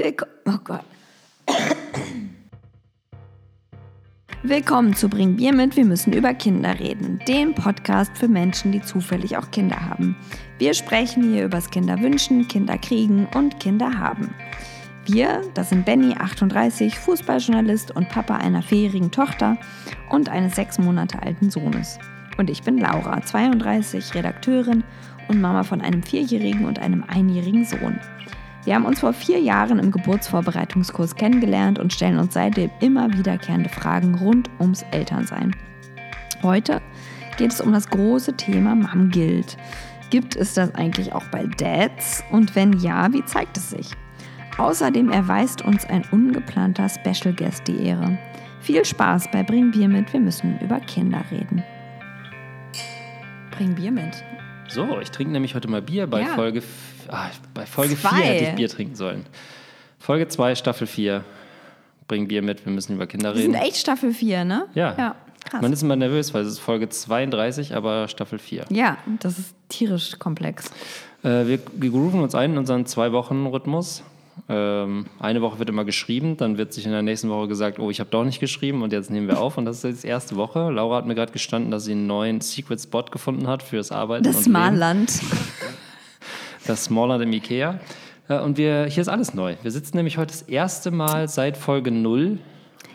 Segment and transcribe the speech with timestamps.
[0.00, 0.32] Willkommen.
[0.46, 0.84] Oh Gott.
[4.44, 7.18] Willkommen zu Bring Bier mit, wir müssen über Kinder reden.
[7.26, 10.14] Den Podcast für Menschen, die zufällig auch Kinder haben.
[10.58, 14.32] Wir sprechen hier übers Kinderwünschen, Kinderkriegen und Kinder haben.
[15.04, 19.58] Wir, das sind Benny, 38, Fußballjournalist und Papa einer vierjährigen Tochter
[20.10, 21.98] und eines sechs Monate alten Sohnes.
[22.36, 24.84] Und ich bin Laura, 32, Redakteurin
[25.26, 27.98] und Mama von einem vierjährigen und einem einjährigen Sohn.
[28.68, 33.70] Wir haben uns vor vier Jahren im Geburtsvorbereitungskurs kennengelernt und stellen uns seitdem immer wiederkehrende
[33.70, 35.56] Fragen rund ums Elternsein.
[36.42, 36.82] Heute
[37.38, 39.56] geht es um das große Thema Mom Guild.
[40.10, 42.22] Gibt es das eigentlich auch bei Dads?
[42.30, 43.88] Und wenn ja, wie zeigt es sich?
[44.58, 48.18] Außerdem erweist uns ein ungeplanter Special Guest die Ehre.
[48.60, 51.62] Viel Spaß bei Bring Bier mit, wir müssen über Kinder reden.
[53.50, 54.22] Bring Bier mit.
[54.68, 56.34] So, ich trinke nämlich heute mal Bier bei Ja.
[56.34, 56.62] Folge
[57.08, 58.08] ah, bei Folge Zwei.
[58.10, 59.26] 4 hätte ich Bier trinken sollen.
[59.98, 61.24] Folge 2, Staffel 4.
[62.06, 63.64] Bring Bier mit, wir müssen über Kinder Wir sind reden.
[63.64, 64.66] echt Staffel 4, ne?
[64.74, 64.94] Ja.
[64.96, 65.14] Ja,
[65.44, 65.60] krass.
[65.60, 68.64] Man ist immer nervös, weil es ist Folge 32, aber Staffel 4.
[68.70, 70.70] ja, das ist tierisch komplex.
[71.22, 74.02] Äh, wir, wir grooven uns ein in unseren Zwei-Wochen-Rhythmus.
[74.48, 77.90] Ähm, eine Woche wird immer geschrieben, dann wird sich in der nächsten Woche gesagt, oh,
[77.90, 79.58] ich habe doch nicht geschrieben und jetzt nehmen wir auf.
[79.58, 80.70] Und das ist jetzt die erste Woche.
[80.70, 84.24] Laura hat mir gerade gestanden, dass sie einen neuen Secret Spot gefunden hat fürs Arbeiten.
[84.24, 84.46] Das.
[84.46, 85.12] Malland.
[86.68, 87.80] Das Smallland im Ikea.
[88.28, 89.54] Äh, Und wir, hier ist alles neu.
[89.62, 92.38] Wir sitzen nämlich heute das erste Mal seit Folge 0,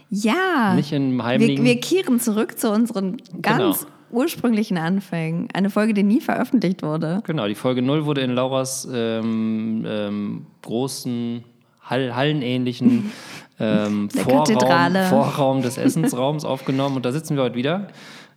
[0.09, 0.73] Ja.
[0.75, 1.65] nicht im wir, heimlichen.
[1.65, 3.91] wir kehren zurück zu unseren ganz Genau.
[4.21, 5.47] ursprünglichen Anfängen.
[5.53, 7.21] Eine Folge, die nie veröffentlicht wurde.
[7.25, 11.43] genau, die Folge 0 wurde in Lauras ähm, ähm, großen,
[11.81, 13.11] Hall, hallenähnlichen
[13.59, 14.95] ähm, Vorraum.
[15.09, 16.95] Vorraum des Essensraums aufgenommen.
[16.95, 17.87] Und da sitzen wir heute wieder.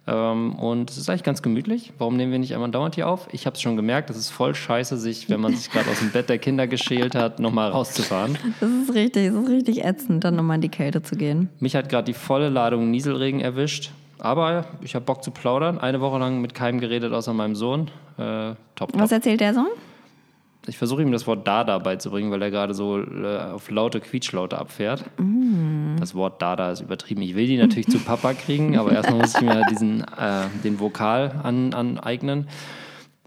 [0.07, 1.93] Ähm, und es ist eigentlich ganz gemütlich.
[1.99, 3.29] Warum nehmen wir nicht einmal dauernd hier auf?
[3.33, 5.99] Ich habe es schon gemerkt, es ist voll scheiße, sich, wenn man sich gerade aus
[5.99, 8.39] dem Bett der Kinder geschält hat, nochmal rauszufahren.
[8.61, 11.49] Das ist richtig, das ist richtig ätzend, dann nochmal in die Kälte zu gehen.
[11.59, 13.91] Mich hat gerade die volle Ladung Nieselregen erwischt.
[14.19, 15.79] Aber ich habe Bock zu plaudern.
[15.79, 17.91] Eine Woche lang mit keinem geredet außer meinem Sohn.
[18.17, 18.93] Äh, top, top.
[18.95, 19.69] Was erzählt der Sohn?
[20.67, 24.59] Ich versuche ihm das Wort Dada beizubringen, weil er gerade so äh, auf laute Quietschlaute
[24.59, 25.05] abfährt.
[26.07, 27.21] Das Wort Dada ist übertrieben.
[27.23, 30.79] Ich will die natürlich zu Papa kriegen, aber erstmal muss ich mir diesen, äh, den
[30.79, 32.47] Vokal an, aneignen.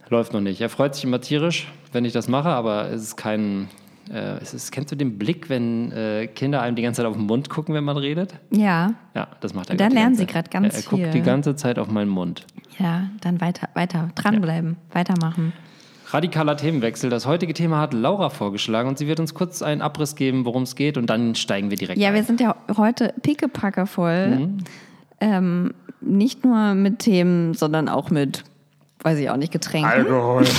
[0.07, 0.61] Läuft noch nicht.
[0.61, 3.67] Er freut sich immer tierisch, wenn ich das mache, aber es ist kein.
[4.09, 7.17] Äh, es ist, kennst du den Blick, wenn äh, Kinder einem die ganze Zeit auf
[7.17, 8.35] den Mund gucken, wenn man redet?
[8.49, 8.93] Ja.
[9.13, 11.11] Ja, das macht er Da grad die lernen sie grad ganz er, er guckt viel.
[11.11, 12.45] die ganze Zeit auf meinen Mund.
[12.79, 15.51] Ja, dann weiter, weiter, dranbleiben, weitermachen.
[16.11, 17.09] Radikaler Themenwechsel.
[17.09, 20.63] Das heutige Thema hat Laura vorgeschlagen und sie wird uns kurz einen Abriss geben, worum
[20.63, 22.15] es geht und dann steigen wir direkt Ja, ein.
[22.15, 24.27] wir sind ja heute pickepacke voll.
[24.27, 24.57] Mhm.
[25.21, 28.43] Ähm, nicht nur mit Themen, sondern auch mit,
[29.03, 29.89] weiß ich auch nicht, Getränken.
[29.91, 30.45] Alkohol.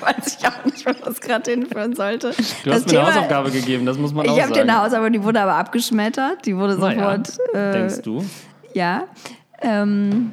[0.00, 2.32] Weiß ich auch nicht, wo das gerade hinführen sollte.
[2.64, 4.70] Du hast mir eine Hausaufgabe gegeben, das muss man auch Ich habe dir sagen.
[4.70, 6.46] eine Hausaufgabe, die wurde aber abgeschmettert.
[6.46, 7.54] Die wurde Naja, sofort.
[7.54, 8.24] äh, denkst du?
[8.72, 9.04] Ja.
[9.62, 10.30] Ähm,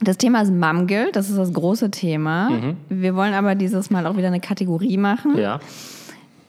[0.00, 2.74] das Thema ist Mum Guilt, das ist das große Thema.
[2.88, 5.32] Wir wollen aber dieses Mal auch wieder eine Kategorie machen.
[5.32, 5.38] Mhm.
[5.38, 5.60] Ja.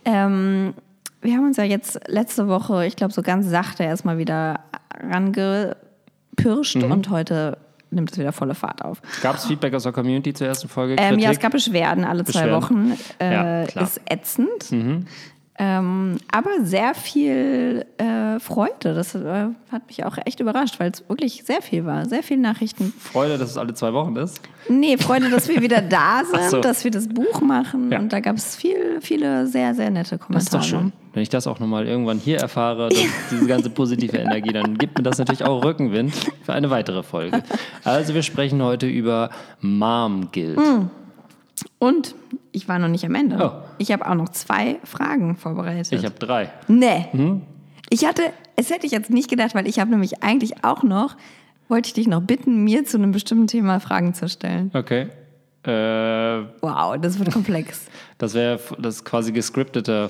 [0.05, 0.73] Ähm,
[1.21, 4.61] wir haben uns ja jetzt letzte Woche, ich glaube, so ganz sachte erstmal wieder
[4.99, 6.91] rangepirscht Mhm.
[6.91, 7.57] und heute
[7.91, 9.01] nimmt es wieder volle Fahrt auf.
[9.21, 10.95] Gab es Feedback aus der Community zur ersten Folge?
[10.97, 12.63] Ähm, ja, es gab Beschwerden alle zwei Beschwerden.
[12.63, 12.97] Wochen.
[13.19, 13.65] Äh, Ja.
[13.75, 13.83] Mhm.
[13.83, 14.71] ist ätzend.
[15.59, 18.95] Ähm, aber sehr viel äh, Freude.
[18.95, 22.05] Das äh, hat mich auch echt überrascht, weil es wirklich sehr viel war.
[22.05, 22.93] Sehr viele Nachrichten.
[22.97, 24.41] Freude, dass es alle zwei Wochen ist.
[24.69, 26.61] Nee, Freude, dass wir wieder da sind, so.
[26.61, 27.91] dass wir das Buch machen.
[27.91, 27.99] Ja.
[27.99, 30.33] Und da gab es viel, viele sehr, sehr nette Kommentare.
[30.33, 30.93] Das ist doch schön.
[31.13, 32.87] Wenn ich das auch nochmal irgendwann hier erfahre,
[33.31, 36.13] diese ganze positive Energie, dann gibt mir das natürlich auch Rückenwind
[36.43, 37.43] für eine weitere Folge.
[37.83, 39.29] Also wir sprechen heute über
[39.59, 40.57] Mom Guild.
[40.57, 40.89] Hm.
[41.79, 42.15] Und
[42.51, 43.37] ich war noch nicht am Ende.
[43.43, 43.67] Oh.
[43.77, 45.91] Ich habe auch noch zwei Fragen vorbereitet.
[45.91, 46.49] Ich habe drei.
[46.67, 47.07] Nee.
[47.11, 47.41] Hm?
[47.89, 48.23] Ich hatte,
[48.55, 51.17] es hätte ich jetzt nicht gedacht, weil ich habe nämlich eigentlich auch noch,
[51.67, 54.71] wollte ich dich noch bitten, mir zu einem bestimmten Thema Fragen zu stellen.
[54.73, 55.07] Okay.
[55.63, 57.87] Äh, Wow, das wird komplex.
[58.17, 60.09] das wäre das quasi gescriptete.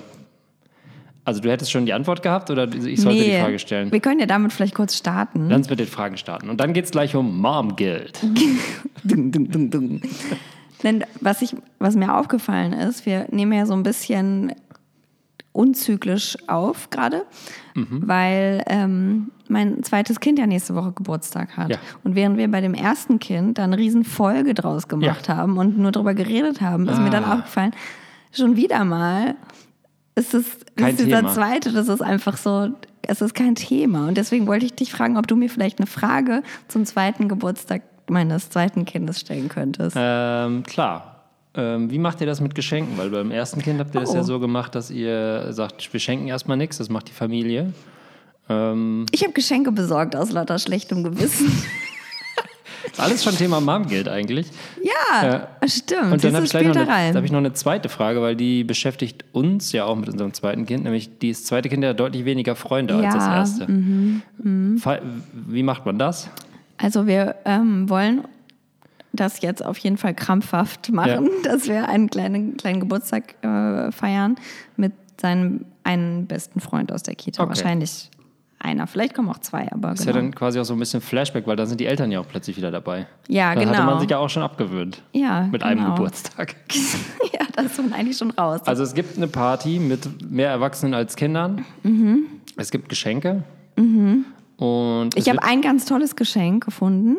[1.23, 3.91] Also du hättest schon die Antwort gehabt oder ich sollte die Frage stellen?
[3.91, 5.51] Wir können ja damit vielleicht kurz starten.
[5.53, 6.49] Uns mit den Fragen starten.
[6.49, 8.19] Und dann geht es gleich um Mom Guild.
[9.03, 10.01] Dung, dung, dung, dung.
[10.83, 14.53] Denn was, ich, was mir aufgefallen ist, wir nehmen ja so ein bisschen
[15.53, 17.25] unzyklisch auf gerade,
[17.75, 18.03] Mhm.
[18.05, 21.71] weil ähm, mein zweites Kind ja nächste Woche Geburtstag hat.
[21.71, 21.77] Ja.
[22.05, 25.77] Und während wir bei dem ersten Kind da eine riesen Folge draus gemacht haben und
[25.77, 27.35] nur darüber geredet haben, ist mir dann Ah.
[27.35, 27.71] aufgefallen,
[28.31, 29.35] schon wieder mal
[30.15, 31.33] ist es ist dieser Thema.
[31.33, 32.69] zweite, das ist einfach so,
[33.01, 34.07] es ist kein Thema.
[34.07, 37.81] Und deswegen wollte ich dich fragen, ob du mir vielleicht eine Frage zum zweiten Geburtstag
[38.09, 39.95] meines zweiten Kindes stellen könntest.
[39.99, 41.07] Ähm, klar.
[41.53, 42.97] Ähm, wie macht ihr das mit Geschenken?
[42.97, 44.15] Weil beim ersten Kind habt ihr das Oh.
[44.15, 47.73] ja so gemacht, dass ihr sagt, wir schenken erstmal nichts, das macht die Familie.
[48.49, 51.51] Ähm, Ich habe Geschenke besorgt aus lauter schlechtem Gewissen.
[52.97, 54.47] alles schon Thema Mom-Geld eigentlich.
[54.83, 56.11] Ja, stimmt.
[56.13, 58.35] Und dann das habe ich, gleich noch eine- hab ich noch eine zweite Frage, weil
[58.35, 60.83] die beschäftigt uns ja auch mit unserem zweiten Kind.
[60.83, 64.21] Nämlich das zweite Kind hat deutlich weniger Freunde als das Ja, mhm,
[64.77, 64.81] erste.
[64.81, 64.99] Fa-
[65.47, 66.29] Wie macht man das?
[66.81, 68.23] Also wir ähm, wollen
[69.13, 74.35] das jetzt auf jeden Fall krampfhaft machen, dass wir einen kleinen, kleinen Geburtstag äh, feiern
[74.77, 77.43] mit seinem einen besten Freund aus der Kita.
[77.43, 77.49] Okay.
[77.49, 78.09] Wahrscheinlich
[78.59, 80.15] einer, vielleicht kommen auch zwei, aber Ist genau.
[80.15, 82.27] ja dann quasi auch so ein bisschen Flashback, weil dann sind die Eltern ja auch
[82.27, 83.07] plötzlich wieder dabei.
[83.27, 83.91] Ja, Dann hatte genau.
[83.91, 85.01] man sich ja auch schon abgewöhnt.
[85.13, 85.95] Ja, Mit einem genau.
[85.95, 86.55] Geburtstag.
[87.33, 88.61] ja, da ist man eigentlich schon raus.
[88.65, 91.65] Also es gibt eine Party mit mehr Erwachsenen als Kindern.
[92.55, 93.43] Es gibt Geschenke.
[94.61, 97.17] Und es ich habe ein ganz tolles Geschenk gefunden.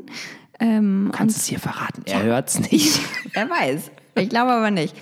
[0.60, 2.02] Ähm, Du kannst es hier verraten.
[2.06, 3.00] Er hört's nicht.
[3.32, 3.90] Wer weiß.
[4.14, 4.94] Ich glaube aber nicht.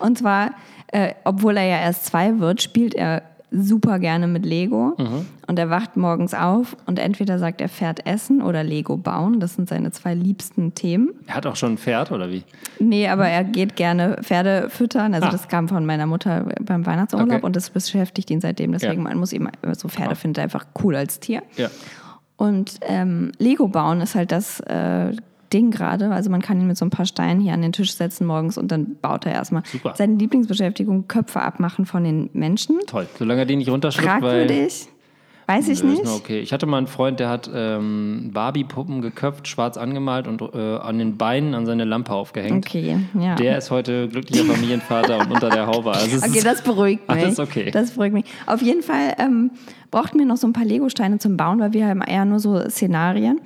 [0.00, 0.50] Und zwar,
[0.88, 3.22] äh, obwohl er ja erst zwei wird, spielt er
[3.56, 4.94] super gerne mit Lego.
[4.98, 5.26] Mhm.
[5.46, 9.40] Und er wacht morgens auf und entweder sagt er Pferd essen oder Lego bauen.
[9.40, 11.10] Das sind seine zwei liebsten Themen.
[11.26, 12.42] Er hat auch schon ein Pferd, oder wie?
[12.80, 15.14] Nee, aber er geht gerne Pferde füttern.
[15.14, 15.30] Also Ah.
[15.30, 17.40] das kam von meiner Mutter beim Weihnachtsurlaub Okay.
[17.46, 18.72] und das beschäftigt ihn seitdem.
[18.72, 19.08] Deswegen, Ja.
[19.08, 21.42] man muss ihm, so Pferde findet er einfach cool als Tier.
[21.56, 21.68] Ja.
[22.36, 25.12] Und ähm, Lego bauen ist halt das äh,
[25.52, 26.10] Ding gerade.
[26.10, 28.58] Also man kann ihn mit so ein paar Steinen hier an den Tisch setzen morgens
[28.58, 29.62] und dann baut er erstmal.
[29.66, 29.94] Super.
[29.96, 32.78] Seine Lieblingsbeschäftigung, Köpfe abmachen von den Menschen.
[32.86, 33.06] Toll.
[33.18, 34.08] Solange er die nicht runterschluckt.
[34.08, 34.88] Fragwürdig.
[35.46, 36.06] Weiß ich nicht.
[36.06, 36.40] okay.
[36.40, 40.98] Ich hatte mal einen Freund, der hat ähm, Barbie-Puppen geköpft, schwarz angemalt und äh, an
[40.98, 42.64] den Beinen an seine Lampe aufgehängt.
[42.66, 43.34] Okay, ja.
[43.34, 45.92] Der ist heute glücklicher Familienvater und unter der Haube.
[45.92, 47.24] Also Okay, das beruhigt mich.
[47.24, 47.70] Alles okay.
[47.70, 48.24] Das beruhigt mich.
[48.46, 49.50] Auf jeden Fall ähm,
[49.90, 52.58] brauchten wir noch so ein paar Lego-Steine zum Bauen, weil wir haben eher nur so
[52.70, 53.40] Szenarien.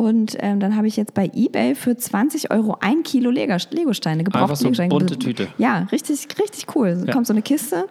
[0.00, 4.42] Und ähm, dann habe ich jetzt bei eBay für 20 Euro ein Kilo Lego-Steine gebraucht.
[4.44, 4.88] Einfach so Lego-Steine.
[4.88, 5.48] bunte Tüte.
[5.58, 6.96] Ja, richtig, richtig cool.
[7.00, 7.12] Da Ja.
[7.12, 7.84] kommt so eine Kiste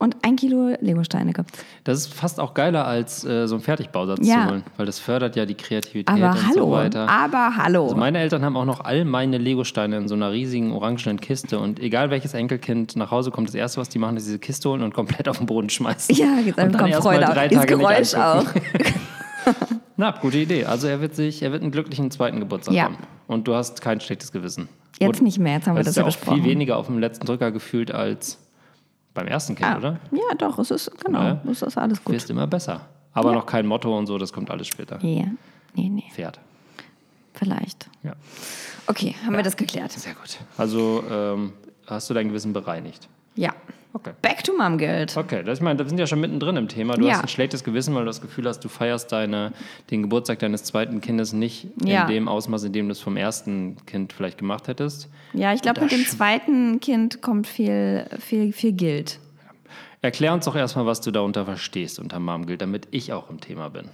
[0.00, 1.52] und ein Kilo Lego-Steine gibt's.
[1.84, 4.42] das ist fast auch geiler, als äh, so einen Fertigbausatz Ja.
[4.46, 7.08] zu holen, weil das fördert ja die Kreativität Aber und hallo, so weiter.
[7.08, 7.84] aber hallo.
[7.84, 11.60] Also meine Eltern haben auch noch all meine Lego-Steine in so einer riesigen orangenen Kiste
[11.60, 14.68] und egal welches Enkelkind nach Hause kommt, das erste, was die machen, ist diese Kiste
[14.68, 16.12] holen und komplett auf den Boden schmeißen.
[16.16, 17.50] ja, jetzt und dann kommt Freude auf.
[17.50, 18.44] Nicht Geräusch auch.
[19.96, 20.64] Na, gute Idee.
[20.64, 22.84] Also er wird sich, er wird einen glücklichen zweiten Geburtstag Ja.
[22.84, 22.96] haben.
[23.26, 24.68] Und du hast kein schlechtes Gewissen.
[24.98, 26.42] Jetzt Und nicht mehr, jetzt haben wir das ja ja auch besprochen.
[26.42, 28.38] viel weniger auf dem letzten Drücker gefühlt als
[29.14, 30.00] beim ersten Kind, Ah, oder?
[30.10, 31.42] Ja, doch, es ist, genau, Ja.
[31.50, 32.14] es ist alles gut.
[32.14, 32.80] Wirst immer besser.
[33.12, 33.36] Aber Ja.
[33.36, 34.98] noch kein Motto und so, das kommt alles später.
[35.04, 35.26] Ja,
[35.74, 36.40] nee, nee, Pferd.
[37.34, 37.88] vielleicht.
[38.02, 38.12] Ja.
[38.86, 39.92] Okay, haben wir das geklärt?
[39.92, 40.38] Sehr gut.
[40.56, 41.52] Also ähm,
[41.86, 43.08] hast du dein Gewissen bereinigt.
[43.34, 43.52] Ja.
[43.94, 44.12] Okay.
[44.22, 45.14] Back to Mom Guild.
[45.16, 46.94] Okay, das, ich meine, wir sind ja schon mittendrin im Thema.
[46.96, 47.12] Du Ja.
[47.14, 49.52] hast ein schlechtes Gewissen, weil du das Gefühl hast, du feierst deine,
[49.90, 52.02] den Geburtstag deines zweiten Kindes nicht Ja.
[52.02, 55.10] in dem Ausmaß, in dem du es vom ersten Kind vielleicht gemacht hättest.
[55.34, 59.18] Ja, ich glaube, mit dem zweiten Kind kommt viel, viel, viel Guild.
[60.00, 63.68] Erklär uns doch erstmal, was du darunter verstehst unter Momguild, damit ich auch im Thema
[63.68, 63.88] bin.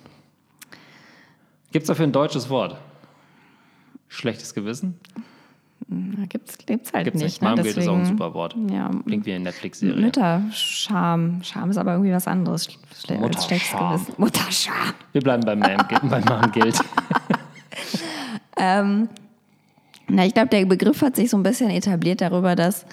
[1.72, 2.76] Gibt es dafür ein deutsches Wort?
[4.08, 4.98] Schlechtes Gewissen?
[5.86, 7.40] Da gibt's, gibt's halt Gibt's nicht.
[7.40, 7.56] nicht.
[7.56, 7.68] Ne?
[7.68, 8.54] ist auch ein super Wort.
[8.70, 10.02] Ja, Klingt wie eine Netflix-Serie.
[10.02, 11.40] Mütterscham.
[11.42, 12.68] Scham ist aber irgendwie was anderes.
[13.08, 14.06] Mutterscham.
[14.18, 14.74] Mutterscham.
[15.12, 16.10] Wir bleiben beim Momguild.
[16.10, 16.78] beim Momguild.
[20.08, 22.86] Na, ich glaube, der Begriff hat sich so ein bisschen etabliert darüber, dass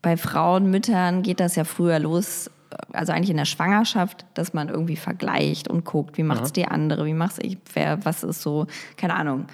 [0.00, 2.50] bei Frauen, Müttern geht das ja früher los,
[2.92, 7.04] also eigentlich in der Schwangerschaft, dass man irgendwie vergleicht und guckt, wie macht's die andere,
[7.04, 9.46] wie mach's ich, wer, was ist so, keine Ahnung.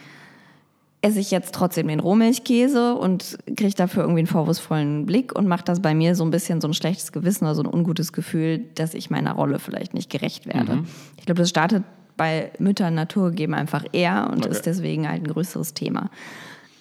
[1.04, 5.68] Esse ich jetzt trotzdem den Rohmilchkäse und kriege dafür irgendwie einen vorwurfsvollen Blick und macht
[5.68, 8.60] das bei mir so ein bisschen so ein schlechtes Gewissen oder so ein ungutes Gefühl,
[8.74, 10.84] dass ich meiner Rolle vielleicht nicht gerecht werde.
[11.18, 11.84] Ich glaube, das startet
[12.16, 14.48] bei Müttern naturgegeben einfach eher und Okay.
[14.48, 16.08] ist deswegen halt ein größeres Thema.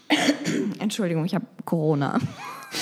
[0.79, 2.19] Entschuldigung, ich habe Corona.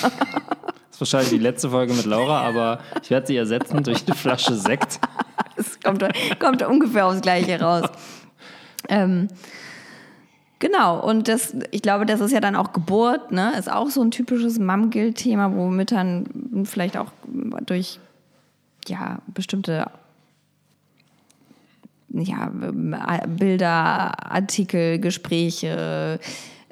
[0.00, 4.14] Das ist wahrscheinlich die letzte Folge mit Laura, aber ich werde sie ersetzen durch eine
[4.14, 5.00] Flasche Sekt.
[5.56, 6.04] Es kommt,
[6.38, 7.88] kommt ungefähr aufs Gleiche raus.
[8.88, 9.28] Ähm,
[10.62, 13.52] genau, und das, ich glaube, das ist ja dann auch Geburt, ne?
[13.58, 17.10] Ist auch so ein typisches Mom-Guild-Thema, wo Müttern vielleicht auch
[17.66, 17.98] durch
[18.86, 19.90] ja, bestimmte
[22.08, 22.50] ja,
[23.26, 26.20] Bilder, Artikel, Gespräche,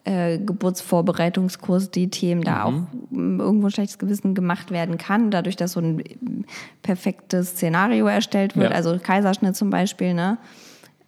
[0.05, 2.75] äh, Geburtsvorbereitungskurs, die Themen da auch
[3.11, 6.03] irgendwo ein schlechtes Gewissen gemacht werden kann, dadurch, dass so ein
[6.83, 8.77] perfektes Szenario erstellt wird, Ja.
[8.77, 10.39] also Kaiserschnitt zum Beispiel, ne?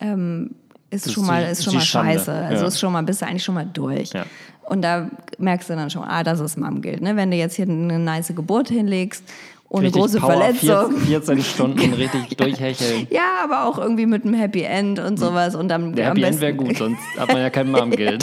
[0.00, 0.56] Ähm,
[0.92, 2.12] ist schon mal, ist schon die mal Schande.
[2.14, 2.32] scheiße.
[2.32, 2.68] Also Ja.
[2.68, 4.12] ist schon mal, bist du eigentlich schon mal durch.
[4.12, 4.24] Ja.
[4.64, 5.08] Und da
[5.38, 7.00] merkst du dann schon, ah, das ist Mom-Guild.
[7.02, 7.16] Ne?
[7.16, 9.24] Wenn du jetzt hier eine nice Geburt hinlegst,
[9.68, 10.92] ohne Richtig große Power, Verletzung.
[11.00, 13.06] 14, 14 Stunden richtig durchhecheln.
[13.10, 15.54] Ja, aber auch irgendwie mit einem Happy End und sowas.
[15.54, 18.22] Und dann Der Happy End wäre gut, sonst hat man ja kein Momgeld.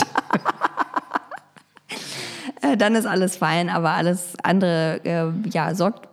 [2.62, 3.68] Äh, dann ist alles fein.
[3.68, 6.08] Aber alles andere, äh, ja, sorgt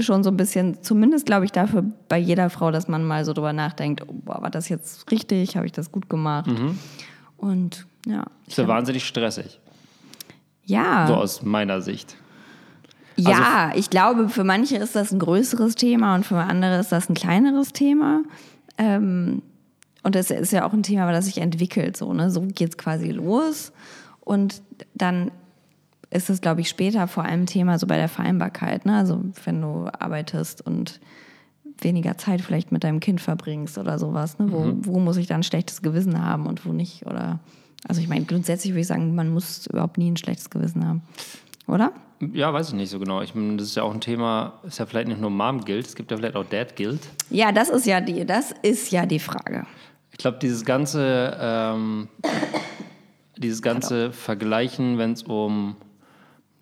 [0.00, 3.32] schon so ein bisschen, zumindest glaube ich dafür bei jeder Frau, dass man mal so
[3.32, 5.56] drüber nachdenkt, oh, boah, war das jetzt richtig?
[5.56, 6.46] Habe ich das gut gemacht?
[6.46, 6.78] Mhm.
[7.36, 8.24] Und ja.
[8.46, 9.60] Ist ja wahnsinnig stressig.
[10.64, 11.06] Ja.
[11.06, 12.16] So aus meiner Sicht.
[13.16, 16.92] Ja, Also- ich glaube, für manche ist das ein größeres Thema und für andere ist
[16.92, 18.22] das ein kleineres Thema.
[18.78, 19.42] Ähm,
[20.02, 21.96] und das ist ja auch ein Thema, das sich entwickelt.
[21.96, 22.30] So, ne?
[22.30, 23.72] so geht es quasi los.
[24.20, 24.62] Und
[24.94, 25.30] dann
[26.10, 28.84] ist es, glaube ich, später vor allem Thema so bei der Vereinbarkeit.
[28.84, 28.96] Ne?
[28.96, 31.00] Also wenn du arbeitest und
[31.82, 34.38] weniger Zeit vielleicht mit deinem Kind verbringst oder sowas.
[34.38, 34.50] Ne?
[34.50, 37.06] Wo, wo muss ich dann ein schlechtes Gewissen haben und wo nicht?
[37.06, 37.40] Oder
[37.88, 41.02] also ich meine, grundsätzlich würde ich sagen, man muss überhaupt nie ein schlechtes Gewissen haben.
[41.66, 41.92] Oder?
[42.32, 43.22] Ja, weiß ich nicht so genau.
[43.22, 45.86] Ich meine, das ist ja auch ein Thema, ist ja vielleicht nicht nur Mom Guild,
[45.86, 47.00] es gibt ja vielleicht auch Dad Guild.
[47.30, 49.66] Ja, das ist ja die, das ist ja die Frage.
[50.12, 52.08] Ich glaube, dieses ganze, ähm,
[53.38, 55.76] dieses ganze Vergleichen, wenn es um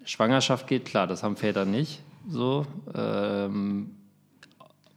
[0.09, 2.67] Schwangerschaft geht, klar, das haben Väter nicht so.
[2.95, 3.91] Ähm,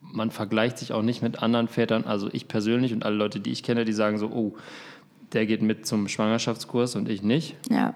[0.01, 3.51] man vergleicht sich auch nicht mit anderen Vätern, also ich persönlich und alle Leute, die
[3.51, 4.56] ich kenne, die sagen so, oh,
[5.34, 7.56] der geht mit zum Schwangerschaftskurs und ich nicht.
[7.70, 7.94] Ja.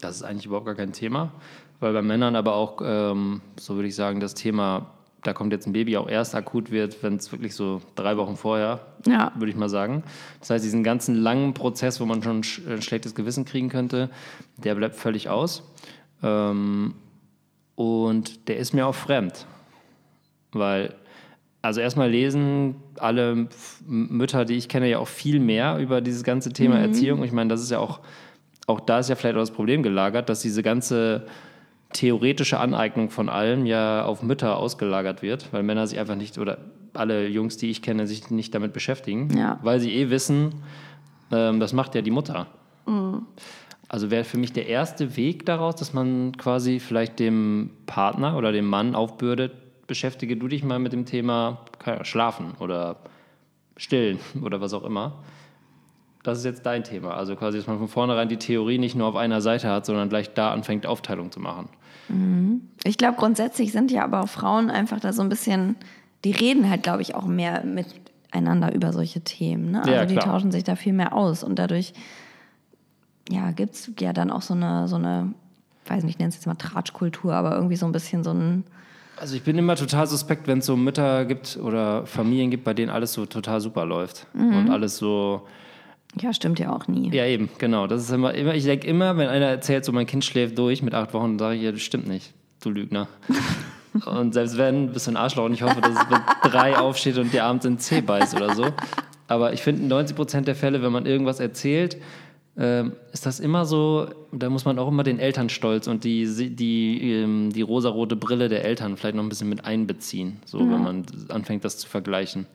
[0.00, 1.32] Das ist eigentlich überhaupt gar kein Thema,
[1.80, 4.86] weil bei Männern aber auch, ähm, so würde ich sagen, das Thema,
[5.22, 8.36] da kommt jetzt ein Baby auch erst akut wird, wenn es wirklich so drei Wochen
[8.36, 9.32] vorher, Ja.
[9.36, 10.04] würde ich mal sagen.
[10.40, 13.68] Das heißt, diesen ganzen langen Prozess, wo man schon ein sch- ein schlechtes Gewissen kriegen
[13.68, 14.08] könnte,
[14.58, 15.62] der bleibt völlig aus.
[16.22, 16.94] Ähm,
[17.74, 19.46] und der ist mir auch fremd,
[20.52, 20.94] weil
[21.62, 23.48] also erstmal lesen alle
[23.86, 27.24] Mütter, die ich kenne, ja auch viel mehr über dieses ganze Thema Erziehung.
[27.24, 28.00] Ich meine, das ist ja auch,
[28.68, 31.26] auch da ist ja vielleicht auch das Problem gelagert, dass diese ganze
[31.92, 36.58] theoretische Aneignung von allem ja auf Mütter ausgelagert wird, weil Männer sich einfach nicht, oder
[36.94, 39.58] alle Jungs, die ich kenne, sich nicht damit beschäftigen, Ja.
[39.62, 40.54] weil sie eh wissen,
[41.32, 42.46] ähm, das macht ja die Mutter.
[43.88, 48.50] Also wäre für mich der erste Weg daraus, dass man quasi vielleicht dem Partner oder
[48.52, 49.52] dem Mann aufbürdet,
[49.86, 51.60] beschäftige du dich mal mit dem Thema
[52.02, 52.96] Schlafen oder
[53.76, 55.22] Stillen oder was auch immer.
[56.24, 57.14] Das ist jetzt dein Thema.
[57.14, 60.08] Also quasi, dass man von vornherein die Theorie nicht nur auf einer Seite hat, sondern
[60.08, 61.68] gleich da anfängt, Aufteilung zu machen.
[62.82, 65.76] Ich glaube, grundsätzlich sind ja aber auch Frauen einfach da so ein bisschen,
[66.24, 69.72] die reden halt, glaube ich, auch mehr miteinander über solche Themen.
[69.72, 69.78] Ne?
[69.80, 71.92] Also Ja, die tauschen sich da viel mehr aus und dadurch
[73.28, 75.32] ja, gibt es ja dann auch so eine, so eine,
[75.86, 78.64] weiß nicht, ich nenne es jetzt mal Tratschkultur, aber irgendwie so ein bisschen so ein,
[79.20, 82.74] Also ich bin immer total suspekt, wenn es so Mütter gibt oder Familien gibt, bei
[82.74, 84.26] denen alles so total super läuft.
[84.34, 85.46] Und alles so,
[86.20, 87.10] ja, stimmt ja auch nie.
[87.10, 87.86] ja eben, genau.
[87.86, 90.82] Das ist immer, immer ich denke immer, wenn einer erzählt, so mein Kind schläft durch
[90.82, 93.06] mit acht Wochen, dann sage ich, ja, das stimmt nicht, du Lügner.
[94.06, 97.18] und selbst wenn, bist du ein Arschloch und ich hoffe, dass es mit drei aufsteht
[97.18, 98.66] und dir abends in Zeh beißt oder so.
[99.28, 101.98] Aber ich finde, in 90 Prozent der Fälle, wenn man irgendwas erzählt,
[103.12, 107.52] ist das immer so, da muss man auch immer den Elternstolz und die, die, ähm,
[107.52, 111.66] die rosarote Brille der Eltern vielleicht noch ein bisschen mit einbeziehen, so wenn man anfängt,
[111.66, 112.46] das zu vergleichen.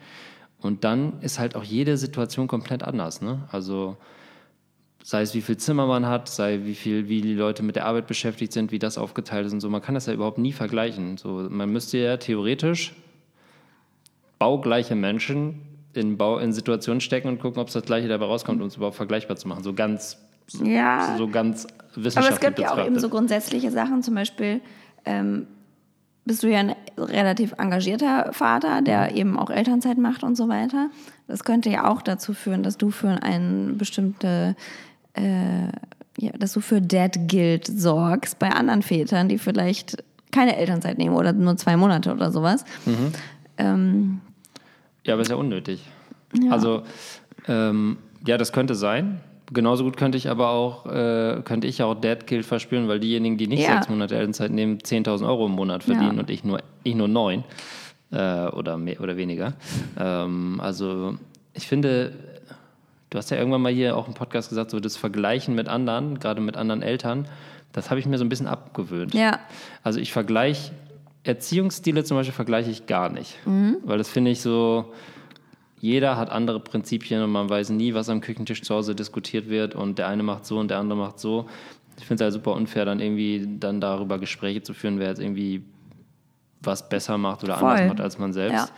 [0.60, 3.22] Und dann ist halt auch jede Situation komplett anders.
[3.22, 3.48] Ne?
[3.52, 3.96] Also
[5.04, 7.86] sei es wie viel Zimmer man hat, sei wie viel, wie die Leute mit der
[7.86, 9.70] Arbeit beschäftigt sind, wie das aufgeteilt ist und so.
[9.70, 11.18] Man kann das ja überhaupt nie vergleichen.
[11.18, 12.94] So, man müsste ja theoretisch
[14.40, 15.62] baugleiche Menschen
[15.94, 18.76] in, Bau, in Situationen stecken und gucken, ob es das gleiche dabei rauskommt, um es
[18.78, 19.64] überhaupt vergleichbar zu machen.
[19.64, 20.18] So ganz,
[20.64, 21.16] Ja.
[21.18, 23.02] so ganz Aber wissenschaftlich es gibt ja auch eben betrachtet.
[23.02, 24.62] so grundsätzliche Sachen, zum Beispiel
[25.06, 25.48] ähm,
[26.26, 30.90] bist du ja ein relativ engagierter Vater, der eben auch Elternzeit macht und so weiter.
[31.28, 34.56] Das könnte ja auch dazu führen, dass du für eine bestimmte,
[35.14, 35.64] äh,
[36.20, 41.16] ja, dass du für Dad Guild sorgst bei anderen Vätern, die vielleicht keine Elternzeit nehmen
[41.16, 42.64] oder nur zwei Monate oder sowas.
[43.58, 44.22] Ähm,
[45.06, 45.84] Ja, aber ist ja unnötig.
[46.50, 46.84] Also,
[47.48, 49.20] ähm, ja, das könnte sein.
[49.54, 53.38] Genauso gut könnte ich aber auch, äh, könnte ich auch Dad Guild verspüren, weil diejenigen,
[53.38, 53.74] die nicht Ja.
[53.76, 56.20] sechs Monate Elternzeit nehmen, 10.000 Euro im Monat verdienen Ja.
[56.22, 57.44] und ich nur, ich nur neun
[58.12, 59.54] äh, oder mehr oder weniger.
[60.00, 61.16] Ähm, also,
[61.54, 62.14] ich finde,
[63.10, 66.20] du hast ja irgendwann mal hier auch im Podcast gesagt, so das Vergleichen mit anderen,
[66.20, 67.28] gerade mit anderen Eltern,
[67.74, 69.14] das habe ich mir so ein bisschen abgewöhnt.
[69.14, 69.40] ja,
[69.84, 70.72] Also ich vergleiche
[71.24, 73.38] Erziehungsstile zum Beispiel vergleiche ich gar nicht,
[73.84, 74.92] weil das finde ich so.
[75.80, 79.74] Jeder hat andere Prinzipien und man weiß nie, was am Küchentisch zu Hause diskutiert wird
[79.74, 81.48] und der eine macht so und der andere macht so.
[81.98, 85.20] Ich finde es halt super unfair, dann irgendwie dann darüber Gespräche zu führen, wer jetzt
[85.20, 85.64] irgendwie
[86.62, 87.70] was besser macht oder Voll.
[87.72, 88.72] anders macht als man selbst.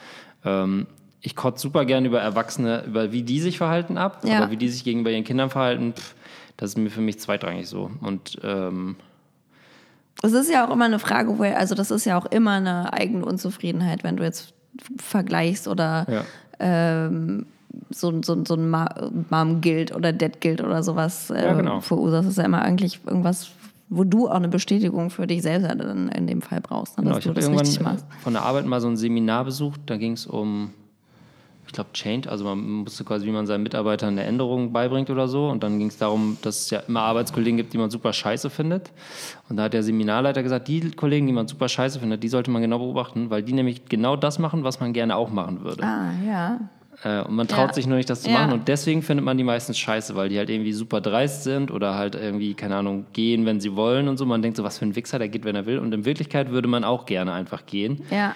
[0.45, 0.87] Ähm,
[1.19, 4.37] ich kotze super gern über Erwachsene, über wie die sich verhalten ab, Ja.
[4.41, 6.15] aber wie die sich gegenüber ihren Kindern verhalten, pff,
[6.55, 7.91] das ist mir für mich zweitrangig so.
[8.01, 8.95] Und ähm,
[10.23, 12.91] Es ist ja auch immer eine Frage, woher, also das ist ja auch immer eine
[12.93, 14.53] eigene Unzufriedenheit, wenn du jetzt
[14.97, 16.05] vergleichst oder
[16.59, 17.09] ja.
[17.91, 21.81] so, so, so ein Ma- Mom-Guild oder Dad-Guild oder sowas äh, Ja, genau.
[21.81, 22.25] verursachst.
[22.25, 23.49] Das ist ja immer eigentlich irgendwas,
[23.89, 27.15] wo du auch eine Bestätigung für dich selbst dann in dem Fall brauchst, ne, Genau,
[27.15, 28.05] dass ich du das richtig machst.
[28.23, 30.71] von der Arbeit mal so ein Seminar besucht, da ging es um,
[31.73, 35.27] ich glaube, Change, also man musste quasi, wie man seinen Mitarbeitern eine Änderung beibringt oder
[35.27, 35.47] so.
[35.49, 38.51] Und dann ging es darum, dass es ja immer Arbeitskollegen gibt, die man super scheiße
[38.51, 38.91] findet.
[39.49, 42.51] Und da hat der Seminarleiter gesagt, die Kollegen, die man super scheiße findet, die sollte
[42.51, 45.81] man genau beobachten, weil die nämlich genau das machen, was man gerne auch machen würde.
[45.83, 46.59] Ah, ja.
[47.03, 47.73] Äh, und man traut Ja.
[47.73, 48.37] sich nur nicht, das zu Ja.
[48.37, 48.53] machen.
[48.53, 51.95] Und deswegen findet man die meistens scheiße, weil die halt irgendwie super dreist sind oder
[51.95, 54.27] halt irgendwie, keine Ahnung, gehen, wenn sie wollen und so.
[54.27, 55.79] Man denkt so, was für ein Wichser, der geht, wenn er will.
[55.79, 58.35] Und in Wirklichkeit würde man auch gerne einfach gehen Ja.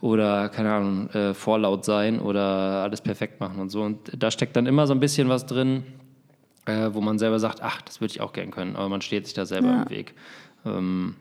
[0.00, 2.42] Oder, keine Ahnung, äh, vorlaut sein oder
[2.82, 3.82] alles perfekt machen und so.
[3.82, 5.82] Und da steckt dann immer so ein bisschen was drin,
[6.66, 9.26] äh, wo man selber sagt, ach, das würde ich auch gern können, aber man steht
[9.26, 9.82] sich da selber Ja.
[9.82, 10.14] im Weg.
[10.64, 11.16] Ähm,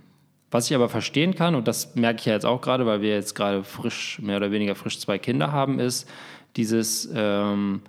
[0.51, 3.09] was ich aber verstehen kann, und das merke ich ja jetzt auch gerade, weil wir
[3.09, 6.07] jetzt gerade frisch, mehr oder weniger frisch zwei Kinder haben, ist
[6.55, 7.81] dieses ähm,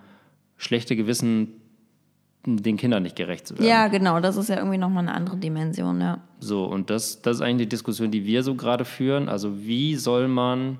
[0.57, 1.57] schlechte Gewissen,
[2.47, 3.68] den Kindern nicht gerecht zu werden.
[3.68, 6.21] Ja, genau, das ist ja irgendwie nochmal eine andere Dimension, ja.
[6.40, 9.28] So, und das, das ist eigentlich die Diskussion, die wir so gerade führen.
[9.28, 10.78] Also, wie soll man.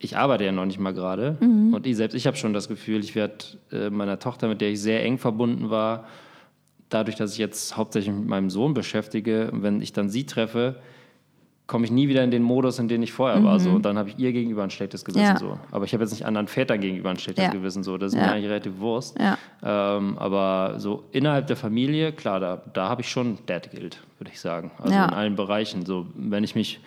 [0.00, 1.36] Ich arbeite ja noch nicht mal gerade.
[1.40, 4.70] Und ich selbst, ich habe schon das Gefühl, ich werde äh, meiner Tochter, mit der
[4.70, 6.06] ich sehr eng verbunden war,
[6.88, 10.76] dadurch, dass ich jetzt hauptsächlich mit meinem Sohn beschäftige, wenn ich dann sie treffe,
[11.68, 13.60] komme ich nie wieder in den Modus, in den ich vorher war.
[13.60, 13.70] So.
[13.70, 15.22] Und dann habe ich ihr gegenüber ein schlechtes Gewissen.
[15.22, 15.38] Ja.
[15.38, 15.58] So.
[15.70, 17.50] Aber ich habe jetzt nicht anderen Vätern gegenüber ein schlechtes Ja.
[17.50, 17.84] Gewissen.
[17.84, 17.98] So.
[17.98, 18.26] Das ist Ja.
[18.26, 19.16] mir eigentlich relativ Wurst.
[19.62, 24.32] Ähm, aber so innerhalb der Familie, klar, da, da habe ich schon Dad Guild, würde
[24.32, 24.70] ich sagen.
[24.78, 25.84] Also in allen Bereichen.
[25.84, 26.80] So, wenn ich mich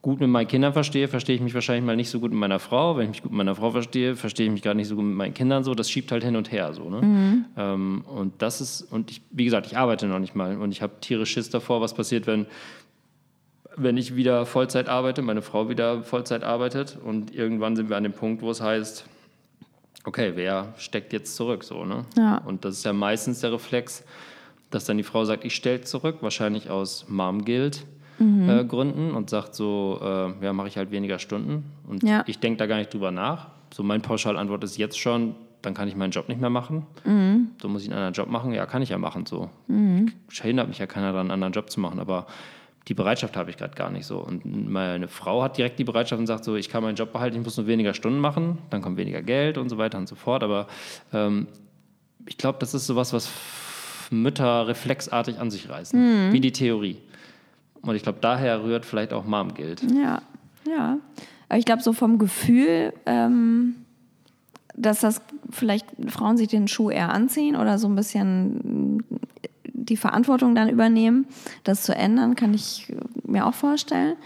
[0.00, 2.58] gut mit meinen Kindern verstehe, verstehe ich mich wahrscheinlich mal nicht so gut mit meiner
[2.58, 2.96] Frau.
[2.96, 5.04] Wenn ich mich gut mit meiner Frau verstehe, verstehe ich mich gerade nicht so gut
[5.04, 5.62] mit meinen Kindern.
[5.62, 6.72] So, das schiebt halt hin und her.
[6.72, 7.02] So, ne?
[7.02, 7.44] Mhm.
[7.58, 10.80] Ähm, und das ist, und ich, wie gesagt, ich arbeite noch nicht mal und ich
[10.80, 12.46] habe tierisch Schiss davor, was passiert, wenn
[13.76, 18.02] wenn ich wieder Vollzeit arbeite, meine Frau wieder Vollzeit arbeitet und irgendwann sind wir an
[18.02, 19.06] dem Punkt, wo es heißt,
[20.04, 22.04] okay, wer steckt jetzt zurück so, ne?
[22.16, 22.38] Ja.
[22.38, 24.04] Und das ist ja meistens der Reflex,
[24.70, 27.84] dass dann die Frau sagt, ich stelle zurück, wahrscheinlich aus Mom Guild
[28.18, 28.48] Mhm.
[28.48, 32.24] äh, Gründen und sagt so, äh, ja, mache ich halt weniger Stunden und Ja.
[32.26, 33.48] ich denke da gar nicht drüber nach.
[33.74, 36.86] So mein Pauschalantwort ist jetzt schon, dann kann ich meinen Job nicht mehr machen.
[37.04, 37.48] Mhm.
[37.60, 39.50] So muss ich einen anderen Job machen, ja, kann ich ja machen so.
[40.40, 42.26] Hindert mich ja keiner daran, einen anderen Job zu machen, aber
[42.88, 44.18] die Bereitschaft habe ich gerade gar nicht so.
[44.18, 47.36] Und meine Frau hat direkt die Bereitschaft und sagt so, ich kann meinen Job behalten,
[47.36, 50.14] ich muss nur weniger Stunden machen, dann kommt weniger Geld und so weiter und so
[50.14, 50.44] fort.
[50.44, 50.68] Aber
[51.12, 51.48] ähm,
[52.26, 53.28] ich glaube, das ist sowas, was
[54.10, 56.98] Mütter reflexartig an sich reißen, wie die Theorie.
[57.82, 59.82] Und ich glaube, daher rührt vielleicht auch Mom Guild.
[59.82, 60.22] Ja,
[60.66, 60.98] ja.
[61.48, 63.76] Aber ich glaube, so vom Gefühl, ähm,
[64.74, 69.02] dass das vielleicht Frauen sich den Schuh eher anziehen oder so ein bisschen
[69.78, 71.26] die Verantwortung dann übernehmen,
[71.64, 72.92] das zu ändern, kann ich
[73.26, 74.16] mir auch vorstellen.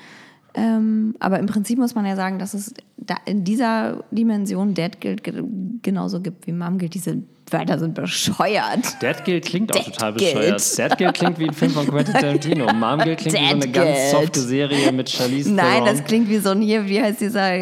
[0.54, 5.00] Ähm, aber im Prinzip muss man ja sagen, dass es da in dieser Dimension Dad
[5.00, 5.44] Guild ge-
[5.82, 6.94] genauso gibt wie Mom Guild.
[6.94, 7.18] Diese
[7.50, 9.00] Wörter sind bescheuert.
[9.00, 10.34] Dad Guild klingt auch Dad total Guild.
[10.34, 10.78] bescheuert.
[10.78, 12.72] Dad Guild klingt wie ein Film von Quentin Tarantino.
[12.72, 14.10] Mom Guild klingt wie so eine Dad ganz Guild.
[14.10, 15.86] softe Serie mit Charlize Nein, Theron.
[15.86, 17.52] das klingt wie so ein hier, wie heißt dieser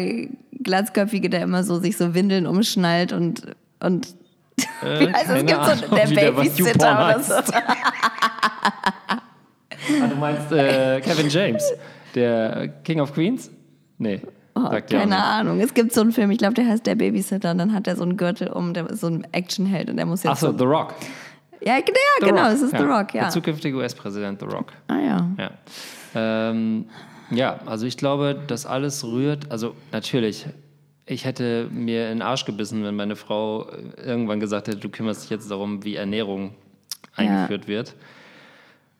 [0.63, 3.43] Glatzköpfige, der immer so sich so Windeln umschnallt und,
[3.79, 4.07] und
[4.81, 5.35] Äh, wie heißt es?
[5.45, 7.33] Gibt so Ahnung, der Babysitter oder so.
[10.01, 11.63] Ah, du meinst äh, Kevin James,
[12.13, 13.49] der King of Queens?
[13.97, 14.21] Nee,
[14.55, 15.23] Oh, sagt ja keine.
[15.23, 15.59] Ahnung.
[15.59, 17.51] Es gibt so einen Film, ich glaube, der heißt Der Babysitter.
[17.51, 20.05] Und dann hat er so einen Gürtel um, der ist so ein Actionheld und der
[20.05, 20.57] muss jetzt Achso, so.
[20.57, 20.95] The Rock.
[21.61, 22.51] Ja, ja The genau, Rock.
[22.53, 23.21] es ist The Rock, ja.
[23.23, 24.73] Der zukünftige US-Präsident The Rock.
[24.87, 25.29] Ah ja.
[25.37, 25.51] Ja.
[26.15, 26.85] Ähm,
[27.31, 30.47] ja, also ich glaube, das alles rührt, also natürlich,
[31.09, 33.67] ich hätte mir in den Arsch gebissen, wenn meine Frau
[33.97, 36.53] irgendwann gesagt hätte, du kümmerst dich jetzt darum, wie Ernährung
[37.15, 37.95] eingeführt wird.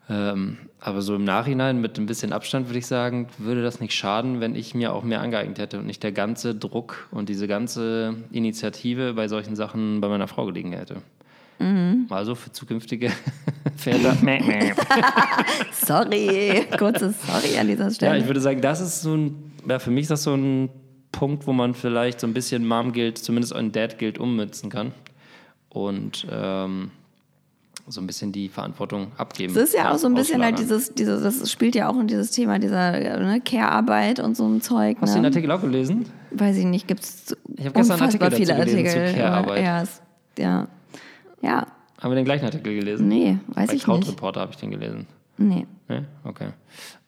[0.09, 3.93] Ähm, aber so im Nachhinein mit ein bisschen Abstand würde ich sagen, würde das nicht
[3.93, 7.47] schaden, wenn ich mir auch mehr angeeignet hätte und nicht der ganze Druck und diese
[7.47, 11.03] ganze Initiative bei solchen Sachen bei meiner Frau gelegen hätte.
[11.59, 12.07] Mhm.
[12.09, 13.11] Also für zukünftige
[13.75, 14.17] Väter.
[15.73, 16.65] Sorry.
[16.75, 18.15] Kurzes Sorry an dieser Stelle.
[18.15, 20.69] Ja, ich würde sagen, das ist so ein, ja, für mich ist das so ein
[21.11, 24.91] Punkt, wo man vielleicht so ein bisschen Mom gilt, zumindest ein Dad gilt ummützen kann
[25.69, 26.91] und ähm,
[27.87, 29.55] so ein bisschen die Verantwortung abgeben.
[29.55, 32.07] Es ist ja auch so ein bisschen halt dieses, dieses, das spielt ja auch in
[32.07, 34.97] dieses Thema dieser ne, Care-Arbeit und so ein Zeug.
[35.01, 35.27] Hast du den ne?
[35.29, 36.05] Artikel auch gelesen?
[36.31, 39.11] Weiß ich nicht, gibt es Ich habe gestern einen unfassbar Artikel viele Artikel.
[39.11, 39.63] zu Care-Arbeit.
[39.63, 39.83] Ja,
[40.37, 40.67] ja.
[41.41, 41.67] ja,
[41.99, 43.07] Haben wir den gleichen Artikel gelesen?
[43.07, 44.11] nee, weiß Bei ich Crowd nicht.
[44.11, 45.07] Reporter habe ich den gelesen.
[45.37, 45.65] Nee.
[45.87, 46.05] Ne?
[46.23, 46.49] Okay.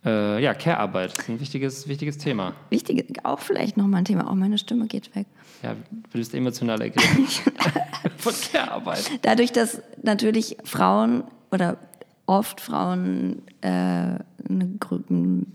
[0.03, 2.53] Äh, ja, Care-Arbeit ist ein wichtiges, wichtiges Thema.
[2.71, 4.29] Wichtig, auch vielleicht nochmal ein Thema.
[4.29, 5.27] Auch meine Stimme geht weg.
[5.61, 7.27] Ja, du bist emotional ergriffen
[8.17, 9.11] von Care-Arbeit.
[9.21, 11.77] Dadurch, dass natürlich Frauen oder
[12.25, 14.79] oft Frauen äh, eine,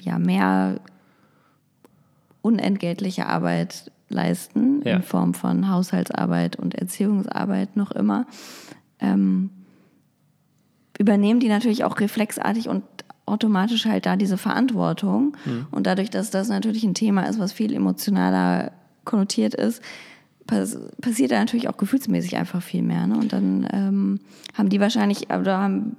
[0.03, 0.81] ja, mehr
[2.43, 4.97] unentgeltliche Arbeit leisten, Ja.
[4.97, 8.27] in Form von Haushaltsarbeit und Erziehungsarbeit noch immer,
[9.01, 9.51] ähm,
[10.99, 12.85] übernehmen die natürlich auch reflexartig und
[13.27, 15.37] automatisch halt da diese Verantwortung.
[15.71, 18.73] Und dadurch, dass das natürlich ein Thema ist, was viel emotionaler
[19.05, 19.83] konnotiert ist,
[20.47, 23.07] pass passiert da natürlich auch gefühlsmäßig einfach viel mehr.
[23.07, 23.17] Ne?
[23.17, 24.21] Und dann ähm,
[24.55, 25.97] haben die wahrscheinlich, oder haben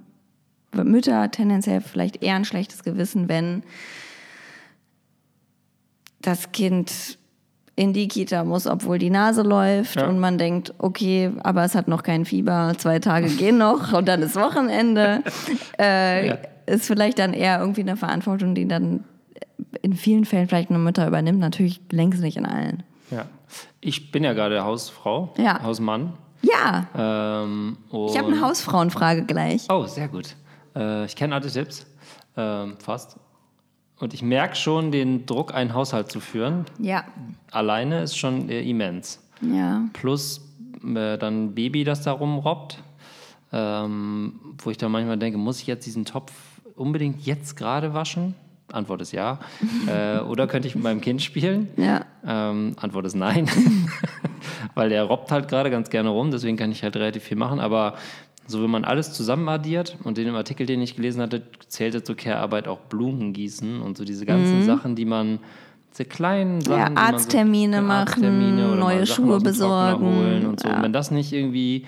[0.74, 3.64] Mütter tendenziell vielleicht eher ein schlechtes Gewissen, wenn
[6.22, 7.18] das Kind
[7.76, 10.08] in die Kita muss, obwohl die Nase läuft Ja.
[10.08, 14.08] und man denkt, okay, aber es hat noch kein Fieber, zwei Tage gehen noch und
[14.08, 15.24] dann ist Wochenende.
[15.80, 16.38] Äh, Ja.
[16.68, 19.04] Ist vielleicht dann eher irgendwie eine Verantwortung, die dann
[19.82, 22.84] in vielen Fällen vielleicht eine Mutter übernimmt, natürlich längst nicht in allen.
[23.10, 23.26] Ja.
[23.82, 25.62] Ich bin ja gerade Hausfrau, Ja.
[25.64, 26.14] Hausmann.
[26.42, 29.66] Ja, Ähm, ich habe eine Hausfrauenfrage gleich.
[29.72, 30.36] Oh, sehr gut.
[30.76, 31.88] Äh, ich kenne alle Tipps,
[32.36, 33.18] ähm, fast.
[34.00, 36.66] Und ich merke schon den Druck, einen Haushalt zu führen.
[36.78, 37.06] Ja,
[37.52, 39.20] Alleine ist schon äh, immens.
[39.42, 40.42] ja, Plus
[40.84, 42.84] äh, dann ein Baby, das da rumrobbt.
[43.54, 46.32] Ähm, wo ich dann manchmal denke, muss ich jetzt diesen Topf
[46.78, 48.36] unbedingt jetzt gerade waschen?
[48.72, 49.40] Antwort ist ja.
[49.88, 51.70] äh, oder könnte ich mit meinem Kind spielen?
[51.78, 53.50] ja, Ähm, Antwort ist nein.
[54.76, 57.60] Weil der robbt halt gerade ganz gerne rum, deswegen kann ich halt relativ viel machen.
[57.60, 57.96] Aber
[58.46, 62.04] so, wenn man alles zusammen addiert und in dem Artikel, den ich gelesen hatte, zählte
[62.04, 65.40] zur Care-Arbeit auch Blumen gießen und so diese ganzen Sachen, die man,
[65.92, 66.98] diese kleinen Sachen, Mhm.
[66.98, 70.68] Arzttermine so, machen, neue Schuhe besorgen, und so.
[70.68, 70.78] ja.
[70.78, 71.86] Und wenn das nicht irgendwie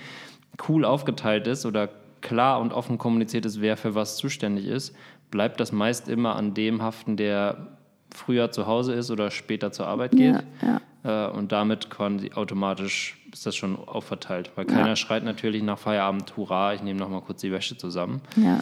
[0.68, 1.88] cool aufgeteilt ist oder
[2.22, 4.94] klar und offen kommuniziert ist, wer für was zuständig ist,
[5.30, 7.68] bleibt das meist immer an dem haften, der
[8.14, 10.42] früher zu Hause ist oder später zur Arbeit geht.
[10.62, 14.50] ja, Äh, und damit quasi automatisch ist das schon aufverteilt.
[14.56, 18.20] Weil keiner schreit natürlich nach Feierabend, hurra, ich nehme noch mal kurz die Wäsche zusammen.
[18.36, 18.60] ja.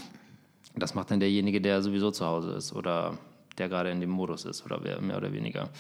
[0.77, 3.15] Das macht dann derjenige, der sowieso zu Hause ist oder
[3.57, 5.71] der gerade in dem Modus ist oder wer, mehr oder weniger.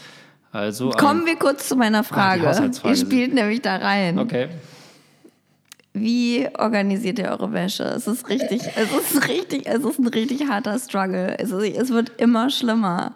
[0.50, 2.48] Also, Kommen wir kurz zu meiner Frage.
[2.48, 2.94] Haushaltsfrage.
[2.94, 4.16] Ihr spielt nämlich da rein.
[4.16, 4.48] ähm, okay.
[5.92, 7.84] Wie organisiert ihr eure Wäsche?
[7.84, 11.38] Es ist richtig, es ist richtig, es ist ein richtig harter Struggle.
[11.38, 13.14] Es, ist, es wird immer schlimmer.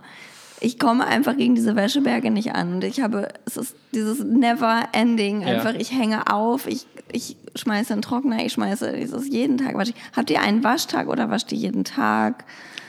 [0.61, 2.75] Ich komme einfach gegen diese Wäscheberge nicht an.
[2.75, 5.43] Und ich habe, es ist dieses never ending.
[5.43, 5.49] Ja.
[5.49, 9.77] Einfach, ich hänge auf, ich, ich schmeiße einen Trockner, ich schmeiße dieses jeden Tag.
[9.77, 9.93] wasche.
[10.17, 12.45] Habt ihr einen Waschtag oder wascht ihr jeden Tag?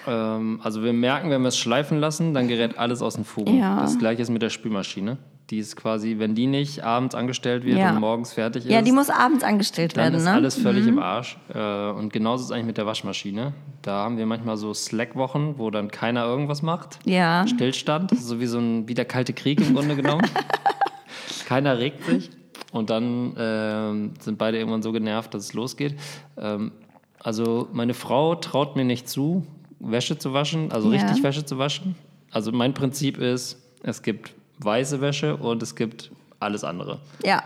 [0.08, 3.58] Ähm, also wir merken, wenn wir es schleifen lassen, dann gerät alles aus den Fugen.
[3.58, 3.82] Ja.
[3.82, 5.18] Das gleiche ist mit der Spülmaschine.
[5.50, 7.92] Die ist quasi, wenn die nicht abends angestellt wird Ja.
[7.92, 10.32] und morgens fertig ist, Ja, die muss abends angestellt dann werden, ist ne?
[10.32, 11.38] alles völlig im Arsch.
[11.54, 13.54] Äh, und genauso ist es eigentlich mit der Waschmaschine.
[13.82, 16.98] Da haben wir manchmal so Slack-Wochen, wo dann keiner irgendwas macht.
[17.06, 17.46] Ja.
[17.46, 20.26] Stillstand, so wie so ein wie der kalte Krieg im Grunde genommen.
[21.46, 22.30] keiner regt sich.
[22.72, 25.96] Und dann ähm, sind beide irgendwann so genervt, dass es losgeht.
[26.38, 26.72] Ähm,
[27.20, 29.46] also meine Frau traut mir nicht zu,
[29.80, 31.02] Wäsche zu waschen, also Ja.
[31.02, 31.96] richtig Wäsche zu waschen.
[32.32, 37.00] Also mein Prinzip ist, es gibt weiße Wäsche und es gibt alles andere.
[37.24, 37.44] Ja.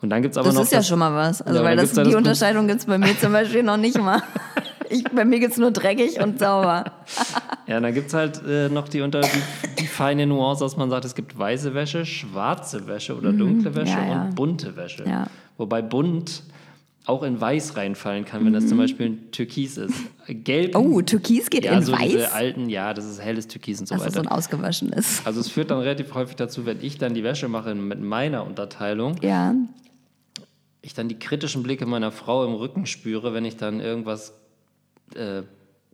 [0.00, 1.42] Und dann gibt es aber Das noch ist ja schon mal was.
[1.42, 3.76] Also, Ja, weil da das, die das Unterscheidung gibt es bei mir zum Beispiel noch
[3.76, 4.22] nicht mal.
[4.90, 6.84] Ich, bei mir gibt es nur dreckig und sauber.
[7.66, 9.28] Ja, dann gibt es halt äh, noch die, unter, die,
[9.78, 13.96] die feine Nuance, dass man sagt, es gibt weiße Wäsche, schwarze Wäsche oder dunkle Wäsche
[13.96, 14.02] Mhm.
[14.08, 14.22] ja, ja.
[14.24, 15.04] und bunte Wäsche.
[15.56, 16.42] Wobei bunt
[17.04, 19.94] auch in weiß reinfallen kann, wenn das zum Beispiel ein Türkis ist.
[20.28, 20.74] Gelb.
[20.74, 20.80] Mhm.
[20.80, 22.00] Oh, Türkis geht ja, in so weiß?
[22.12, 24.30] diese alten, ja, das ist helles Türkis und so Dass es so weiter.
[24.30, 25.22] ein ausgewaschenes.
[25.24, 28.46] Also es führt dann relativ häufig dazu, wenn ich dann die Wäsche mache mit meiner
[28.46, 29.54] Unterteilung, Ja.
[30.80, 34.34] ich dann die kritischen Blicke meiner Frau im Rücken spüre, wenn ich dann irgendwas
[35.16, 35.42] äh,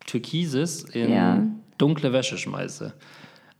[0.06, 1.42] Türkises in Ja.
[1.78, 2.92] dunkle Wäsche schmeiße.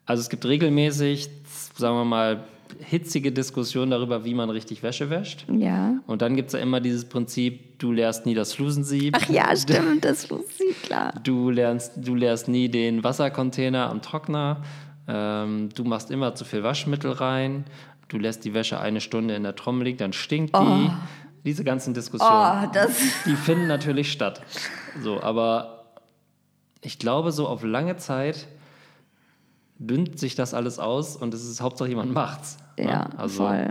[0.07, 1.29] Also es gibt regelmäßig,
[1.77, 2.45] sagen wir mal,
[2.81, 5.47] hitzige Diskussionen darüber, wie man richtig Wäsche wäscht.
[5.51, 5.95] Ja.
[6.07, 9.17] Und dann gibt es ja immer dieses Prinzip, du leerst nie das Flusensieb.
[9.17, 10.29] Ach ja, stimmt, das
[10.59, 11.13] ich, klar.
[11.23, 14.63] Du lernst, du leerst nie den Wassercontainer am Trockner.
[15.07, 17.65] Ähm, du machst immer zu viel Waschmittel rein.
[18.09, 20.91] Du lässt die Wäsche eine Stunde in der Trommel liegen, dann stinkt die.
[21.45, 22.79] Diese ganzen Diskussionen, Oh,
[23.27, 24.43] die finden natürlich statt.
[25.03, 25.95] So, aber
[26.83, 28.49] ich glaube, so auf lange Zeit
[29.79, 32.59] dünnt sich das alles aus und es ist Hauptsache jemand macht's.
[32.77, 32.85] ne?
[32.85, 33.71] Ja, also, voll.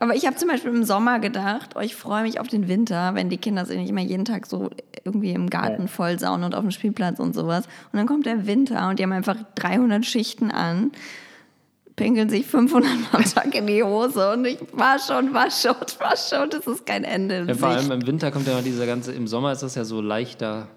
[0.00, 3.14] Aber ich habe zum Beispiel im Sommer gedacht, oh, ich freue mich auf den Winter,
[3.14, 4.70] wenn die Kinder sich nicht immer jeden Tag so
[5.04, 7.66] irgendwie im Garten vollsauen und auf dem Spielplatz und sowas.
[7.92, 10.90] Und dann kommt der Winter und die haben einfach 300 Schichten an,
[11.94, 16.00] pinkeln sich 500 Mal am Tag in die Hose und ich wasche und wasche und
[16.00, 17.44] wasche und es ist kein Ende.
[17.46, 19.84] Ja, vor allem im Winter kommt ja noch dieser ganze, im Sommer ist das ja
[19.84, 20.68] so leichter,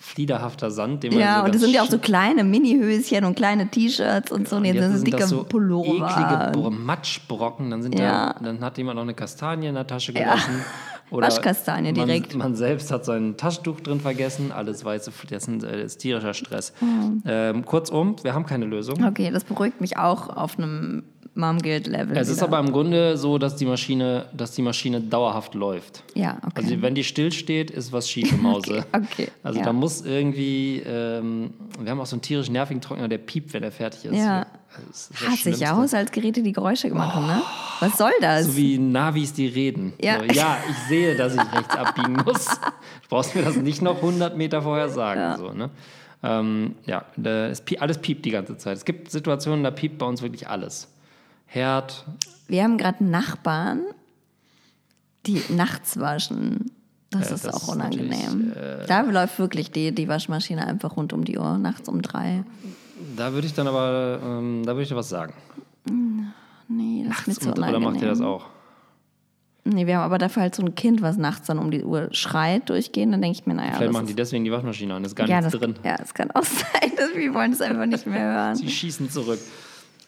[0.00, 3.34] fliederhafter Sand, den man Ja, so und das sind ja auch so kleine Mini-Höschen und
[3.34, 4.56] kleine T-Shirts und so.
[4.56, 5.88] Und jetzt sind sind dicke das so Pullover.
[6.08, 7.70] eklige Bro- Matschbrocken.
[7.70, 8.34] Dann, sind Ja.
[8.34, 10.20] da, dann hat jemand noch eine Kastanie in der Tasche Ja.
[10.20, 10.64] gelassen.
[11.10, 12.34] Waschkastanie man, direkt.
[12.36, 14.52] Man selbst hat sein Taschentuch drin vergessen.
[14.52, 16.74] Alles weiße, das sind, äh, ist tierischer Stress.
[16.82, 16.84] Oh.
[17.24, 19.02] Ähm, kurzum, wir haben keine Lösung.
[19.04, 21.04] Okay, das beruhigt mich auch auf einem
[21.38, 22.16] Mom-Guild-Level.
[22.16, 22.48] Es ist wieder.
[22.48, 26.02] aber im Grunde so, dass die Maschine, dass die Maschine dauerhaft läuft.
[26.14, 26.52] Ja, okay.
[26.56, 28.84] Also wenn die stillsteht, ist was schief im Hause.
[28.92, 29.64] okay, Also ja.
[29.64, 33.62] da muss irgendwie, ähm, wir haben auch so einen tierisch nervigen Trockner, der piept, wenn
[33.62, 34.16] er fertig ist.
[34.16, 34.46] Ja.
[34.90, 35.64] Das ist das Hasse ich Schlimmste.
[35.64, 37.42] ja Haushaltsgeräte, die Geräusche machen, ne?
[37.80, 38.46] Was soll das?
[38.46, 39.94] So wie Navis, die reden.
[40.00, 40.18] Ja.
[40.18, 42.46] So, ja, ich sehe, dass ich rechts abbiegen muss.
[43.02, 45.20] Du brauchst mir das nicht noch 100 Meter vorher sagen.
[45.20, 45.36] Ja.
[45.38, 45.70] So, ne?
[46.22, 48.76] ähm, ja, es alles piept die ganze Zeit.
[48.76, 50.88] Es gibt Situationen, da piept bei uns wirklich alles.
[51.50, 52.04] Herd,
[52.46, 53.80] Wir haben gerade Nachbarn,
[55.26, 56.70] die nachts waschen.
[57.10, 58.48] Das Ja, ist das auch ist unangenehm.
[58.50, 62.02] natürlich, äh, da läuft wirklich die, die Waschmaschine einfach rund um die Uhr, nachts um
[62.02, 62.44] drei.
[63.16, 65.32] da würde ich dann aber, ähm, da würde ich was sagen.
[66.68, 67.82] Nee, das ist mir zu unangenehm.
[67.82, 68.44] oder macht ihr das auch?
[69.64, 72.08] Nee, wir haben aber dafür halt so ein Kind, was nachts dann um die Uhr
[72.12, 73.10] schreit durchgehen.
[73.12, 75.26] Dann denke ich mir, naja, Vielleicht machen die ist, deswegen die Waschmaschine an, ist gar
[75.28, 75.76] ja, nichts das, drin.
[75.84, 76.90] ja, das kann auch sein.
[76.96, 78.54] Dass wir wollen es einfach nicht mehr hören.
[78.56, 79.38] Sie schießen zurück.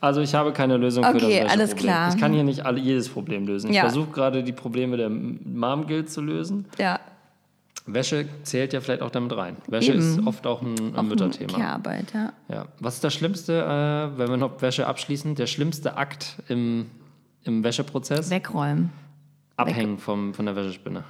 [0.00, 2.14] Also ich habe keine Lösung für das Okay, alles klar.
[2.14, 3.70] Ich kann hier nicht alle, jedes Problem lösen.
[3.70, 3.82] Ich Ja.
[3.82, 6.64] versuche gerade die Probleme der Mom Guild zu lösen.
[6.78, 6.98] Ja,
[7.86, 9.56] Wäsche zählt ja vielleicht auch damit rein.
[9.66, 10.00] Wäsche Eben.
[10.00, 11.52] ist oft auch ein, ein Mütterthema.
[11.58, 12.32] Care-Arbeit, ja.
[12.48, 12.64] Ja.
[12.78, 15.34] Was ist das Schlimmste, äh, wenn wir noch Wäsche abschließen?
[15.34, 16.86] Der schlimmste Akt im,
[17.44, 18.30] im Wäscheprozess?
[18.30, 18.90] Wegräumen.
[19.56, 21.04] Abhängen vom, von der Wäschespinne.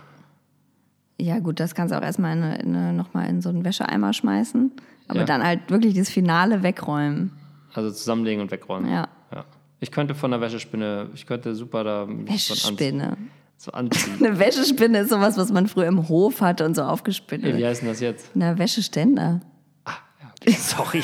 [1.21, 4.73] Ja, gut, das kannst du auch erstmal in, in, nochmal in so einen Wäscheeimer schmeißen.
[5.09, 5.25] Aber Ja.
[5.27, 7.33] dann halt wirklich das Finale wegräumen.
[7.75, 8.91] Also zusammenlegen und wegräumen.
[8.91, 9.09] Ja.
[9.33, 9.45] ja.
[9.81, 13.17] Ich könnte von der Wäschespinne, ich könnte super da Wäschespinne.
[13.57, 14.15] so anziehen.
[14.25, 17.45] Eine Wäschespinne ist sowas, was man früher im Hof hatte und so aufgespinnt.
[17.45, 18.31] Wie heißt denn das jetzt?
[18.35, 19.41] Na, Wäscheständer.
[20.43, 21.03] Okay, sorry.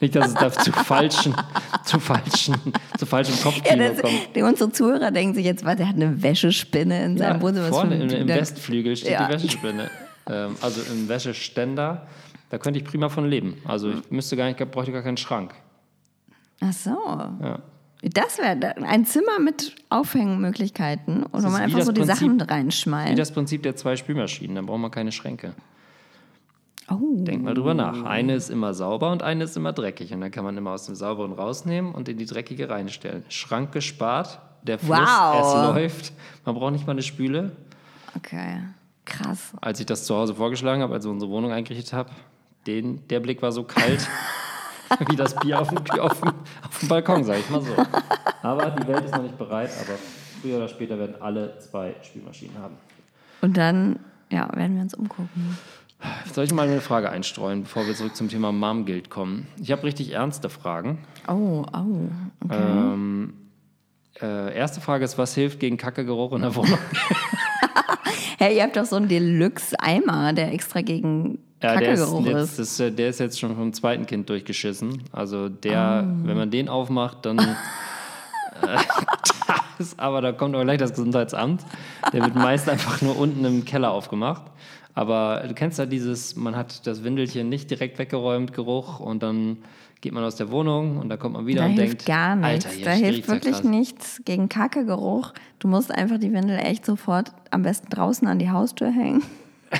[0.00, 1.34] Nicht, dass es da zu falschen,
[1.84, 2.54] zu falschen,
[2.98, 4.34] zu falschem Ja, Kopfkino das, kommt.
[4.34, 7.66] die, unsere Zuhörer denken sich jetzt, was, der hat eine Wäschespinne in seinem Wohnzimmer.
[7.70, 9.26] Was vorne im, im Westflügel steht Ja.
[9.26, 9.90] die Wäschespinne.
[10.26, 12.06] Ähm, also im Wäscheständer,
[12.48, 13.58] da könnte ich prima von leben.
[13.66, 15.52] Also ich müsste gar nicht, bräuchte gar keinen Schrank.
[16.60, 16.90] Ach so.
[16.90, 17.58] Ja.
[18.02, 22.44] Das wäre ein Zimmer mit Aufhängmöglichkeiten, wo man wie einfach so die Prinzip- Sachen Wie
[22.44, 23.18] reinschmeißt.
[23.18, 25.52] das Prinzip der zwei Spülmaschinen, da braucht man keine Schränke.
[26.90, 26.96] Oh.
[27.22, 28.02] Denk mal drüber nach.
[28.04, 30.12] Eine ist immer sauber und eine ist immer dreckig.
[30.12, 33.22] Und dann kann man immer aus dem Sauberen rausnehmen und in die dreckige reinstellen.
[33.28, 35.36] Schrank gespart, der Fluss, Wow.
[35.46, 36.12] es läuft.
[36.44, 37.52] Man braucht nicht mal eine Spüle.
[38.16, 38.60] Okay.
[39.06, 39.52] Krass.
[39.60, 42.10] als ich das zu Hause vorgeschlagen habe, als ich unsere Wohnung eingerichtet habe,
[42.66, 44.08] den, der Blick war so kalt
[45.08, 47.74] wie das Bier auf dem, auf dem, auf dem Balkon, sag ich mal so.
[48.42, 49.98] Aber die Welt ist noch nicht bereit, aber
[50.40, 52.76] früher oder später werden alle zwei Spülmaschinen haben.
[53.40, 54.00] Und dann,
[54.30, 55.58] ja, werden wir uns umgucken.
[56.32, 59.46] Soll ich mal eine Frage einstreuen, bevor wir zurück zum Thema Mom-Guild kommen?
[59.60, 60.98] Ich habe richtig ernste Fragen.
[61.28, 62.08] Oh, oh.
[62.44, 62.56] Okay.
[62.56, 63.34] Ähm,
[64.20, 66.78] äh, erste Frage ist, was hilft gegen Kackegeruch in der Wohnung?
[68.38, 72.58] Hey, ihr habt doch so einen Deluxe-Eimer, der extra gegen Ja, der ist, jetzt, ist.
[72.58, 75.02] das, äh, der ist jetzt schon vom zweiten Kind durchgeschissen.
[75.12, 77.38] Also der, wenn man den aufmacht, dann.
[77.38, 77.44] äh,
[79.46, 81.62] da ist, aber da kommt aber gleich das Gesundheitsamt.
[82.12, 84.42] Der wird meist einfach nur unten im Keller aufgemacht.
[84.94, 89.58] Aber du kennst ja dieses, man hat das Windelchen nicht direkt weggeräumt, Geruch, und dann
[90.00, 92.34] geht man aus der Wohnung und da kommt man wieder Da und hilft denkt, gar
[92.36, 92.66] nichts.
[92.66, 93.64] Alter, da hilft wirklich krass.
[93.64, 95.32] nichts gegen Kackegeruch.
[95.58, 99.22] Du musst einfach die Windel echt sofort am besten draußen an die Haustür hängen.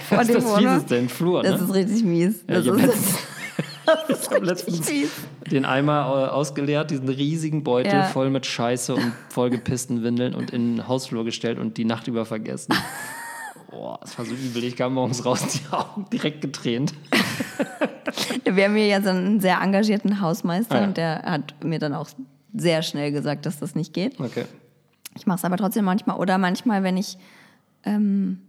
[0.09, 0.57] Vor Was ist das.
[0.59, 1.67] Fieseste im Flur, Das ne?
[1.67, 2.45] ist richtig mies.
[2.49, 3.19] Ja, Das ich ist, letztens-
[3.87, 5.11] das ist hab richtig letztens-
[5.51, 8.05] den Eimer ausgeleert, diesen riesigen Beutel Ja.
[8.05, 12.25] voll mit Scheiße und vollgepissten Windeln und in den Hausflur gestellt und die Nacht über
[12.25, 12.73] vergessen.
[13.71, 14.63] Boah, das war so übel.
[14.65, 16.93] Ich kam morgens raus, die Augen direkt getränt.
[18.45, 20.87] Wir haben hier ja so einen sehr engagierten Hausmeister Ah, ja.
[20.87, 22.09] und der hat mir dann auch
[22.55, 24.19] sehr schnell gesagt, dass das nicht geht.
[24.21, 24.45] Okay.
[25.17, 26.17] Ich mache es aber trotzdem manchmal.
[26.19, 27.17] Oder manchmal, wenn ich
[27.85, 28.41] ähm,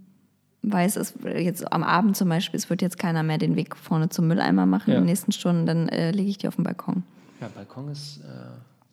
[0.63, 4.10] weiß, es jetzt am Abend zum Beispiel, es wird jetzt keiner mehr den Weg vorne
[4.10, 4.97] zum Mülleimer machen Ja.
[4.97, 7.04] in den nächsten Stunden, dann äh, lege ich die auf den Balkon.
[7.39, 8.19] Ja, Balkon ist äh,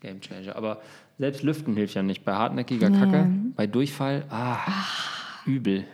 [0.00, 0.56] Game Changer.
[0.56, 0.80] Aber
[1.18, 2.24] selbst Lüften hilft ja nicht.
[2.24, 4.58] Bei hartnäckiger Kacke, bei Durchfall, ah,
[5.44, 5.84] übel.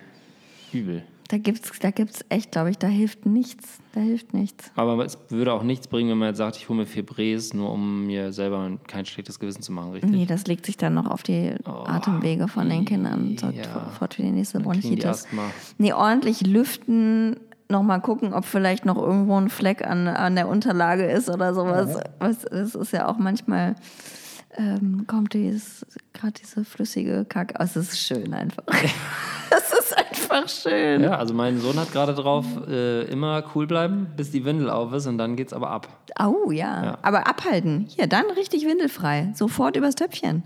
[0.72, 1.02] Übel.
[1.34, 3.78] Da gibt's, da gibt's echt, glaube ich, da hilft nichts.
[3.92, 4.70] Da hilft nichts.
[4.76, 7.72] Aber es würde auch nichts bringen, wenn man jetzt sagt, ich hole mir Fibres, nur
[7.72, 10.12] um mir selber kein schlechtes Gewissen zu machen, richtig?
[10.12, 13.64] Nee, das legt sich dann noch auf die Atemwege von den Kindern und sorgt ja.
[13.64, 15.26] sofort für die nächste Bronchitis.
[15.76, 17.34] Nee, ordentlich lüften,
[17.68, 21.98] nochmal gucken, ob vielleicht noch irgendwo ein Fleck an, an der Unterlage ist oder sowas.
[22.20, 23.74] Was, das ist ja auch manchmal,
[24.56, 27.54] ähm, kommt dieses, gerade diese flüssige Kacke.
[27.58, 28.64] Oh, es ist schön einfach.
[29.56, 31.02] Es ist einfach schön.
[31.02, 34.92] Ja, also mein Sohn hat gerade drauf, äh, immer cool bleiben, bis die Windel auf
[34.92, 35.86] ist und dann geht's aber ab.
[36.16, 36.84] Au, ja.
[36.84, 36.98] Ja.
[37.02, 37.86] Aber abhalten.
[37.88, 39.30] Hier, dann richtig windelfrei.
[39.34, 40.42] Sofort übers Töpfchen.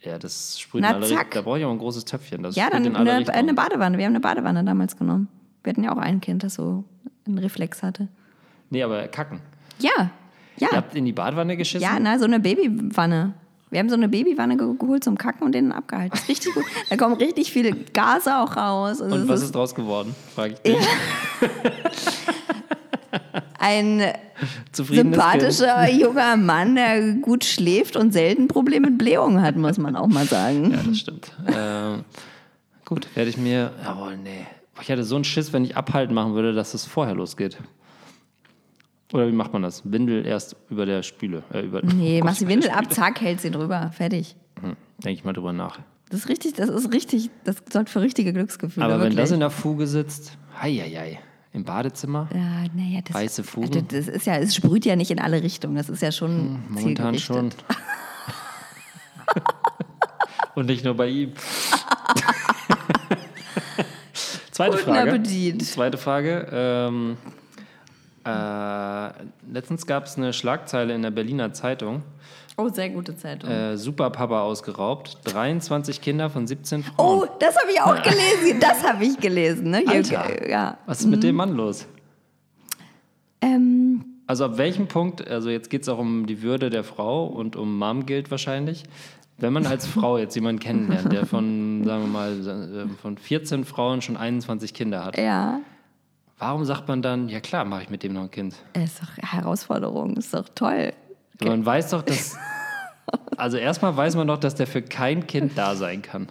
[0.00, 1.30] Ja, das sprüht Na, in alle zack.
[1.30, 2.42] Da brauche ich auch ein großes Töpfchen.
[2.42, 3.96] Das Ja, dann in alle eine, eine Badewanne.
[3.96, 5.28] Wir haben eine Badewanne damals genommen.
[5.62, 6.84] Wir hatten ja auch ein Kind, das so
[7.26, 8.08] einen Reflex hatte.
[8.68, 9.40] Nee, aber kacken.
[9.78, 10.10] Ja,
[10.58, 10.68] ja.
[10.70, 11.82] Ihr habt in die Badewanne geschissen?
[11.82, 13.34] Ja, na, so eine Babywanne.
[13.70, 16.16] Wir haben so eine Babywanne ge- geholt zum Kacken und den abgehalten.
[16.28, 16.64] Richtig gut.
[16.90, 19.02] Da kommen richtig viele Gase auch raus.
[19.02, 20.14] Also Und was ist ist draus geworden?
[20.34, 20.76] Frage ich dich.
[23.58, 24.02] ein
[24.72, 30.06] sympathischer junger Mann, der gut schläft und selten Probleme mit Blähung hat, muss man auch
[30.06, 30.72] mal sagen.
[30.72, 31.32] Ja, das stimmt.
[31.52, 32.04] ähm,
[32.84, 33.72] gut, werde ich mir.
[33.84, 34.46] Jawohl, nee.
[34.80, 37.56] Ich hätte so einen Schiss, wenn ich abhalten machen würde, dass es vorher losgeht.
[39.14, 39.82] Oder wie macht man das?
[39.90, 41.44] Windel erst über der Spüle.
[41.52, 43.92] Äh, über, Nee, machst die Windel ab, zack, hält sie drüber.
[43.92, 44.34] Fertig.
[44.60, 44.74] Hm,
[45.04, 45.78] Denke ich mal drüber nach.
[46.10, 48.84] Das ist richtig, das ist richtig, das sorgt für richtige Glücksgefühle.
[48.84, 49.18] Aber wenn wirklich.
[49.20, 51.20] das in der Fuge sitzt, heieiei,
[51.52, 53.44] im Badezimmer, Ja, naja, das, Weiße.
[53.56, 55.76] Also das ist ja, es sprüht ja nicht in alle Richtungen.
[55.76, 57.24] Das ist ja schon momentan zielgerichtet.
[57.24, 57.50] schon.
[60.56, 61.32] Und nicht nur bei ihm.
[64.50, 65.22] Zweite Frage.
[65.58, 66.48] Zweite Frage.
[66.50, 67.16] Ähm,
[68.24, 69.10] äh,
[69.52, 72.02] letztens gab es eine Schlagzeile in der Berliner Zeitung.
[72.56, 73.50] Oh, sehr gute Zeitung.
[73.50, 75.18] Äh, Superpapa ausgeraubt.
[75.24, 77.22] 23 Kinder von 17 Frauen.
[77.22, 78.60] oh, das habe ich auch gelesen.
[78.60, 79.70] Das habe ich gelesen.
[79.70, 79.82] Ne?
[79.86, 80.48] Alter.
[80.48, 80.78] ja.
[80.86, 81.86] Was ist mit dem Mann los?
[83.40, 87.26] Ähm, Also ab welchem Punkt, also jetzt geht es auch um die Würde der Frau
[87.26, 88.84] und um Mom gilt wahrscheinlich.
[89.36, 93.64] Wenn man als Frau jetzt jemanden kennenlernt, der von, sagen wir mal, äh, von 14
[93.64, 95.60] Frauen schon 21 Kinder hat, ja.
[96.38, 98.54] Warum sagt man dann, ja klar, mache ich mit dem noch ein Kind?
[98.74, 100.16] Ist doch Herausforderung.
[100.16, 100.92] Ist doch toll.
[101.42, 102.36] Man weiß doch, dass,
[103.36, 106.28] also erstmal weiß man doch, dass der für kein Kind da sein kann.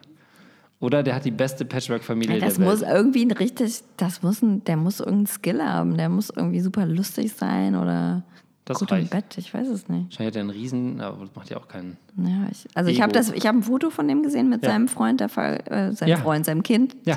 [0.80, 2.92] Oder der hat die beste Patchwork-Familie Das der muss Welt.
[2.94, 5.96] irgendwie ein richtig, das muss ein, der muss irgendeinen Skill haben.
[5.98, 8.24] Der muss irgendwie super lustig sein oder
[8.66, 9.12] Das gut im reicht.
[9.12, 9.38] Bett.
[9.38, 10.06] Ich weiß es nicht.
[10.08, 11.96] Wahrscheinlich hat er einen Riesen, aber das macht ja auch keinen.
[12.18, 13.04] Ja, ich, also ich Ego.
[13.04, 14.72] habe das, ich habe ein Foto von dem gesehen mit Ja.
[14.72, 15.28] seinem Freund, der
[15.72, 16.18] äh, seinem Ja.
[16.18, 16.98] Freund, seinem Kind.
[17.06, 17.16] Ja.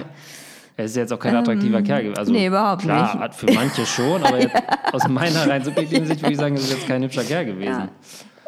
[0.78, 2.02] Er ist jetzt auch kein attraktiver Kerl.
[2.02, 2.18] gewesen.
[2.18, 3.22] Also, Ähm, nee, überhaupt klar, nicht.
[3.22, 4.54] hat für manche schon, aber jetzt
[4.92, 7.70] aus meiner rein subjektiven Sicht würde ich sagen, ist jetzt kein hübscher Kerl gewesen.
[7.70, 7.88] Ja.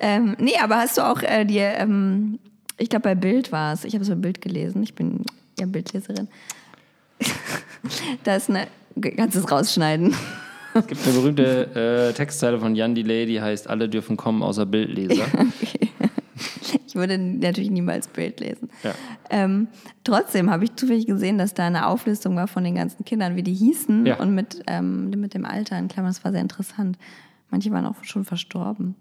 [0.01, 2.39] Ähm, nee, aber hast du auch äh, dir, ähm,
[2.77, 5.25] ich glaube bei Bild war es, ich habe es bei Bild gelesen, ich bin
[5.59, 6.29] ja Bildleserin.
[8.25, 8.67] da ist eine,
[9.17, 10.15] kannst du es rausschneiden?
[10.75, 14.67] Es gibt eine berühmte äh, Textzeile von Jan Delay, die heißt, alle dürfen kommen außer
[14.67, 15.25] Bildleser.
[15.63, 15.89] Okay.
[16.99, 18.69] Ich würde natürlich niemals Bild lesen.
[18.83, 18.93] Ja.
[19.31, 19.69] Ähm,
[20.03, 23.45] trotzdem habe ich zufällig gesehen, dass da eine Auflistung war von den ganzen Kindern, wie
[23.45, 24.19] die hießen Ja.
[24.19, 26.11] und mit, ähm, mit dem Alter in Klammern.
[26.11, 26.99] Das war sehr interessant.
[27.51, 28.97] Manche waren auch schon verstorben.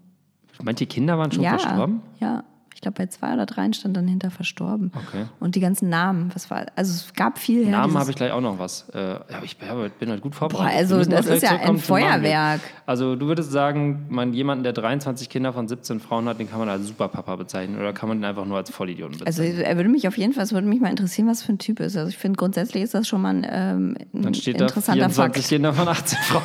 [0.62, 2.02] Manche Kinder waren schon ja, verstorben.
[2.20, 2.44] Ja,
[2.78, 4.92] ich glaube bei zwei oder dreien stand dann hinter verstorben.
[4.94, 5.24] Okay.
[5.40, 7.64] Und die ganzen Namen, was war, also es gab viel.
[7.64, 8.88] ja, Namen habe ich gleich auch noch was.
[8.94, 9.68] Äh, ja, ich bin
[10.10, 10.76] halt gut Boah, vorbereitet.
[10.78, 11.78] also Wir müssen das ist ja ein.
[11.78, 12.60] Feuerwerk.
[12.86, 16.60] Also du würdest sagen, man, jemanden, der 23 Kinder von 17 Frauen hat, den kann
[16.60, 19.64] man als Superpapa bezeichnen oder kann man den einfach nur als Vollidioten Also bezeichnen?
[19.64, 21.80] er würde mich auf jeden Fall, es würde mich mal interessieren, was für ein Typ
[21.80, 21.96] ist.
[21.96, 25.10] Also ich finde grundsätzlich ist das schon mal ein, ähm, ein Dann steht da interessanter
[25.10, 25.48] 24 Fakt.
[25.48, 26.42] Kinder von 18 Frauen.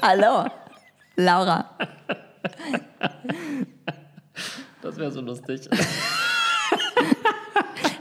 [0.00, 0.48] Hallo,
[1.16, 1.66] Laura.
[5.00, 5.68] Das wäre so lustig.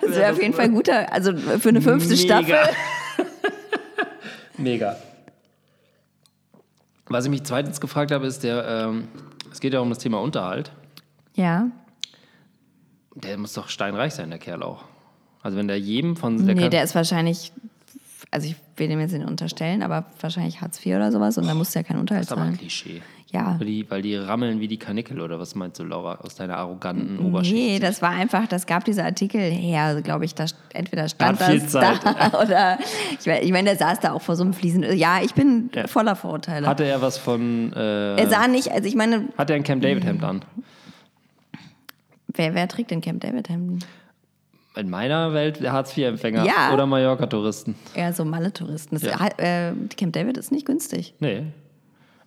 [0.01, 2.17] Das wäre auf jeden Fall guter, also für eine fünfte Mega.
[2.17, 2.75] Staffel.
[4.57, 4.97] Mega.
[7.05, 9.07] Was ich mich zweitens gefragt habe, ist der, ähm,
[9.51, 10.71] es geht ja um das Thema Unterhalt.
[11.35, 11.69] Ja.
[13.13, 14.85] Der muss doch steinreich sein, der Kerl auch.
[15.43, 16.43] Also wenn der jedem von...
[16.43, 17.51] Der nee, kann, der ist wahrscheinlich,
[18.31, 21.53] also ich will dem jetzt nicht unterstellen, aber wahrscheinlich Hartz IV oder sowas und da
[21.53, 22.57] muss der keinen Unterhalt das ist aber ein zahlen.
[22.57, 23.01] Klischee.
[23.31, 23.55] Ja.
[23.59, 26.57] Weil die, weil die rammeln wie die Kanickel oder was meinst du, Laura, aus deiner
[26.57, 27.53] arroganten Oberschicht?
[27.55, 31.51] Nee, das war einfach, das gab diese Artikel her, glaube ich, da entweder stand Hat
[31.51, 32.79] viel das da oder
[33.19, 34.83] ich meine, ich mein, der saß da auch vor so einem Fliesen.
[34.97, 35.85] Ja, ich bin Ja.
[35.87, 36.65] voller Vorurteile.
[36.65, 37.71] Hatte er was von...
[37.73, 40.41] Äh, er sah nicht, also ich meine, hat er ein Camp David Hemd an?
[42.27, 43.79] wer, wer trägt denn Camp David Hemden?
[44.75, 46.73] In meiner Welt Hartz-IV-Empfänger Ja.
[46.73, 47.75] oder Mallorca-Touristen.
[47.95, 48.97] Eher so Malle-Touristen.
[48.97, 49.27] Ja.
[49.37, 51.13] Äh, Camp David ist nicht günstig.
[51.19, 51.43] Nee.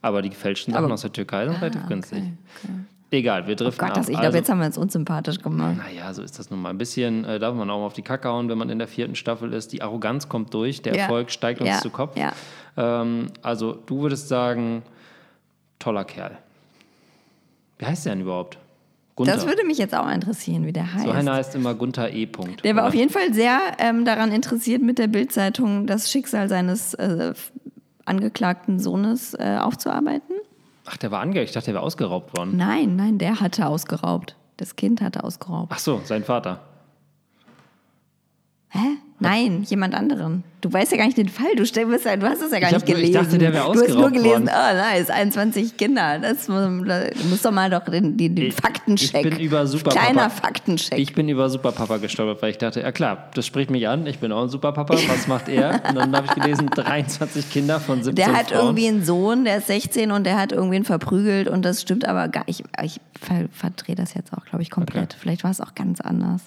[0.02, 2.18] Aber die gefälschten Sachen aus der Türkei sind relativ Ah, günstig.
[2.64, 2.72] okay,
[3.14, 4.10] Egal, wir Oh driften Gott, das, ab.
[4.10, 5.76] ich glaube, Also- jetzt haben wir uns unsympathisch gemacht.
[5.76, 6.70] Naja, so ist das nun mal.
[6.70, 8.88] Ein bisschen äh, darf man auch mal auf die Kacke hauen, wenn man in der
[8.88, 9.72] vierten Staffel ist.
[9.74, 11.02] Die Arroganz kommt durch, der Ja.
[11.02, 12.16] Erfolg steigt uns Ja, zu Kopf.
[12.16, 12.32] ja.
[12.78, 14.82] Ähm, also, du würdest sagen,
[15.78, 16.38] toller Kerl.
[17.78, 18.58] Wie heißt der denn überhaupt?
[19.14, 19.34] Gunther.
[19.34, 21.04] Das würde mich jetzt auch interessieren, wie der heißt.
[21.04, 22.24] so einer heißt immer Gunther E.
[22.24, 22.64] Punkt.
[22.64, 22.88] Der war oder?
[22.88, 27.34] auf jeden Fall sehr ähm, daran interessiert, mit der Bildzeitung das Schicksal seines äh,
[28.04, 30.36] angeklagten Sohnes äh, aufzuarbeiten.
[30.84, 31.42] Ach, der war ange...
[31.42, 32.56] Ich dachte, der wäre ausgeraubt worden.
[32.56, 34.36] Nein, nein, der hatte ausgeraubt.
[34.56, 35.72] Das Kind hatte ausgeraubt.
[35.74, 36.60] Ach so, sein Vater.
[38.68, 38.96] Hä?
[39.22, 40.44] Nein, jemand anderen.
[40.60, 41.56] Du weißt ja gar nicht den Fall.
[41.56, 43.24] Du, stell, bist ja, du hast es ja gar Ich nicht hab nur- ich gelesen.
[43.24, 44.50] dachte, der wäre Du hast nur ausgeraubt gelesen, worden.
[44.54, 46.18] oh nice, 21 Kinder.
[46.20, 49.24] Das muss, du musst doch mal doch den, den, den Ich- Faktencheck.
[49.26, 50.98] ich bin über Superpapa- Kleiner Faktencheck.
[50.98, 54.20] Ich bin über Superpapa gestolpert, weil ich dachte, ja klar, das spricht mich an, ich
[54.20, 55.80] bin auch ein Superpapa, was macht er?
[55.88, 58.60] Und dann habe ich gelesen, 23 Kinder von 17 der hat Frauen.
[58.66, 62.28] irgendwie einen Sohn, der ist 16 und der hat irgendwen verprügelt und das stimmt aber
[62.28, 65.16] gar Ich, ich ver verdrehe das jetzt auch, glaube ich, komplett.
[65.18, 66.42] Vielleicht war es auch ganz anders.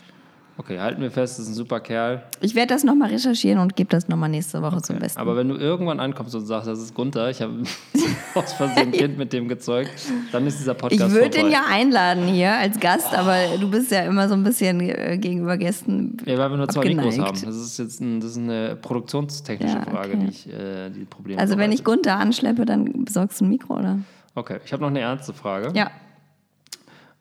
[0.57, 2.23] Okay, halten wir fest, das ist ein super Kerl.
[2.39, 5.19] Ich werde das nochmal recherchieren und gebe das nochmal nächste Woche zum Besten.
[5.19, 7.63] Aber wenn du irgendwann ankommst und sagst, das ist Gunther, ich habe
[8.35, 9.91] aus Versehen ein Kind mit dem gezeugt,
[10.31, 11.41] dann ist dieser Ich Podcast würde vorbei.
[11.41, 15.17] den ja einladen hier als Gast, aber du bist ja immer so ein bisschen äh,
[15.17, 16.15] gegenüber Gästen.
[16.25, 17.35] Ja, weil wir nur zwei Mikros abgeneigt.
[17.37, 17.45] haben.
[17.47, 20.19] Das ist jetzt ein, das ist eine produktionstechnische Ja, Frage, okay.
[20.23, 21.83] die ich äh, die Probleme Also wenn ich.
[21.83, 23.99] Gunther anschleppe, dann besorgst du ein Mikro, oder?
[24.35, 25.71] Okay, ich habe noch eine ernste Frage.
[25.77, 25.91] Ja.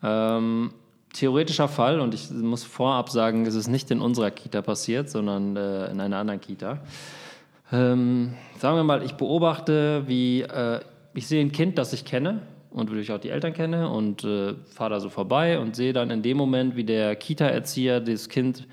[0.05, 0.71] Ähm,
[1.15, 5.57] theoretischer Fall, und ich muss vorab sagen, es ist nicht in unserer Kita passiert, sondern
[5.57, 6.81] äh, in einer anderen Kita.
[7.73, 10.81] Ähm, sagen wir mal, ich beobachte, wie äh,
[11.15, 14.25] ich sehe ein Kind, das ich kenne und wo ich auch die Eltern kenne und
[14.25, 18.29] äh, fahre da so vorbei und sehe dann in dem Moment, wie der Kita-Erzieher das
[18.29, 18.67] Kind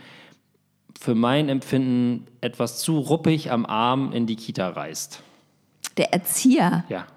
[0.99, 5.23] für mein Empfinden etwas zu ruppig am Arm in die Kita reißt.
[5.97, 6.83] Der Erzieher.
[6.89, 7.07] Ja,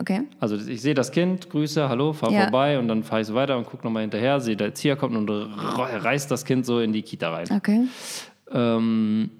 [0.00, 0.22] Okay.
[0.40, 2.42] Also ich sehe das Kind, grüße, hallo, fahr Ja.
[2.44, 5.14] vorbei und dann fahre ich so weiter und gucke nochmal hinterher, sehe, der Erzieher kommt
[5.16, 7.46] und reißt das Kind so in die Kita rein.
[7.54, 7.82] Okay.
[8.50, 9.30] Ähm,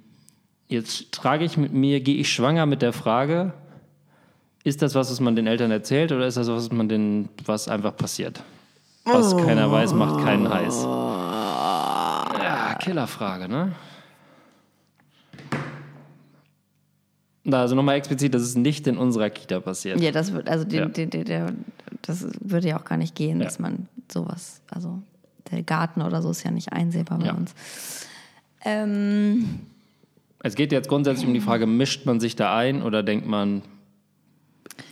[0.68, 3.52] jetzt trage ich mit mir, gehe ich schwanger mit der Frage,
[4.64, 7.28] ist das was, was man den Eltern erzählt oder ist das was, was man den,
[7.46, 8.42] was einfach passiert?
[9.04, 10.84] Was keiner weiß, macht keinen heiß.
[10.84, 13.72] Ja, Killerfrage, ne?
[17.50, 20.00] Also nochmal explizit, das ist nicht in unserer Kita passiert.
[20.00, 20.86] Ja, das wird, also den, Ja.
[20.86, 21.52] den, der,
[22.02, 23.44] das würde ja auch gar nicht gehen, Ja.
[23.46, 25.02] dass man sowas, also
[25.50, 27.32] der Garten oder so ist ja nicht einsehbar bei Ja.
[27.34, 27.52] uns.
[28.64, 29.60] Ähm,
[30.44, 33.62] Es geht jetzt grundsätzlich um die Frage, mischt man sich da ein oder denkt man,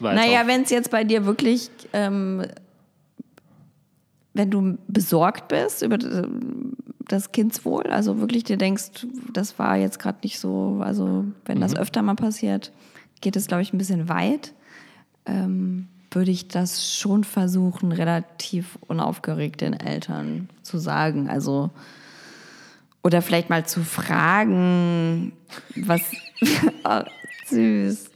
[0.01, 2.45] naja, wenn es jetzt bei dir wirklich, ähm,
[4.33, 5.99] wenn du besorgt bist über
[7.09, 11.75] das Kindswohl, also wirklich dir denkst, das war jetzt gerade nicht so, also wenn das
[11.75, 12.73] öfter mal passiert,
[13.21, 14.55] geht es, glaube ich, ein bisschen weit,
[15.27, 21.29] ähm, würde ich das schon versuchen, relativ unaufgeregt den Eltern zu sagen.
[21.29, 21.71] Also,
[23.03, 25.33] oder vielleicht mal zu fragen,
[25.77, 26.03] was,
[26.85, 27.03] oh,
[27.47, 28.11] süß.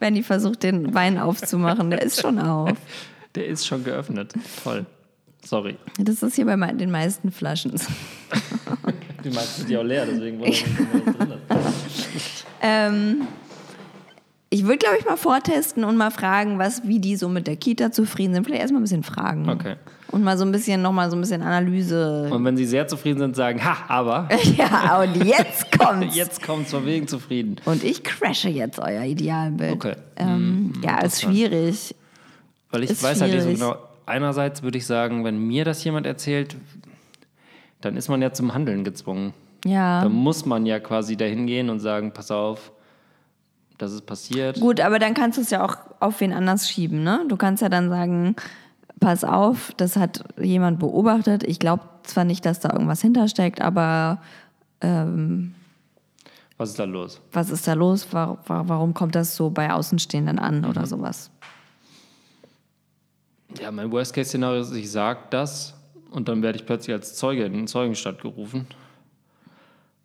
[0.00, 2.76] Benny versucht, den Wein aufzumachen, der ist schon auf.
[3.34, 4.32] Der ist schon geöffnet.
[4.62, 4.86] Toll.
[5.44, 5.76] Sorry.
[5.98, 7.76] Das ist hier bei den meisten Flaschen.
[7.76, 7.86] so.
[9.22, 11.32] Die meisten sind ja auch leer, deswegen wollen wir nicht mehr drin.
[12.60, 13.20] Ähm,
[14.50, 17.56] ich würde, glaube ich, mal vortesten und mal fragen, was, wie die so mit der
[17.56, 18.44] Kita zufrieden sind.
[18.44, 19.48] Vielleicht erstmal ein bisschen fragen.
[19.48, 19.76] Okay.
[20.10, 22.28] Und mal so ein bisschen, nochmal so ein bisschen Analyse.
[22.30, 26.14] Und wenn sie sehr zufrieden sind, sagen, ha, aber ja, und jetzt kommt's.
[26.14, 27.56] jetzt kommt es von wegen zufrieden.
[27.64, 29.72] Und ich crashe jetzt euer Idealbild.
[29.72, 29.96] Okay.
[30.16, 31.94] Ähm, ja, ist schwierig.
[32.70, 33.60] Weil ich Ist weiß halt nicht so schwierig.
[33.60, 33.76] genau.
[34.06, 36.56] Einerseits würde ich sagen, wenn mir das jemand erzählt,
[37.80, 39.32] dann ist man ja zum Handeln gezwungen.
[39.64, 40.02] Ja.
[40.02, 42.70] Dann muss man ja quasi dahin gehen und sagen, pass auf,
[43.78, 44.60] das ist passiert.
[44.60, 47.24] Gut, aber dann kannst du es ja auch auf wen anders schieben, ne?
[47.28, 48.36] Du kannst ja dann sagen,
[49.00, 51.42] pass auf, das hat jemand beobachtet.
[51.44, 54.20] Ich glaube zwar nicht, dass da irgendwas hintersteckt, aber
[56.56, 57.20] Was ist da los?
[57.32, 58.06] was ist da los?
[58.12, 60.66] Warum, warum kommt das so bei Außenstehenden an Mhm.
[60.68, 61.30] oder sowas?
[63.60, 65.74] Ja, mein Worst-Case-Szenario ist, ich sage das
[66.10, 68.66] und dann werde ich plötzlich als Zeuge in den Zeugenstand gerufen.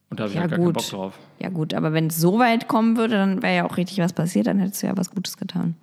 [0.10, 0.74] Und da habe ich Ja, halt gar keinen gut.
[0.76, 1.14] Bock drauf.
[1.40, 4.14] Ja, gut, aber wenn es so weit kommen würde, dann wäre ja auch richtig was
[4.14, 5.76] passiert, dann hättest du ja was Gutes getan.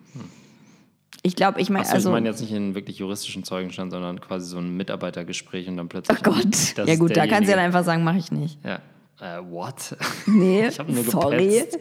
[1.22, 2.08] Ich glaube, ich meine, Achso, also.
[2.10, 5.88] ich meine jetzt nicht in wirklich juristischen Zeugenstand, sondern quasi so ein Mitarbeitergespräch und dann
[5.88, 6.18] plötzlich.
[6.20, 6.44] oh Gott.
[6.76, 7.60] das Ja, gut, da kannst du ja derjenige.
[7.62, 8.58] einfach sagen, mache ich nicht.
[8.64, 8.78] Ja.
[9.20, 9.96] Äh, what?
[10.26, 11.48] Nee, Ich habe nur sorry.
[11.48, 11.78] gepetzt.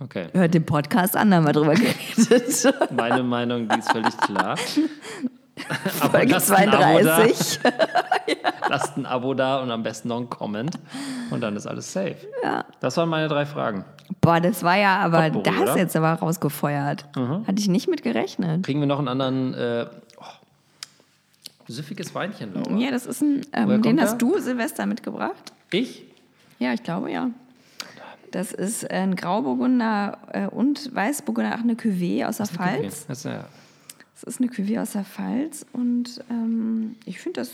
[0.00, 0.28] Okay.
[0.32, 2.74] Hört den Podcast an, da haben wir drüber geredet.
[2.90, 4.56] Meine Meinung, die ist völlig klar.
[6.00, 7.60] Aber Folge lasst ein, Abo da, 32.
[8.68, 10.78] lasst ein Abo da und am besten noch ein Comment.
[11.30, 12.16] Und dann ist alles safe.
[12.42, 12.64] Ja.
[12.80, 13.84] Das waren meine drei Fragen.
[14.20, 15.78] Boah, das war ja aber, Potpourri, da hast oder?
[15.78, 17.06] jetzt aber rausgefeuert.
[17.14, 18.64] Hatte ich nicht mit gerechnet.
[18.64, 19.86] Kriegen wir noch einen anderen äh,
[20.18, 20.24] oh,
[21.68, 22.76] süffiges Weinchen, Laura?
[22.76, 25.52] Ja, das ist ein, ähm, den hast du Silvester mitgebracht.
[25.70, 26.02] Ich?
[26.58, 27.30] Ja, ich glaube, ja.
[28.34, 32.46] Das ist ein Grauburgunder äh, und Weißburgunder, ach, eine Cuvée aus der.
[32.46, 33.06] Pfalz.
[33.06, 33.44] Das ist ja,
[34.14, 37.52] Das ist eine Cuvée aus der Pfalz und ähm, ich finde das.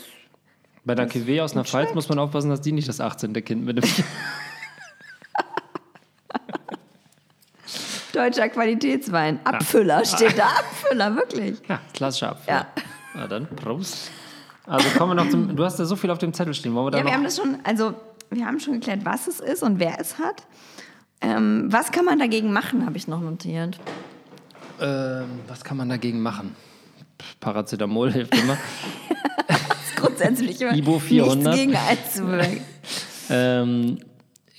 [0.83, 3.31] bei der Cuvée aus einer Pfalz muss man aufpassen, dass die nicht das 18.
[3.45, 3.83] Kind mit dem
[8.13, 9.39] Deutscher Qualitätswein.
[9.43, 10.47] Abfüller steht da.
[10.47, 11.59] Abfüller, wirklich.
[11.69, 12.55] Ja, klassischer Apfel.
[12.55, 12.65] Ja.
[13.13, 14.09] Na dann, Prost.
[14.65, 15.55] Also kommen wir noch zum.
[15.55, 16.73] Du hast ja so viel auf dem Zettel stehen.
[16.73, 17.93] Wollen wir da Ja, wir haben das schon, also
[18.31, 20.47] wir haben schon geklärt, was es ist und wer es hat.
[21.21, 23.79] Ähm, was kann man dagegen machen, habe ich noch notiert.
[24.79, 26.55] Ähm, was kann man dagegen machen?
[27.39, 28.57] Paracetamol hilft immer.
[29.95, 31.37] grundsätzlich immer Ibo 400.
[31.37, 32.61] nichts gegen einzuwirken.
[33.29, 33.97] ähm,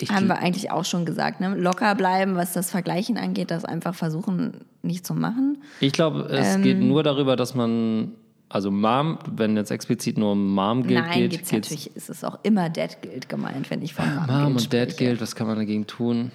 [0.08, 1.54] Haben wir eigentlich auch schon gesagt, ne?
[1.56, 5.62] Locker bleiben, was das Vergleichen angeht, das einfach versuchen nicht zu machen.
[5.80, 6.62] ich glaube, es Ähm.
[6.62, 8.12] geht nur darüber, dass man,
[8.48, 12.10] also Mom, wenn jetzt explizit nur um Mom gilt, Nein, geht, gibt's geht's natürlich ist
[12.10, 15.04] es auch immer Dad Guild gemeint, wenn ich von Mom, Mom Guilt und Dad spreche.
[15.10, 16.30] gilt, was kann man dagegen tun?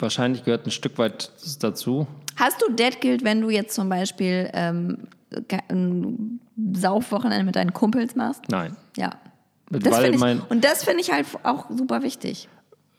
[0.00, 1.30] Wahrscheinlich gehört ein Stück weit
[1.60, 2.06] dazu.
[2.36, 4.98] Hast du Dad Guild, wenn du jetzt zum Beispiel ähm,
[5.68, 6.40] ein
[6.72, 8.42] Saufwochenende mit deinen Kumpels machst?
[8.48, 8.76] Nein.
[8.96, 9.10] Ja.
[9.70, 12.48] Das ich, mein- und das finde ich halt auch super wichtig.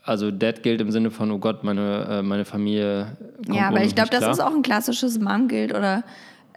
[0.04, 3.86] Also Dad gilt im Sinne von, oh Gott, meine, äh, meine Familie kommt Ja, weil
[3.86, 6.04] ich glaube, das ist auch ein klassisches Mom-Guild oder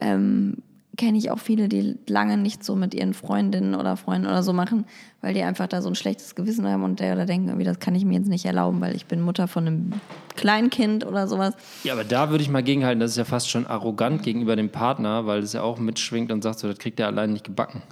[0.00, 0.58] ähm,
[0.96, 4.52] kenne ich auch viele, die lange nicht so mit ihren Freundinnen oder Freunden oder so
[4.52, 4.84] machen,
[5.20, 7.78] weil die einfach da so ein schlechtes Gewissen haben und der oder denken, irgendwie, das
[7.78, 9.92] kann ich mir jetzt nicht erlauben, weil ich bin Mutter von einem
[10.36, 11.54] Kleinkind oder sowas.
[11.82, 14.70] Ja, aber da würde ich mal gegenhalten, das ist ja fast schon arrogant gegenüber dem
[14.70, 17.82] Partner, weil es ja auch mitschwingt und sagt so, das kriegt er allein nicht gebacken.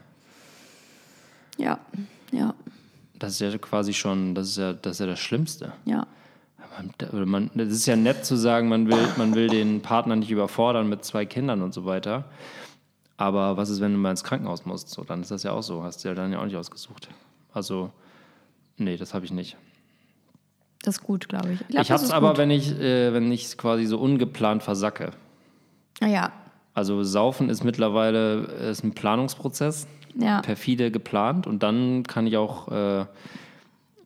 [1.58, 1.78] Ja,
[2.32, 2.54] ja,
[3.18, 5.72] Das ist ja quasi schon, das ist ja das, ist ja das Schlimmste.
[5.84, 6.06] ja.
[7.12, 10.30] Man, man, das ist ja nett zu sagen, man will, man will den Partner nicht
[10.30, 12.24] überfordern mit zwei Kindern und so weiter.
[13.22, 14.88] Aber was ist, wenn du mal ins Krankenhaus musst?
[14.90, 15.84] So, dann ist das ja auch so.
[15.84, 17.08] Hast du ja dann ja auch nicht ausgesucht.
[17.54, 17.90] Also,
[18.78, 19.56] nee, das habe ich nicht.
[20.82, 21.60] Das ist gut, glaube ich.
[21.60, 22.38] Ich, glaub, Ich habe es aber, gut.
[22.38, 25.12] wenn ich äh, wenn ich quasi so ungeplant versacke.
[26.00, 26.32] Ja,
[26.74, 32.66] Also Saufen ist mittlerweile ist ein Planungsprozess, ja, perfide geplant und dann kann ich auch,
[32.72, 33.06] äh,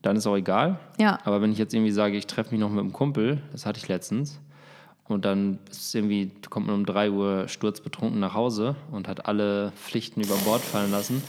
[0.03, 0.79] dann ist auch egal.
[0.99, 1.19] ja.
[1.25, 3.79] Aber wenn ich jetzt irgendwie sage, ich treffe mich noch mit einem Kumpel, das hatte
[3.79, 4.39] ich letztens,
[5.09, 9.27] und dann ist es irgendwie, kommt man um 3 Uhr sturzbetrunken nach Hause und hat
[9.27, 11.23] alle Pflichten über Bord fallen lassen,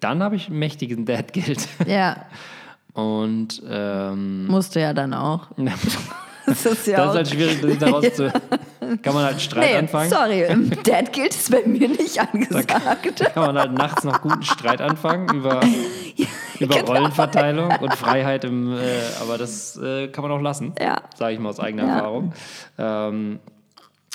[0.00, 1.68] dann habe ich einen mächtigen Dad-Guild.
[1.86, 2.24] Ja,
[2.94, 5.48] Und ähm, musste ja dann auch.
[6.46, 8.32] Das ist ja das ist halt schwierig, das daraus zu.
[9.02, 10.10] Kann man halt einen Streit nee, anfangen?
[10.10, 10.46] sorry,
[10.82, 12.66] Dad Guild ist bei mir nicht angesagt.
[13.34, 15.60] kann man halt nachts noch guten Streit anfangen über,
[16.60, 16.92] über genau.
[16.92, 18.80] Rollenverteilung und Freiheit im, äh,
[19.20, 21.02] aber das äh, kann man auch lassen, Ja.
[21.16, 21.94] sage ich mal aus eigener Ja.
[21.96, 22.32] Erfahrung.
[22.78, 23.40] Ähm,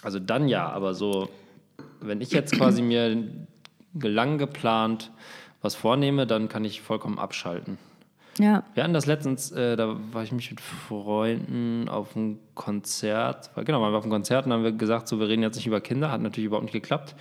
[0.04, 1.30] also dann ja, aber so,
[2.00, 3.24] wenn ich jetzt quasi mir
[3.96, 5.12] gelang geplant
[5.62, 7.80] was vornehme, dann kann ich vollkommen abschalten.
[8.38, 13.50] Ja, Wir hatten das letztens, äh, da war ich mich mit Freunden auf einem Konzert,
[13.64, 15.68] genau, waren wir auf einem Konzert und haben wir gesagt, so, wir reden jetzt nicht
[15.68, 17.16] über Kinder, hat natürlich überhaupt nicht geklappt,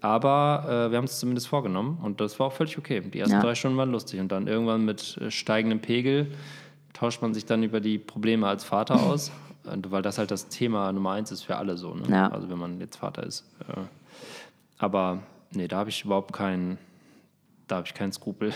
[0.00, 3.00] aber äh, wir haben es zumindest vorgenommen und das war auch völlig okay.
[3.00, 3.42] Die ersten Ja.
[3.42, 6.28] drei Stunden waren lustig und dann irgendwann mit äh, steigendem Pegel
[6.94, 9.30] tauscht man sich dann über die Probleme als Vater aus,
[9.64, 12.04] und, weil das halt das Thema Nummer eins ist für alle so, ne?
[12.08, 12.28] Ja.
[12.28, 13.44] also wenn man jetzt Vater ist.
[13.68, 13.80] Äh,
[14.78, 15.18] aber
[15.52, 16.78] nee, da habe ich überhaupt keinen,
[17.66, 18.54] da habe ich keinen Skrupel.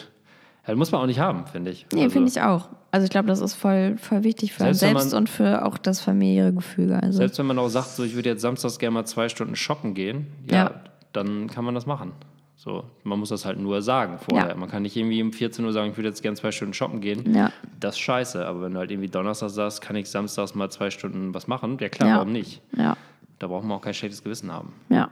[0.71, 1.87] Ja, muss man auch nicht haben, finde ich.
[1.93, 2.69] nee, Also- finde ich auch.
[2.93, 5.79] Also ich glaube, das ist voll, voll wichtig für Selbst selbst man- und für auch
[5.79, 7.01] das familiäre Gefüge.
[7.01, 9.55] Also Selbst wenn man auch sagt, so ich würde jetzt samstags gerne mal zwei Stunden
[9.55, 10.75] shoppen gehen, ja, Ja.
[11.13, 12.13] dann kann man das machen.
[12.57, 14.49] So, man muss das halt nur sagen vorher.
[14.51, 14.55] Ja.
[14.55, 17.01] Man kann nicht irgendwie um 14 Uhr sagen, ich würde jetzt gerne zwei Stunden shoppen
[17.01, 17.33] gehen.
[17.35, 17.53] Ja.
[17.79, 18.45] Das ist scheiße.
[18.45, 21.79] Aber wenn du halt irgendwie Donnerstag sagst, kann ich samstags mal zwei Stunden was machen,
[21.81, 22.61] ja klar, warum nicht?
[22.77, 22.97] ja,
[23.39, 25.09] Da braucht man auch kein schlechtes Gewissen haben, ja.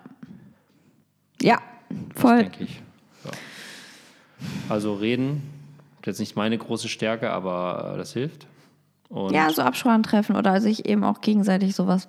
[1.40, 1.58] Ja,
[2.16, 2.38] voll.
[2.42, 2.82] denke ich.
[4.68, 5.42] Also reden,
[6.04, 8.46] jetzt nicht meine große Stärke, aber äh, das hilft.
[9.08, 12.08] Und Ja, so Absprachen treffen oder sich eben auch gegenseitig sowas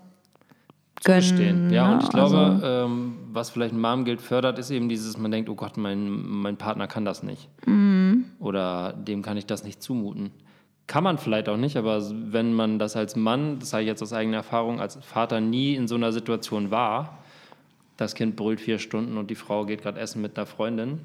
[1.03, 1.71] gönnen.
[1.71, 1.93] Ja, ne?
[1.95, 5.49] und ich glaube, Also, ähm, was vielleicht ein Mom-Guild fördert, ist eben dieses, man denkt,
[5.49, 7.47] oh Gott, mein, mein Partner kann das nicht.
[7.65, 8.25] Mhm.
[8.39, 10.31] Oder dem kann ich das nicht zumuten.
[10.87, 14.01] Kann man vielleicht auch nicht, aber wenn man das als Mann, das sage ich jetzt
[14.01, 17.19] aus eigener Erfahrung, als Vater nie in so einer Situation war,
[17.95, 21.01] das Kind brüllt vier Stunden und die Frau geht gerade essen mit einer Freundin,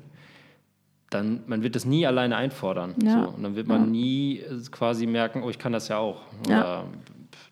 [1.15, 2.95] dann man wird das nie alleine einfordern.
[3.03, 3.25] Ja.
[3.25, 3.31] So.
[3.31, 6.23] Und dann wird man nie äh, quasi merken, oh, ich kann das ja auch.
[6.49, 6.59] Ja.
[6.61, 6.85] Oder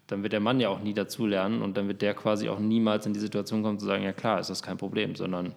[0.09, 3.07] dann wird der Mann ja auch nie dazulernen und dann wird der quasi auch niemals
[3.07, 5.55] in die Situation kommen zu sagen, ja klar, ist das kein Problem, sondern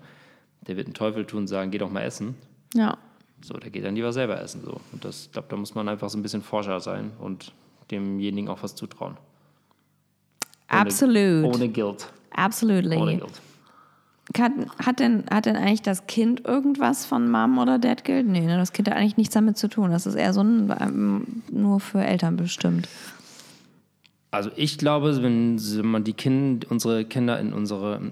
[0.68, 2.36] der wird einen Teufel tun und sagen, geh doch mal essen.
[2.74, 2.98] ja.
[3.42, 4.62] So, der geht dann lieber selber essen.
[4.64, 4.80] So.
[4.92, 7.52] Und das, ich glaube, da muss man einfach so ein bisschen Forscher sein und
[7.92, 9.18] demjenigen auch was zutrauen.
[10.72, 11.54] Ohne- Absolut.
[11.56, 12.12] Ohne Guilt.
[12.32, 12.98] Absolutely.
[12.98, 13.42] Ohne Guilt.
[14.38, 14.52] Hat,
[14.84, 18.28] hat, denn, hat denn eigentlich das Kind irgendwas von Mom oder Dad Guild?
[18.28, 19.92] Nee, ne, das Kind hat eigentlich nichts damit zu tun.
[19.92, 22.90] Das ist eher so ein, ähm, nur für Eltern bestimmt.
[24.32, 28.12] Also ich glaube, wenn man die kind, unsere Kinder in unsere...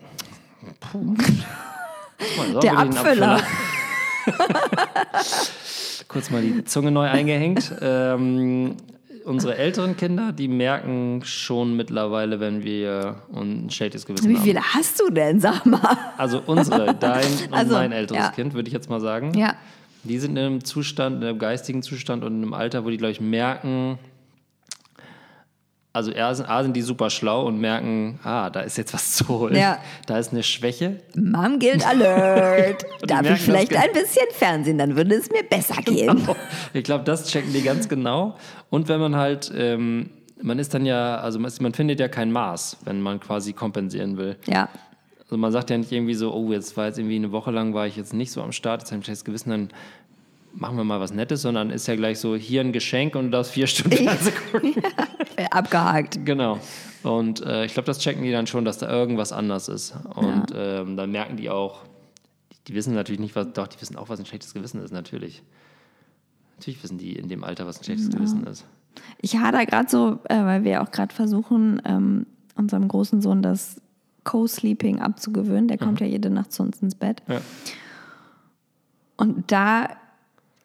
[0.80, 1.16] Puh.
[2.38, 3.42] Mal, Der Abfüller.
[6.08, 7.74] Kurz mal die Zunge neu eingehängt.
[7.82, 8.78] Ähm,
[9.26, 14.44] unsere älteren Kinder, die merken schon mittlerweile, wenn wir ein schlechtes Gewissen Wie haben.
[14.44, 15.98] viele hast du denn, sag mal?
[16.18, 18.32] Also unsere, dein und Also, mein älteres ja.
[18.32, 19.34] Kind, würde ich jetzt mal sagen.
[19.38, 19.56] Ja,
[20.04, 22.98] Die sind in einem Zustand, in einem geistigen Zustand und in einem Alter, wo die,
[22.98, 23.98] glaube ich, merken,
[25.94, 29.12] also A sind, A sind die super schlau und merken, ah, da ist jetzt was
[29.14, 29.56] zu holen.
[29.56, 29.78] Ja.
[30.08, 30.98] Da ist eine Schwäche.
[31.16, 32.84] Mom Guild Alert.
[33.04, 36.28] Darf merken ich vielleicht das ein bisschen Fernsehen, dann würde es mir besser gehen.
[36.74, 38.36] Ich glaube, das checken die ganz genau.
[38.72, 40.10] Und wenn man halt, ähm,
[40.42, 44.18] man ist dann ja, also man, man findet ja kein Maß, wenn man quasi kompensieren
[44.18, 44.36] will.
[44.48, 44.70] Ja,
[45.26, 47.76] Also man sagt ja nicht irgendwie so, oh, jetzt war jetzt irgendwie eine Woche lang,
[47.76, 49.70] war ich jetzt nicht so am Start, jetzt habe ich ein schlechtes Gewissen, dann
[50.56, 53.30] machen wir mal was Nettes, sondern ist ja gleich so, hier ein Geschenk und du
[53.32, 54.76] darfst vier Stunden Fernsehen gucken.
[54.78, 54.82] äh,
[55.52, 56.26] abgehakt.
[56.26, 56.60] Genau.
[57.04, 59.94] Und äh, ich glaube, das checken die dann schon, dass da irgendwas anders ist.
[60.16, 61.82] Und ähm, dann merken die auch,
[62.68, 65.44] die wissen natürlich nicht, was, doch, die wissen auch, was ein schlechtes Gewissen ist, natürlich.
[66.58, 68.66] Natürlich wissen die in dem Alter, was ein schlechtes Gewissen ist.
[69.20, 72.26] Ich hader gerade so, äh, weil wir auch gerade versuchen, ähm,
[72.56, 73.82] unserem großen Sohn das
[74.24, 75.68] Co-Sleeping abzugewöhnen.
[75.68, 77.22] Der kommt ja jede Nacht zu uns ins Bett.
[77.28, 77.42] Ja.
[79.18, 79.90] Und da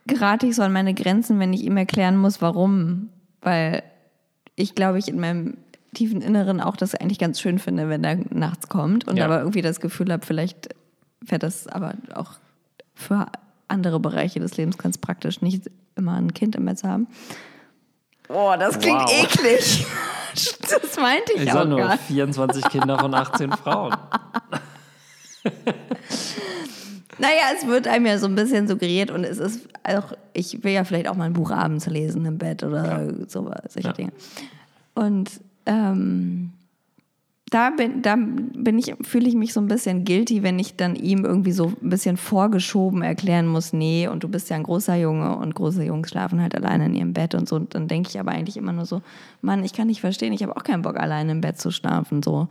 [0.06, 3.08] gerate ich so an meine Grenzen, wenn ich ihm erklären muss, warum.
[3.40, 3.82] Weil
[4.58, 5.56] ich glaube, ich in meinem
[5.94, 9.24] tiefen Inneren auch das eigentlich ganz schön finde, wenn er nachts kommt und Ja.
[9.24, 10.68] aber irgendwie das Gefühl habe, vielleicht
[11.20, 12.32] wäre das aber auch
[12.94, 13.26] für
[13.68, 17.06] andere Bereiche des Lebens ganz praktisch, nicht immer ein Kind im Bett zu haben.
[18.28, 19.24] Oh, das klingt Wow.
[19.24, 19.86] eklig.
[20.60, 22.02] Das meinte ich, Ich auch sag nur gar nicht.
[22.04, 23.96] 24 Kinder von 18 Frauen.
[27.18, 30.72] Naja, es wird einem ja so ein bisschen suggeriert und es ist auch, ich will
[30.72, 33.94] ja vielleicht auch mal ein Buch abends lesen im Bett oder sowas, solche Ja.
[33.94, 34.12] Dinge.
[34.94, 35.30] Und
[35.66, 36.52] ähm,
[37.50, 40.96] da bin, da bin ich, fühle ich mich so ein bisschen guilty, wenn ich dann
[40.96, 44.96] ihm irgendwie so ein bisschen vorgeschoben erklären muss, nee, und du bist ja ein großer
[44.96, 47.56] Junge und große Jungs schlafen halt alleine in ihrem Bett und so.
[47.56, 49.02] Und dann denke ich aber eigentlich immer nur so,
[49.40, 52.22] Mann, ich kann nicht verstehen, ich habe auch keinen Bock, alleine im Bett zu schlafen.
[52.22, 52.48] So.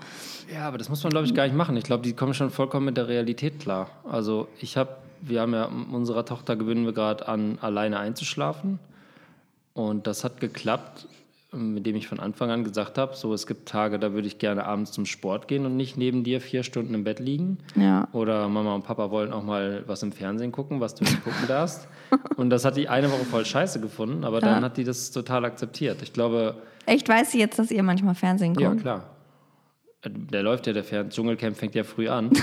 [0.54, 1.78] Ja, aber das muss man, glaube ich, gar nicht machen.
[1.78, 3.90] Ich glaube, die kommen schon vollkommen mit der Realität klar.
[4.10, 8.80] Also ich habe, wir haben ja unserer Tochter gewöhnen wir gerade an, alleine einzuschlafen.
[9.74, 11.08] Und das hat geklappt,
[11.54, 14.38] mit dem ich von Anfang an gesagt habe, so es gibt Tage, da würde ich
[14.38, 17.60] gerne abends zum Sport gehen und nicht neben dir vier Stunden im Bett liegen.
[17.76, 18.08] Ja.
[18.12, 21.40] Oder Mama und Papa wollen auch mal was im Fernsehen gucken, was du nicht gucken
[21.48, 21.88] darfst.
[22.36, 25.46] Und das hat die eine Woche voll scheiße gefunden, aber dann hat die das total
[25.46, 26.02] akzeptiert.
[26.02, 28.64] Ich glaube, Echt, weiß sie jetzt, dass ihr manchmal Fernsehen guckt?
[28.64, 29.04] ja, klar.
[30.06, 32.30] Der läuft ja, der Fern Dschungelcamp fängt ja früh an.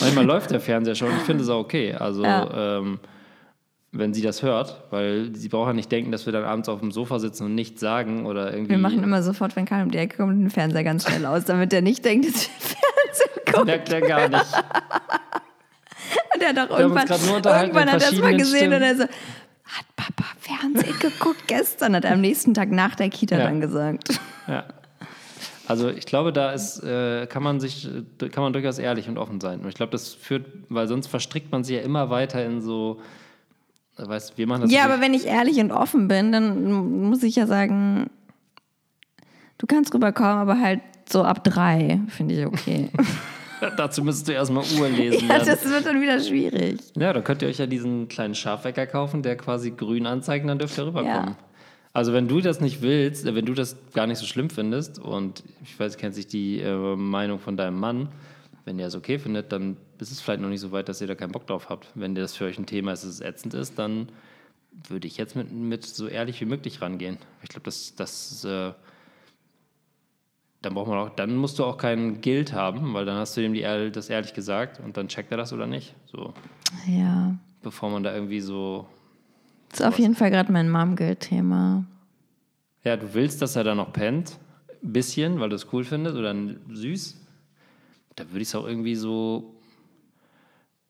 [0.00, 1.08] Manchmal läuft der Fernseher schon.
[1.16, 1.94] Ich finde es auch okay.
[1.94, 2.78] Also, Ja.
[2.78, 2.98] ähm,
[3.98, 6.80] wenn sie das hört, weil sie braucht ja nicht denken, dass wir dann abends auf
[6.80, 8.70] dem Sofa sitzen und nichts sagen oder irgendwie.
[8.70, 11.44] Wir machen immer sofort, wenn Karl um die Ecke kommt, den Fernseher ganz schnell aus,
[11.44, 13.66] damit er nicht denkt, dass wir Fernsehen das gucken.
[13.66, 14.44] merkt er gar nicht.
[16.34, 18.82] Und er hat auch irgendwann, irgendwann hat er es mal gesehen und Stimmen.
[18.82, 21.96] er so, hat Papa Fernsehen geguckt gestern?
[21.96, 23.44] Hat er am nächsten Tag nach der Kita Ja.
[23.44, 24.20] dann gesagt.
[24.46, 24.64] Ja.
[25.66, 27.88] Also ich glaube, da ist, äh, kann man sich,
[28.20, 29.60] äh, kann man durchaus ehrlich und offen sein.
[29.60, 33.00] Und ich glaube, das führt, weil sonst verstrickt man sich ja immer weiter in so,
[33.96, 37.36] weißt, wir machen das Ja, aber wenn ich ehrlich und offen bin, dann muss ich
[37.36, 38.10] ja sagen,
[39.58, 42.90] du kannst rüberkommen, aber halt so ab drei finde ich okay.
[43.76, 45.28] Dazu müsstest du erstmal Uhr lesen.
[45.28, 46.78] ja, das wird dann wieder schwierig.
[46.94, 50.58] Ja, dann könnt ihr euch ja diesen kleinen Schafwecker kaufen, der quasi grün anzeigt, dann
[50.58, 51.28] dürft ihr rüberkommen.
[51.28, 51.36] Ja.
[51.94, 54.98] Also wenn du das nicht willst, äh, wenn du das gar nicht so schlimm findest
[54.98, 58.08] und ich weiß, kennt sich die äh, Meinung von deinem Mann,
[58.66, 61.06] wenn der es okay findet, dann ist es vielleicht noch nicht so weit, dass ihr
[61.06, 61.88] da keinen Bock drauf habt.
[61.94, 64.08] Wenn das für euch ein Thema ist, dass es ätzend ist, dann
[64.88, 67.18] würde ich jetzt mit, mit so ehrlich wie möglich rangehen.
[67.42, 68.72] Ich glaube, das, das äh,
[70.62, 73.40] dann braucht man auch, dann musst du auch keinen Guild haben, weil dann hast du
[73.42, 75.94] ihm die, das ehrlich gesagt und dann checkt er das oder nicht.
[76.06, 76.34] So
[76.86, 77.36] Ja.
[77.62, 78.86] bevor man da irgendwie so.
[79.70, 81.84] Das ist auf jeden Fall gerade mein Mom-Guild-Thema.
[82.84, 84.38] Ja, du willst, dass er da noch pennt,
[84.82, 86.34] ein bisschen, weil du es cool findest oder
[86.70, 87.16] süß.
[88.14, 89.52] Da würde ich es auch irgendwie so.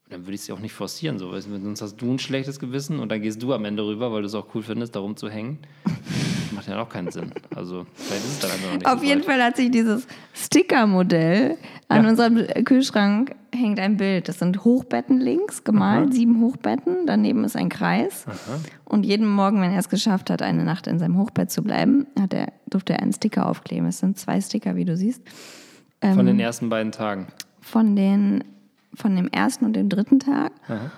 [0.09, 1.33] Dann würde ich es auch nicht forcieren, so.
[1.33, 4.23] Du, sonst hast du ein schlechtes Gewissen und dann gehst du am Ende rüber, weil
[4.23, 5.59] du es auch cool findest, da rumzuhängen.
[6.55, 7.33] Macht ja auch keinen Sinn.
[7.55, 9.23] Also, vielleicht ist es dann einfach nicht Auf so jeden.
[9.25, 11.57] Fall hat sich dieses Sticker-Modell
[11.89, 12.11] an Ja.
[12.11, 14.29] unserem Kühlschrank hängt ein Bild.
[14.29, 16.13] Das sind Hochbetten links gemalt, Aha.
[16.13, 17.07] sieben Hochbetten.
[17.07, 18.27] Daneben ist ein Kreis.
[18.85, 22.07] Und jeden Morgen, wenn er es geschafft hat, eine Nacht in seinem Hochbett zu bleiben,
[22.19, 23.89] hat er, durfte er einen Sticker aufkleben.
[23.89, 25.23] Es sind zwei Sticker, wie du siehst.
[26.01, 26.27] Von Ähm.
[26.27, 27.27] den ersten beiden Tagen.
[27.61, 28.45] Von, den,
[28.97, 30.53] von dem ersten und dem dritten Tag.
[30.69, 30.91] Aha.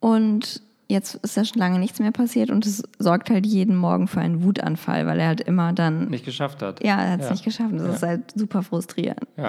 [0.00, 4.06] Und jetzt ist ja schon lange nichts mehr passiert und es sorgt halt jeden Morgen
[4.08, 6.08] für einen Wutanfall, weil er halt immer dann.
[6.08, 6.82] Nicht geschafft hat.
[6.84, 7.32] Ja, er hat es Ja.
[7.32, 7.72] nicht geschafft.
[7.74, 9.20] Das ist halt super frustrierend.
[9.36, 9.48] Ja.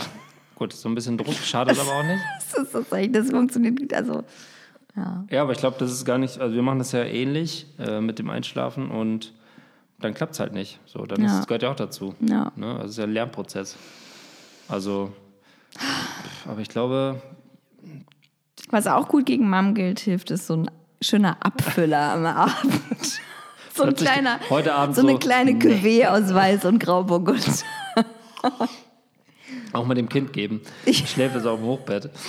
[0.55, 2.21] Gut, so ein bisschen Druck schadet aber auch nicht.
[2.55, 3.93] Das ist das, das funktioniert nicht.
[3.93, 4.23] Also,
[4.95, 5.25] ja.
[5.29, 8.01] Ja, aber ich glaube, das ist gar nicht, also wir machen das ja ähnlich äh,
[8.01, 9.33] mit dem Einschlafen und
[9.99, 10.79] dann klappt es halt nicht.
[10.87, 11.27] So, dann Ja.
[11.27, 12.15] ist, das gehört ja auch dazu.
[12.21, 12.51] Ja.
[12.55, 12.67] Ne?
[12.73, 13.75] Also es ist ja ein Lernprozess.
[14.67, 15.11] Also,
[16.47, 17.21] aber ich glaube,
[18.69, 20.71] Was auch gut gegen Mammgilt hilft, ist so ein
[21.01, 22.81] schöner Abfüller am Abend.
[23.73, 27.63] So ein kleiner, heute Abend so eine so- kleine Cuvée aus Weiß und Grauburgund.
[29.73, 30.61] Auch mal dem Kind geben.
[30.91, 32.09] Schläft es auf dem Hochbett.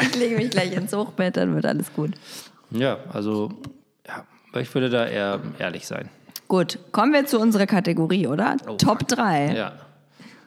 [0.00, 2.10] Ich lege mich gleich ins Hochbett, dann wird alles gut.
[2.72, 3.52] Ja, also,
[4.06, 6.08] ja, ich würde da eher ehrlich sein.
[6.48, 8.56] Gut, kommen wir zu unserer Kategorie, oder?
[8.68, 9.54] Oh, Top 3.
[9.54, 9.72] Ja.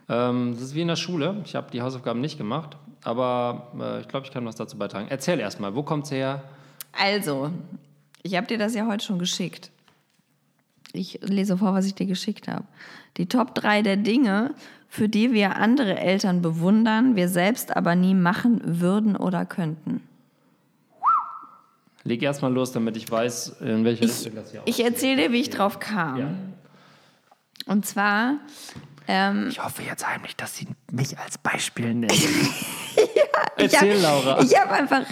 [0.09, 1.37] Ähm, das ist wie in der Schule.
[1.45, 2.75] Ich habe die Hausaufgaben nicht gemacht,
[3.09, 5.07] aber äh, ich glaube, ich kann was dazu beitragen.
[5.09, 6.43] Erzähl erst mal, wo kommt's her?
[6.91, 7.49] Also,
[8.21, 9.71] ich habe dir das ja heute schon geschickt.
[10.93, 12.65] Ich lese vor, was ich dir geschickt habe.
[13.17, 14.53] Die Top 3 der Dinge,
[14.87, 20.03] für die wir andere Eltern bewundern, wir selbst aber nie machen würden oder könnten.
[22.03, 25.23] Leg erst mal los, damit ich weiß, in welche Ich, Richtung das hier ich erzähle
[25.23, 26.17] dir, wie ich drauf kam.
[26.17, 26.29] Ja.
[27.65, 28.37] Und zwar,
[29.09, 32.09] ähm, Ich hoffe jetzt heimlich, dass sie mich als Beispiel nennen.
[32.09, 34.41] ich Erzähl, hab, Laura.
[34.41, 35.03] Ich habe einfach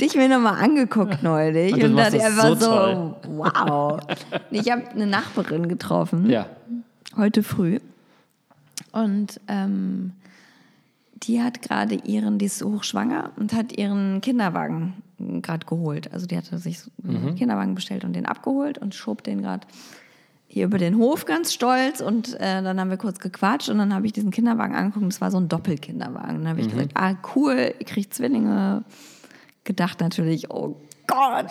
[0.00, 4.00] dich mir nochmal angeguckt neulich Und und dachte einfach so so, wow.
[4.50, 6.28] Ich habe eine Nachbarin getroffen.
[6.28, 6.46] ja.
[7.16, 7.78] heute früh.
[8.90, 10.12] Und ähm,
[11.22, 14.94] die hat gerade ihren, die ist hochschwanger und hat ihren Kinderwagen
[15.40, 16.12] gerade geholt.
[16.12, 19.66] Also die hatte sich einen Kinderwagen bestellt und den abgeholt und schob den gerade
[20.52, 22.02] hier über den Hof ganz stolz.
[22.02, 25.06] Und äh, dann haben wir kurz gequatscht und dann habe ich diesen Kinderwagen angeguckt.
[25.06, 26.40] Das war so ein Doppelkinderwagen.
[26.40, 28.84] Dann habe ich gesagt, ah cool, ihr kriegt Zwillinge.
[29.64, 30.76] Gedacht natürlich, oh
[31.06, 31.46] Gott.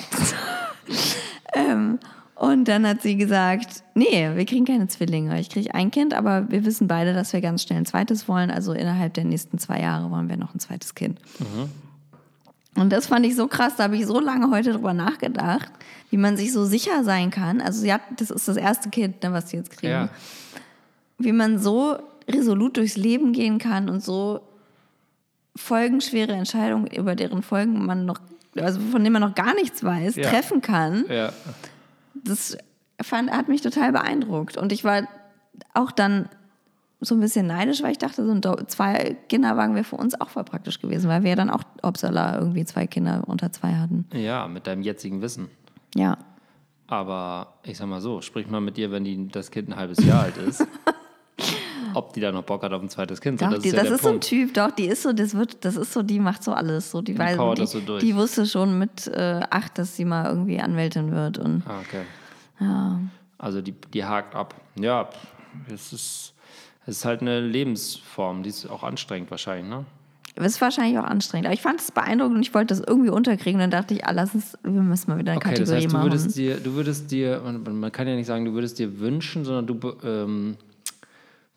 [1.55, 1.97] ähm,
[2.35, 5.39] und dann hat sie gesagt, nee, wir kriegen keine Zwillinge.
[5.39, 8.51] Ich kriege ein Kind, aber wir wissen beide, dass wir ganz schnell ein zweites wollen.
[8.51, 11.19] Also innerhalb der nächsten zwei Jahre wollen wir noch ein zweites Kind.
[12.75, 15.71] Und das fand ich so krass, da habe ich so lange heute drüber nachgedacht,
[16.09, 17.59] wie man sich so sicher sein kann.
[17.61, 19.91] Also sie hat, das ist das erste Kind, ne, was sie jetzt kriegen.
[19.91, 20.09] ja.
[21.17, 21.97] Wie man so
[22.29, 24.41] resolut durchs Leben gehen kann und so
[25.55, 28.19] folgenschwere Entscheidungen, über deren Folgen man noch,
[28.57, 30.29] also von denen man noch gar nichts weiß, Ja.
[30.29, 31.33] treffen kann Ja.
[32.13, 32.57] das
[33.01, 34.55] fand, hat mich total beeindruckt.
[34.57, 35.03] Und ich war
[35.73, 36.29] auch dann
[37.03, 40.29] so ein bisschen neidisch, weil ich dachte, so ein zwei Kinderwagen wäre für uns auch
[40.29, 44.05] voll praktisch gewesen, weil wir ja dann auch Obsala irgendwie zwei Kinder unter zwei hatten.
[44.13, 45.49] ja, mit deinem jetzigen Wissen.
[45.95, 46.17] Ja.
[46.87, 50.03] Aber ich sag mal so, sprich mal mit dir, wenn die, das Kind ein halbes
[50.05, 50.67] Jahr alt ist,
[51.93, 53.41] ob die da noch Bock hat auf ein zweites Kind.
[53.41, 54.27] Doch, das die, ist ja das ist so ein Punkt.
[54.27, 56.91] Typ, doch, die ist so, das wird, das ist so, die macht so alles.
[56.91, 58.03] So, die, weiß, powert die, so durch.
[58.03, 61.37] die wusste schon mit äh, acht, dass sie mal irgendwie Anwältin wird.
[61.37, 62.03] Und Ah, okay.
[62.59, 62.99] ja.
[63.37, 64.53] Also die, die hakt ab.
[64.79, 65.09] Ja,
[65.73, 66.33] es ist,
[66.85, 69.85] es ist halt eine Lebensform, die ist auch anstrengend wahrscheinlich, ne?
[70.35, 71.45] Das ist wahrscheinlich auch anstrengend.
[71.47, 73.59] Aber ich fand es beeindruckend und ich wollte das irgendwie unterkriegen.
[73.59, 75.93] Dann dachte ich, ah, lass uns, wir müssen mal wieder eine Okay, das Kategorie heißt,
[75.93, 76.05] du machen.
[76.09, 79.43] würdest dir, du würdest dir, man, man kann ja nicht sagen, du würdest dir wünschen,
[79.43, 80.55] sondern du ähm,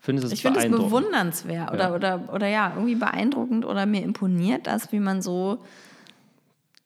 [0.01, 0.91] findest es Ich finde es beeindruckend.
[0.91, 1.95] bewundernswert oder, Ja.
[1.95, 5.59] oder, oder ja, irgendwie beeindruckend oder mir imponiert das, wie man so,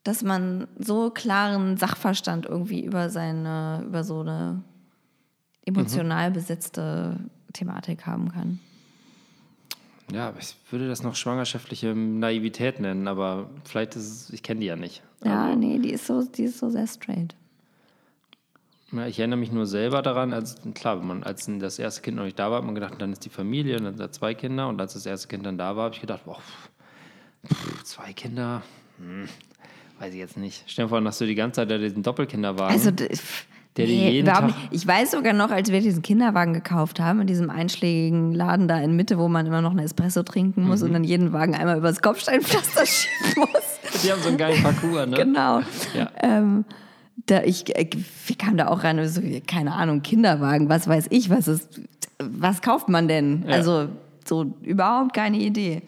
[0.05, 4.62] dass man so klaren Sachverstand irgendwie über seine, über so eine
[5.64, 7.16] emotional besetzte
[7.53, 8.61] Thematik haben kann.
[10.12, 14.66] Ja, ich würde das noch schwangerschaftliche Naivität nennen, aber vielleicht ist es, ich kenne die
[14.66, 15.03] ja nicht.
[15.24, 17.34] Ja, Also, nee, die ist so, die ist so sehr straight.
[18.92, 22.16] ja, ich erinnere mich nur selber daran, als klar, wenn man, als das erste Kind
[22.16, 24.11] noch nicht da war, hat man gedacht, dann ist die Familie und dann sind da
[24.11, 26.70] zwei Kinder und als das erste Kind dann da war, habe ich gedacht, boah, pff,
[27.84, 28.62] zwei Kinder,
[28.99, 29.28] hm,
[29.99, 30.64] weiß ich jetzt nicht.
[30.66, 32.72] Stell dir vor, dass du die ganze Zeit da diesen Doppelkinderwagen.
[32.74, 33.44] Also, d- pff,
[33.78, 34.52] Der dir jeden Tag-.
[34.70, 38.78] Ich weiß sogar noch, als wir diesen Kinderwagen gekauft haben, in diesem einschlägigen Laden da
[38.80, 40.86] in Mitte, wo man immer noch einen Espresso trinken muss Mhm.
[40.88, 44.02] und dann jeden Wagen einmal übers Kopfsteinpflaster schieben muss.
[44.02, 45.16] die haben so einen geilen Parcours, ne?
[45.16, 45.60] Genau.
[45.96, 46.10] Ja.
[46.22, 46.64] Ähm,
[47.26, 47.88] da ich, äh,
[48.26, 51.80] wir kamen da auch rein, und so, keine Ahnung, Kinderwagen, was weiß ich, was ist,
[52.18, 53.44] was kauft man denn?
[53.46, 53.54] Ja.
[53.54, 53.88] Also
[54.26, 55.82] so überhaupt keine Idee.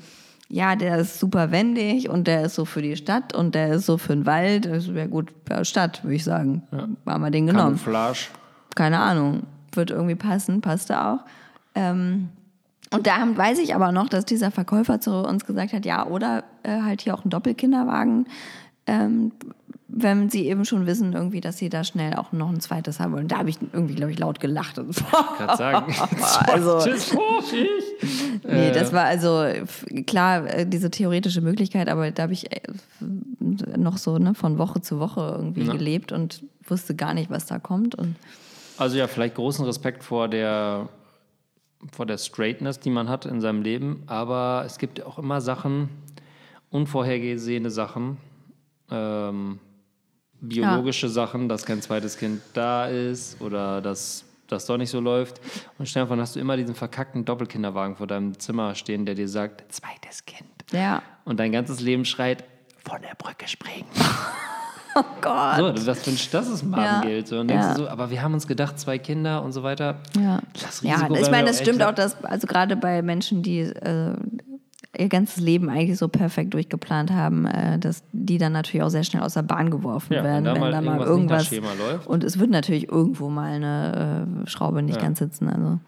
[0.52, 3.86] Ja, der ist super wendig und der ist so für die Stadt und der ist
[3.86, 4.66] so für den Wald.
[4.66, 6.62] Das wäre gut für Stadt, würde ich sagen.
[7.06, 7.78] Haben wir den genommen.
[7.78, 8.28] Camouflage.
[8.74, 9.44] Keine Ahnung.
[9.72, 11.20] Wird irgendwie passen, passte auch.
[11.76, 12.30] Ähm,
[12.92, 16.42] und da weiß ich aber noch, dass dieser Verkäufer zu uns gesagt hat, ja, oder
[16.64, 18.26] äh, halt hier auch ein Doppelkinderwagen,
[18.90, 19.32] ähm,
[19.92, 23.12] wenn sie eben schon wissen, irgendwie, dass sie da schnell auch noch ein zweites haben
[23.12, 23.26] wollen.
[23.26, 24.78] Da habe ich irgendwie, glaube ich, laut gelacht.
[24.78, 25.04] Und so.
[25.36, 25.92] Kann sagen.
[26.46, 28.44] Also- Tschüss, Vorsicht.
[28.44, 29.44] Nee, das war also
[30.06, 32.60] klar, äh, diese theoretische Möglichkeit, aber da habe ich äh,
[33.76, 35.72] noch so ne, von Woche zu Woche irgendwie Ja.
[35.72, 37.96] gelebt und wusste gar nicht, was da kommt.
[37.96, 38.14] Und
[38.78, 40.88] Also ja, vielleicht großen Respekt vor der,
[41.92, 45.88] vor der Straightness, die man hat in seinem Leben, aber es gibt auch immer Sachen,
[46.70, 48.18] unvorhergesehene Sachen,
[48.90, 49.58] ähm,
[50.40, 55.40] biologische Sachen, dass kein zweites Kind da ist oder dass das doch nicht so läuft.
[55.78, 59.72] Und Stefan, hast du immer diesen verkackten Doppelkinderwagen vor deinem Zimmer stehen, der dir sagt,
[59.72, 60.48] zweites Kind.
[60.72, 62.44] ja, Und dein ganzes Leben schreit,
[62.84, 63.86] von der Brücke springen.
[64.96, 65.78] Oh Gott.
[65.78, 67.28] So, was wünschst das ist Marvengeld.
[67.28, 67.74] So, und denkst Ja.
[67.74, 70.00] du so, aber wir haben uns gedacht, zwei Kinder und so weiter.
[70.20, 73.00] Ja, Das ja Risiko ich wäre meine, das echt stimmt auch, dass, also gerade bei
[73.00, 74.16] Menschen, die äh,
[74.98, 79.04] ihr ganzes Leben eigentlich so perfekt durchgeplant haben, äh, dass die dann natürlich auch sehr
[79.04, 82.06] schnell aus der Bahn geworfen Ja, werden, wenn da mal irgendwas irgendwas.
[82.06, 85.02] Und es wird natürlich irgendwo mal eine äh, Schraube nicht Ja.
[85.02, 85.48] ganz sitzen.
[85.48, 85.78] Also.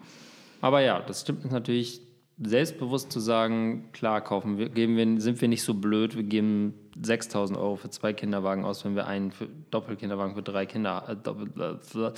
[0.61, 2.01] Aber ja, das stimmt natürlich
[2.41, 6.73] selbstbewusst zu sagen, klar, kaufen wir, geben wir, sind wir nicht so blöd, wir geben
[7.01, 11.03] 6000 Euro für zwei Kinderwagen aus, wenn wir einen für Doppelkinderwagen für drei Kinder.
[11.07, 12.11] Äh, Doppel, äh,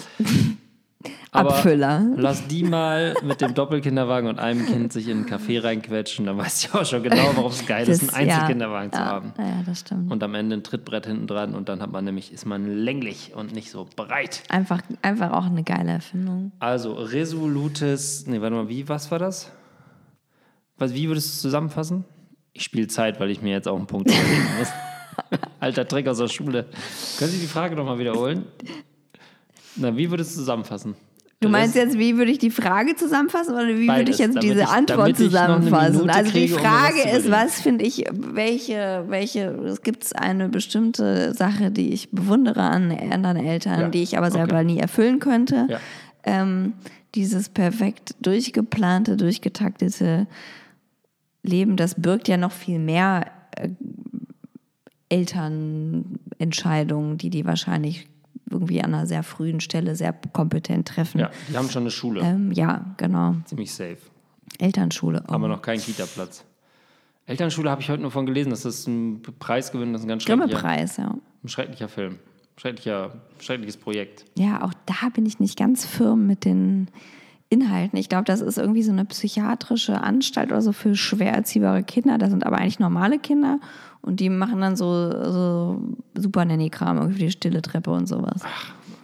[1.31, 2.05] aber Abfüller.
[2.15, 6.37] Lass die mal mit dem Doppelkinderwagen und einem Kind sich in einen Café reinquetschen, dann
[6.37, 9.33] weißt du auch schon genau, warum es geil ist, einen Einzelkinderwagen ja, zu haben.
[9.37, 10.11] Ja, das stimmt.
[10.11, 13.33] Und am Ende ein Trittbrett hinten dran und dann hat man nämlich, ist man länglich
[13.35, 14.43] und nicht so breit.
[14.49, 16.51] Einfach, einfach auch eine geile Erfindung.
[16.59, 19.51] Also resolutes, nee, warte mal, wie, was war das?
[20.77, 22.05] Was, wie würdest du es zusammenfassen?
[22.53, 24.69] Ich spiele Zeit, weil ich mir jetzt auch einen Punkt überlegen muss.
[25.59, 26.65] Alter Trick aus der Schule.
[27.17, 28.45] Können Sie die Frage nochmal wiederholen?
[29.77, 30.95] Na, wie würdest du zusammenfassen?
[31.41, 34.41] Du meinst jetzt, wie würde ich die Frage zusammenfassen oder wie würde Beides, ich jetzt
[34.41, 36.09] diese ich- Antwort zusammenfassen?
[36.09, 41.33] Also die um Frage zu ist, was finde ich, welche, welche, es gibt eine bestimmte
[41.33, 44.65] Sache, die ich bewundere an anderen Eltern, Ja, die ich aber selber okay.
[44.65, 45.67] nie erfüllen könnte.
[45.69, 45.79] Ja.
[46.23, 46.73] Ähm,
[47.13, 50.25] dieses perfekt durchgeplante, durchgetaktete
[51.43, 53.69] Leben, das birgt ja noch viel mehr äh,
[55.09, 58.07] Elternentscheidungen, die die wahrscheinlich
[58.49, 61.19] irgendwie an einer sehr frühen Stelle sehr kompetent treffen.
[61.19, 62.21] Ja, die haben schon eine Schule.
[62.21, 63.35] Ähm, ja, genau.
[63.45, 63.97] Ziemlich safe.
[64.59, 65.23] Elternschule.
[65.27, 65.33] Oh.
[65.33, 66.45] Aber noch keinen Kita-Platz.
[67.25, 70.09] Elternschule habe ich heute nur von gelesen, dass das ein Preis gewinnt, das ist ein
[70.09, 71.15] ganz schrecklicher, Grimme-Preis, ja.
[71.43, 72.19] ein schrecklicher Film.
[72.57, 74.25] Schrecklicher, schreckliches Projekt.
[74.37, 76.87] Ja, auch da bin ich nicht ganz firm mit den
[77.49, 77.97] Inhalten.
[77.97, 82.17] Ich glaube, das ist irgendwie so eine psychiatrische Anstalt oder so für schwer erziehbare Kinder.
[82.17, 83.59] Das sind aber eigentlich normale Kinder
[84.01, 85.81] und die machen dann so, so
[86.15, 88.41] super Nanny-Kram, irgendwie die stille Treppe und sowas.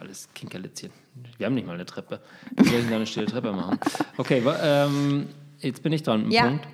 [0.00, 0.90] Alles Kinkerlitzchen.
[1.38, 2.20] Wir haben nicht mal eine Treppe.
[2.56, 3.78] Wie soll ich denn da eine stille Treppe machen?
[4.16, 5.26] Okay, ähm,
[5.58, 6.30] jetzt bin ich dran.
[6.30, 6.48] Ja.
[6.48, 6.66] Punkt.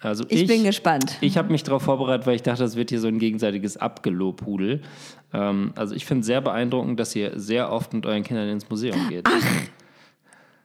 [0.00, 1.16] Also Ich, ich, bin gespannt.
[1.20, 4.82] Ich habe mich darauf vorbereitet, weil ich dachte, das wird hier so ein gegenseitiges Abgelobhudel.
[5.32, 9.08] Ähm, also ich finde sehr beeindruckend, dass ihr sehr oft mit euren Kindern ins Museum
[9.08, 9.26] geht.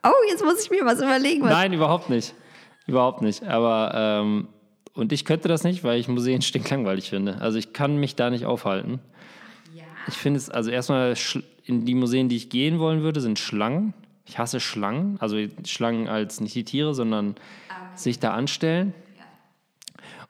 [0.04, 1.42] Oh, jetzt muss ich mir was überlegen.
[1.42, 2.34] Was Nein, überhaupt nicht.
[2.86, 3.44] Überhaupt nicht.
[3.44, 4.48] Aber ähm,
[4.94, 7.40] und ich könnte das nicht, weil ich Museen stinklangweilig finde.
[7.40, 9.00] Also ich kann mich da nicht aufhalten.
[10.08, 11.14] Ich finde es, also erstmal
[11.64, 13.94] in die Museen, die ich gehen wollen würde, sind Schlangen.
[14.26, 15.16] Ich hasse Schlangen.
[15.20, 17.36] Also Schlangen als nicht die Tiere, sondern
[17.94, 18.94] sich da anstellen.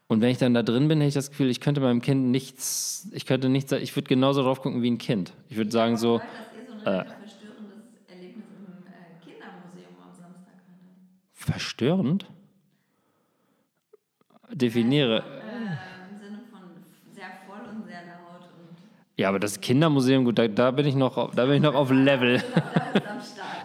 [0.09, 2.27] Und wenn ich dann da drin bin, hätte ich das Gefühl, ich könnte meinem Kind
[2.27, 5.33] nichts, ich könnte nichts, ich würde genauso drauf gucken wie ein Kind.
[5.49, 6.21] Ich würde sagen so,
[6.85, 7.05] äh,
[11.45, 12.27] verstörend?
[14.51, 15.23] Definiere.
[16.11, 16.61] Im Sinne von
[17.15, 18.77] sehr voll und sehr laut und
[19.17, 21.75] Ja, aber das Kindermuseum, gut, da, da bin ich noch, auf- da bin ich noch
[21.75, 22.43] auf Level.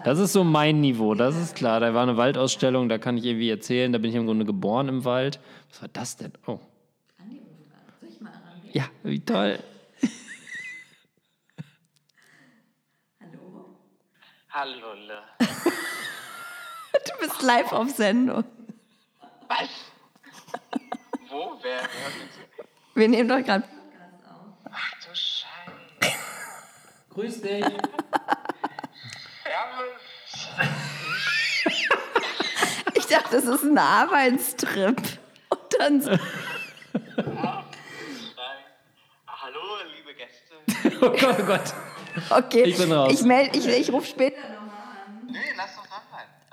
[0.04, 1.80] Das ist so mein Niveau, das ist klar.
[1.80, 4.88] Da war eine Waldausstellung, da kann ich irgendwie erzählen, da bin ich im Grunde geboren
[4.88, 5.40] im Wald.
[5.70, 6.32] Was war das denn?
[6.46, 6.60] Oh.
[8.00, 8.70] Soll ich mal rangehen?
[8.72, 9.58] Ja, wie toll.
[13.20, 13.76] Hallo?
[14.50, 15.18] Hallo.
[17.06, 18.44] Du bist live auf Sendung.
[19.48, 19.68] Was?
[21.28, 21.58] Wo?
[21.62, 21.80] Wer?
[22.94, 23.64] Wir nehmen doch gerade.
[24.70, 26.16] Ach du Scheiße.
[27.10, 27.64] Grüß dich.
[32.94, 34.96] Ich dachte, das ist ein Arbeitstrip.
[35.50, 36.10] Und dann so.
[36.10, 37.64] Ah,
[39.26, 39.60] Hallo,
[39.96, 40.54] liebe Gäste.
[41.00, 41.74] Oh Gott, oh Gott.
[42.44, 43.12] Okay, Ich bin raus.
[43.12, 44.72] ich, meld, ich, ich rufe später nochmal
[45.06, 45.28] an.
[45.30, 45.87] Nee, lass doch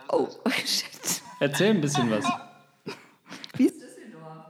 [0.10, 0.28] Oh,
[0.66, 1.22] shit.
[1.40, 2.26] Erzähl ein bisschen was.
[3.58, 4.50] Wie ist Düsseldorf?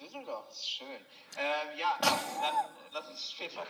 [0.00, 0.86] Düsseldorf ist schön.
[1.36, 2.54] Ähm, ja, dann
[2.92, 3.62] lass uns später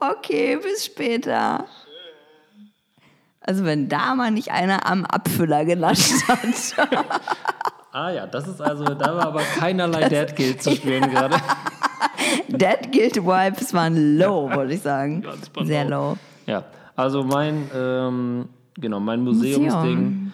[0.00, 1.66] Okay, bis später.
[3.40, 7.20] Also wenn da mal nicht einer am Abfüller genascht hat.
[7.92, 11.36] Ah ja, das ist also, da war aber keinerlei Dad Guild zu spüren gerade.
[12.48, 15.22] Dead Guild Vibes waren low, wollte ich sagen.
[15.22, 15.66] Ganz genau.
[15.66, 16.16] Sehr low.
[16.46, 18.48] Ja, also mein, ähm,
[18.80, 20.32] genau, mein Museumsding.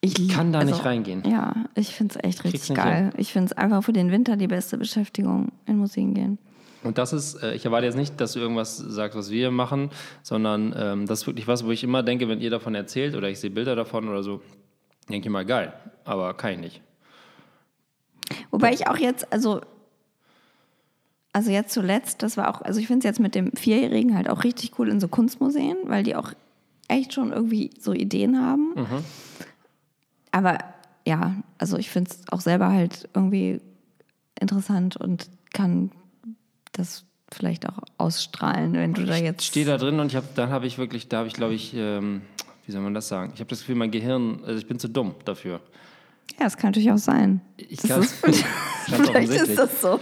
[0.00, 1.22] Ich kann da also, nicht reingehen.
[1.26, 3.10] Ja, ich finde es echt richtig geil.
[3.16, 6.38] Ich finde es einfach für den Winter die beste Beschäftigung, in Museen gehen.
[6.82, 9.90] Und das ist, äh, ich erwarte jetzt nicht, dass du irgendwas sagst, was wir machen,
[10.22, 13.30] sondern ähm, das ist wirklich was, wo ich immer denke, wenn ihr davon erzählt oder
[13.30, 14.42] ich sehe Bilder davon oder so,
[15.08, 15.72] denke ich mal, geil,
[16.04, 16.82] aber kann ich nicht.
[18.50, 19.62] Wobei ich auch jetzt, also,
[21.32, 24.28] also jetzt zuletzt, das war auch, also ich finde es jetzt mit dem Vierjährigen halt
[24.28, 26.34] auch richtig cool in so Kunstmuseen, weil die auch
[26.94, 28.74] echt schon irgendwie so Ideen haben.
[30.30, 30.58] Aber
[31.06, 33.60] ja, also ich finde es auch selber halt irgendwie
[34.40, 35.90] interessant und kann
[36.72, 39.44] das vielleicht auch ausstrahlen, wenn du da jetzt.
[39.44, 41.72] stehe da drin und ich hab, dann habe ich wirklich, da habe ich glaube ich,
[41.74, 42.22] ähm,
[42.66, 43.32] wie soll man das sagen?
[43.34, 45.60] Ich habe das Gefühl, mein Gehirn, also ich bin zu dumm dafür.
[46.38, 47.40] Ja, das kann natürlich auch sein.
[47.56, 48.14] Ich kann ist-
[48.86, 50.00] Vielleicht ist das so.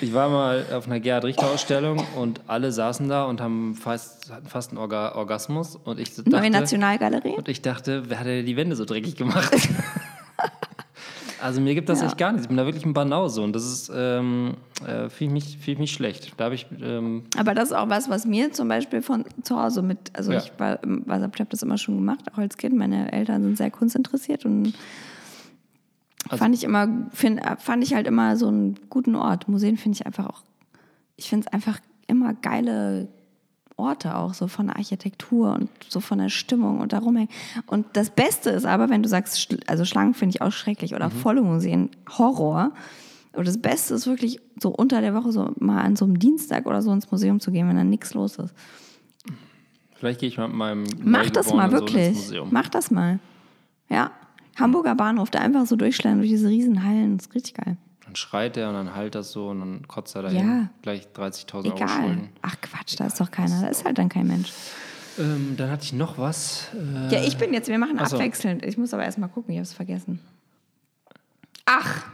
[0.00, 4.30] Ich war mal auf einer Gerhard Richter Ausstellung und alle saßen da und haben fast,
[4.32, 7.34] hatten fast einen Orga, Orgasmus und ich dachte, Neue Nationalgalerie?
[7.36, 9.52] und ich dachte, wer hat denn die Wände so dreckig gemacht?
[11.40, 12.06] also mir gibt das Ja.
[12.06, 12.44] echt gar nichts.
[12.44, 14.54] Ich bin da wirklich ein Banause und das ist ähm,
[14.86, 16.32] äh, fühle ich mich, fühl ich mich schlecht.
[16.38, 19.82] Da ich ähm, Aber das ist auch was, was mir zum Beispiel von zu Hause
[19.82, 20.38] mit, also Ja.
[20.38, 22.76] ich war, war ich habe das immer schon gemacht, auch als Kind.
[22.76, 24.74] Meine Eltern sind sehr kunstinteressiert und
[26.28, 29.48] Also fand ich immer, find, fand ich halt immer so einen guten Ort.
[29.48, 30.42] Museen finde ich einfach auch,
[31.16, 33.08] ich finde es einfach immer geile
[33.76, 37.16] Orte auch, so von der Architektur und so von der Stimmung und darum.
[37.16, 37.30] hängen.
[37.66, 41.10] Und das Beste ist aber, wenn du sagst, also Schlangen finde ich auch schrecklich oder
[41.10, 42.72] volle Museen, Horror.
[43.32, 46.66] Und das Beste ist wirklich so unter der Woche so mal an so einem Dienstag
[46.66, 48.54] oder so ins Museum zu gehen, wenn da nichts los ist.
[49.96, 52.14] vielleicht gehe ich mal mit meinem Mach das mal wirklich.
[52.14, 52.48] Museum.
[52.52, 53.18] Mach das mal.
[53.88, 54.12] Ja.
[54.58, 57.76] Hamburger Bahnhof, da einfach so durchschlagen durch diese Riesenhallen, das ist richtig geil.
[58.04, 60.46] Dann schreit er und dann halt das so und dann kotzt er dahin.
[60.48, 60.68] Ja.
[60.82, 61.88] Gleich 30.000 Euro.
[61.88, 62.28] Schulden.
[62.42, 63.62] Ach Quatsch, da ist doch keiner.
[63.62, 64.52] Da ist halt dann kein Mensch.
[65.18, 66.68] Ähm, dann hatte ich noch was.
[66.74, 68.16] Äh, Ja, ich bin jetzt, wir machen Ach so.
[68.16, 68.64] abwechselnd.
[68.64, 70.20] Ich muss aber erst mal gucken, ich habe es vergessen.
[71.66, 72.04] Ach!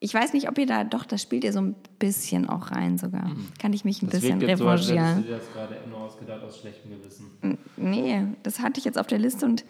[0.00, 2.98] Ich weiß nicht, ob ihr da, doch, das spielt ihr so ein bisschen auch rein
[2.98, 3.32] sogar.
[3.58, 4.10] Kann ich mich ein Mhm.
[4.10, 5.16] das bisschen jetzt so, revanchieren.
[5.16, 7.58] du dir das gerade nur ausgedacht aus schlechtem Gewissen.
[7.76, 9.64] Nee, das hatte ich jetzt auf der Liste und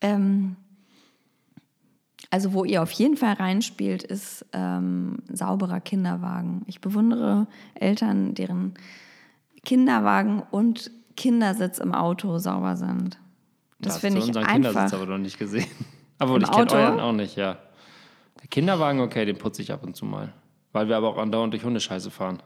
[0.00, 0.56] ähm,
[2.30, 6.62] also wo ihr auf jeden Fall reinspielt, ist ähm, sauberer Kinderwagen.
[6.66, 8.74] Ich bewundere Eltern, deren
[9.64, 13.18] Kinderwagen und Kindersitz im Auto sauber sind.
[13.80, 14.70] Das finde ich unseren einfach.
[14.70, 15.66] Kindersitz aber noch nicht gesehen.
[16.18, 17.56] Aber Im ich kenne euren auch nicht, ja.
[18.42, 20.34] Der Kinderwagen, okay, den putze ich ab und zu mal.
[20.70, 22.42] Weil wir aber auch andauernd durch Hundescheiße fahren.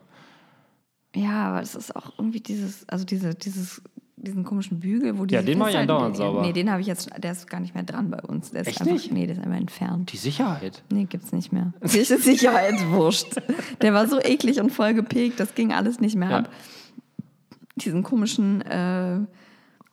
[1.13, 3.83] Ja, aber es ist auch irgendwie dieses, also diese, dieses,
[4.17, 6.43] diesen komischen Bügel, wo Ja, diese den mach ich andauernd sauber.
[6.43, 8.53] Nee, den habe ich jetzt, der ist gar nicht mehr dran bei uns.
[8.53, 9.13] Der ist Echt einfach, nicht?
[9.13, 10.13] Nee, der ist einfach entfernt.
[10.13, 10.83] Die Sicherheit.
[10.93, 11.73] Nee, gibt's nicht mehr.
[11.87, 13.35] Kirche Sicherheit, wurscht.
[13.83, 16.39] Der war so eklig und voll gepegt, das ging alles nicht mehr Ja.
[16.39, 16.51] ab.
[17.77, 19.19] Diesen komischen, äh,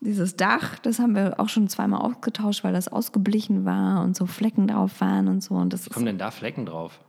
[0.01, 4.27] dieses Dach, das haben wir auch schon zweimal ausgetauscht, weil das ausgeblichen war und so
[4.27, 5.55] Flecken drauf waren und so.
[5.55, 6.99] Und das ist, Kommen denn da Flecken drauf?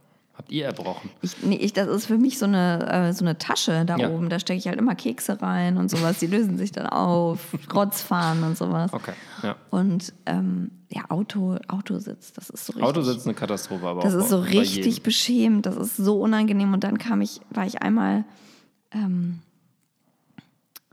[0.42, 1.08] Habt ihr erbrochen?
[1.22, 4.08] ich, nee, ich, das ist für mich so eine, äh, so eine Tasche da Ja.
[4.10, 4.28] oben.
[4.28, 6.18] Da stecke ich halt immer Kekse rein und sowas.
[6.18, 7.38] Die lösen sich dann auf,
[7.72, 8.92] Rotzfahren und sowas.
[8.92, 9.12] Okay,
[9.44, 9.54] ja.
[9.70, 12.88] Und ähm, ja, Auto, Autositz, das ist so richtig.
[12.88, 16.72] Autositz ist eine Katastrophe, aber Das auch ist so richtig beschämend, das ist so unangenehm.
[16.74, 18.24] Und dann kam ich, war ich einmal,
[18.90, 19.38] ähm,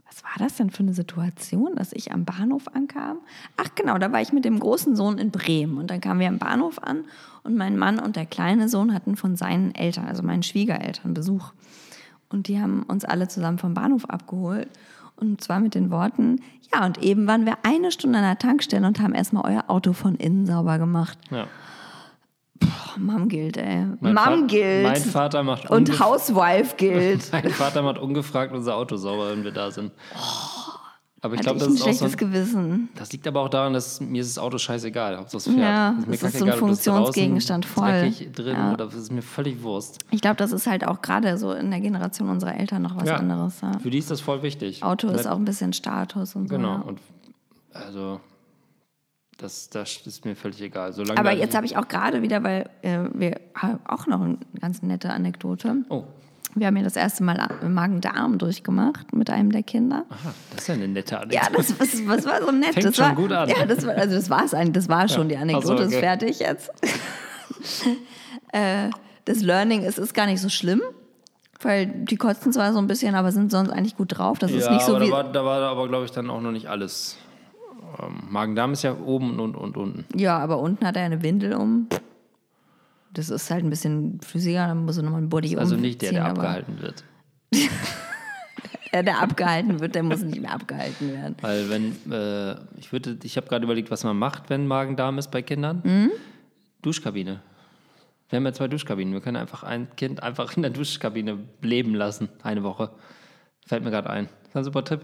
[0.06, 3.18] was war das denn für eine Situation, dass ich am Bahnhof ankam?
[3.56, 5.76] Ach genau, da war ich mit dem großen Sohn in Bremen.
[5.78, 7.04] Und dann kamen wir am Bahnhof an
[7.42, 11.52] und mein Mann und der kleine Sohn hatten von seinen Eltern, also meinen Schwiegereltern, Besuch.
[12.28, 14.68] Und die haben uns alle zusammen vom Bahnhof abgeholt.
[15.16, 16.40] Und zwar mit den Worten,
[16.72, 19.92] ja, und eben waren wir eine Stunde an der Tankstelle und haben erstmal euer Auto
[19.92, 21.18] von innen sauber gemacht.
[21.30, 21.46] Ja.
[22.62, 23.86] Oh, Mom gilt, ey.
[24.00, 24.84] Mein Mom gilt.
[24.84, 27.32] Mein Vater macht und Housewife gilt.
[27.32, 29.92] Mein Vater macht ungefragt unser Auto sauber, wenn wir da sind.
[31.22, 32.88] Aber ich glaube, das ein ist auch so schlechtes ein, Gewissen.
[32.94, 35.18] Das liegt aber auch daran, dass mir ist das Auto scheißegal.
[35.18, 35.58] Hauptsache es fährt.
[35.58, 38.12] Ja, mir das ist so ein ob das Funktionsgegenstand, voll.
[38.32, 38.72] drin Ja.
[38.72, 39.98] oder das ist mir völlig Wurst.
[40.10, 43.08] Ich glaube, das ist halt auch gerade so in der Generation unserer Eltern noch was
[43.08, 43.16] Ja.
[43.16, 43.60] anderes.
[43.60, 43.78] Ja.
[43.78, 44.82] Für die ist das voll wichtig.
[44.82, 46.54] Auto ist Nicht- auch ein bisschen Status und so.
[46.56, 46.82] Genau.
[46.86, 47.00] Und
[47.74, 48.20] also
[49.38, 50.92] das, das ist mir völlig egal.
[50.92, 54.38] Solange Aber jetzt habe ich auch gerade wieder, weil äh, wir haben auch noch eine
[54.60, 55.76] ganz nette Anekdote.
[55.88, 56.04] Oh,
[56.54, 60.04] Wir haben ja das erste Mal Magen-Darm durchgemacht mit einem der Kinder.
[60.10, 61.74] aha, das ist ja eine nette Ja, Anekdote.
[61.78, 62.74] das, das, das war so nett.
[62.74, 63.48] Fängt das schon war, gut an.
[63.48, 64.72] Ja, das war, also das war es eigentlich.
[64.72, 66.00] Das war schon die Anekdote, Ach so, ist okay.
[66.00, 66.70] fertig jetzt.
[68.52, 68.90] äh,
[69.24, 70.82] das Learning ist, ist gar nicht so schlimm,
[71.60, 74.38] weil die kotzen zwar so ein bisschen, aber sind sonst eigentlich gut drauf.
[74.38, 75.10] Das ist ja, nicht so aber wie.
[75.10, 77.16] da war, da war aber, glaube ich, dann auch noch nicht alles.
[78.02, 80.04] Ähm, Magen-Darm ist ja oben und, und unten.
[80.18, 81.88] Ja, aber unten hat er eine Windel um.
[83.12, 86.12] Das ist halt ein bisschen flüssiger, dann muss er nochmal ein Body Also nicht der,
[86.12, 87.04] der abgehalten wird.
[88.92, 91.36] Der, der abgehalten wird, der muss nicht mehr abgehalten werden.
[91.42, 95.30] Weil wenn, äh, ich würde, ich habe gerade überlegt, was man macht, wenn Magen-Darm ist
[95.30, 95.80] bei Kindern.
[95.84, 96.10] Mhm.
[96.82, 97.40] Duschkabine.
[98.28, 99.12] Wir haben ja zwei Duschkabinen.
[99.12, 102.90] Wir können einfach ein Kind einfach in der Duschkabine leben lassen, eine Woche.
[103.64, 104.26] Fällt mir gerade ein.
[104.26, 105.00] Das ist ein super Tipp.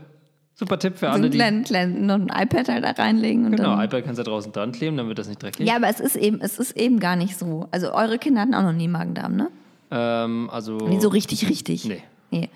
[0.58, 1.36] Super Tipp für So alle, ein die.
[1.38, 3.84] kleinen, kleinen, noch ein iPad halt da reinlegen und Genau, dann.
[3.84, 5.66] iPad kannst du da draußen dran kleben, dann wird das nicht dreckig.
[5.68, 7.68] Ja, aber es ist eben, es ist eben gar nicht so.
[7.72, 9.48] Also eure Kinder hatten auch noch nie Magen-Darm, ne?
[9.90, 10.78] Ähm, also.
[10.78, 11.84] Nee, so richtig, richtig.
[11.84, 12.02] Nee.
[12.30, 12.48] nee.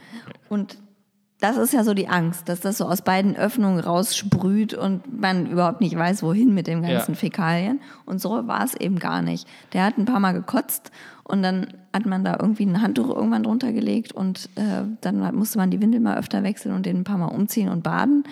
[0.49, 0.79] Und
[1.41, 5.47] das ist ja so die Angst, dass das so aus beiden Öffnungen raussprüht und man
[5.47, 7.19] überhaupt nicht weiß, wohin mit dem ganzen Ja.
[7.19, 7.81] Fäkalien.
[8.05, 9.49] Und so war es eben gar nicht.
[9.73, 10.91] Der hat ein paar Mal gekotzt
[11.25, 15.59] und dann hat man da irgendwie ein Handtuch irgendwann drunter gelegt und äh, dann musste
[15.59, 18.25] man die Windel mal öfter wechseln und den ein paar Mal umziehen und baden.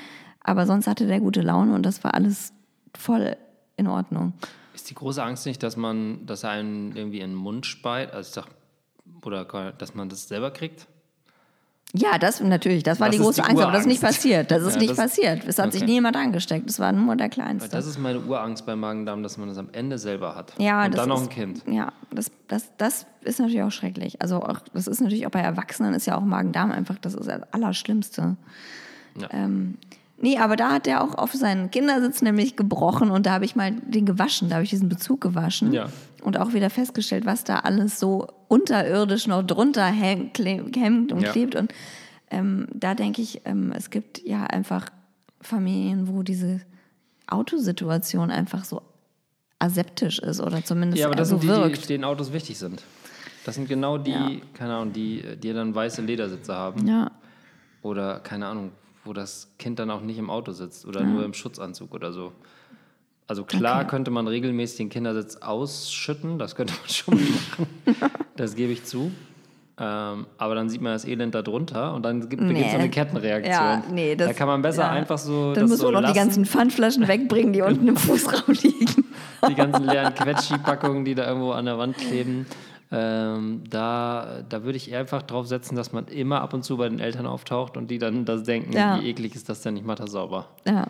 [0.43, 2.53] Aber sonst hatte der gute Laune und das war alles
[2.97, 3.37] voll
[3.77, 4.33] in Ordnung.
[4.75, 8.29] Ist die große Angst nicht, dass man, dass einen irgendwie in den Mund speit, also
[8.29, 8.47] ich sag,
[9.25, 10.87] oder dass man das selber kriegt?
[11.95, 14.51] Ja, das natürlich, das war Das die große die Angst, aber das ist nicht passiert.
[14.51, 15.43] Das ist Ja, nicht das- passiert.
[15.47, 15.89] Es hat sich okay.
[15.91, 16.69] nie jemand angesteckt.
[16.69, 17.71] Das war nur der Kleinste.
[17.71, 20.53] Das ist meine Urangst beim Magen-Darm, dass man das am Ende selber hat.
[20.59, 21.63] Ja, Und das dann noch ist, ein Kind.
[21.67, 24.21] Ja, das, das, das ist natürlich auch schrecklich.
[24.21, 27.27] Also auch, das ist natürlich auch bei Erwachsenen ist ja auch Magen-Darm einfach das ist
[27.27, 28.37] das Allerschlimmste.
[29.19, 29.29] Ja.
[29.33, 29.79] Ähm,
[30.21, 33.57] nee, aber da hat er auch auf seinen Kindersitz nämlich gebrochen und da habe ich
[33.57, 35.87] mal den gewaschen, da habe ich diesen Bezug gewaschen Ja.
[36.23, 41.33] und auch wieder festgestellt, was da alles so unterirdisch noch drunter hängt und Ja.
[41.33, 41.55] klebt.
[41.55, 41.73] Und
[42.31, 44.91] ähm, da denke ich, ähm, es gibt ja einfach
[45.41, 46.61] Familien, wo diese
[47.27, 48.83] Autosituation einfach so
[49.59, 51.89] aseptisch ist oder zumindest Ja, aber das so sind die, die wirkt.
[51.89, 52.83] denen Autos wichtig sind.
[53.45, 54.31] Das sind genau die, Ja.
[54.55, 56.87] keine Ahnung, die, die dann weiße Ledersitze haben.
[56.87, 57.11] Ja,
[57.83, 58.73] Oder, keine Ahnung,
[59.05, 62.33] wo das Kind dann auch nicht im Auto sitzt oder nur im Schutzanzug oder so.
[63.29, 63.89] Also klar Okay.
[63.91, 67.67] könnte man regelmäßig den Kindersitz ausschütten, das könnte man schon machen.
[68.37, 69.13] das gebe ich zu.
[69.81, 72.71] Ähm, aber dann sieht man das Elend da drunter und dann gibt, beginnt Nee.
[72.71, 73.53] so eine Kettenreaktion.
[73.55, 74.91] Ja, nee, das- da kann man besser ja.
[74.91, 75.53] einfach so.
[75.55, 79.05] dann das müssen so wir noch die ganzen Pfandflaschen wegbringen, die unten im Fußraum liegen.
[79.49, 82.47] die ganzen leeren Quetschi-Packungen, die da irgendwo an der Wand kleben.
[82.91, 86.89] Ähm, da, da würde ich einfach drauf setzen, dass man immer ab und zu bei
[86.89, 88.99] den Eltern auftaucht und die dann das denken, Ja.
[89.01, 90.47] wie eklig ist das denn, ich mache das sauber.
[90.67, 90.87] Ja,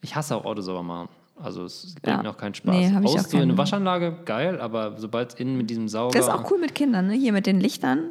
[0.00, 1.08] Ich hasse auch Auto sauber machen.
[1.42, 2.22] Also es bringt Ja.
[2.22, 2.74] mir auch keinen Spaß.
[2.74, 3.58] Nee, ich so in eine keine.
[3.58, 6.16] Waschanlage, geil, aber sobald es innen mit diesem Sauger...
[6.16, 7.14] das ist auch cool mit Kindern, ne?
[7.14, 8.10] Hier mit den Lichtern.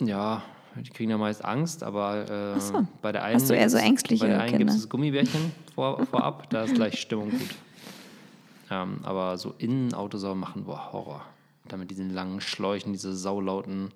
[0.00, 0.42] Ja,
[0.76, 2.86] die kriegen ja meist Angst, aber äh, so.
[3.02, 5.52] bei der einen Hast du eher so ängstliche Bei der einen gibt es das Gummibärchen
[5.74, 7.50] vor, vorab, da ist gleich Stimmung gut.
[8.70, 11.22] Ähm, aber so innen Autosauber machen, boah, Horror.
[11.68, 13.90] Da mit diesen langen Schläuchen, diese saulauten,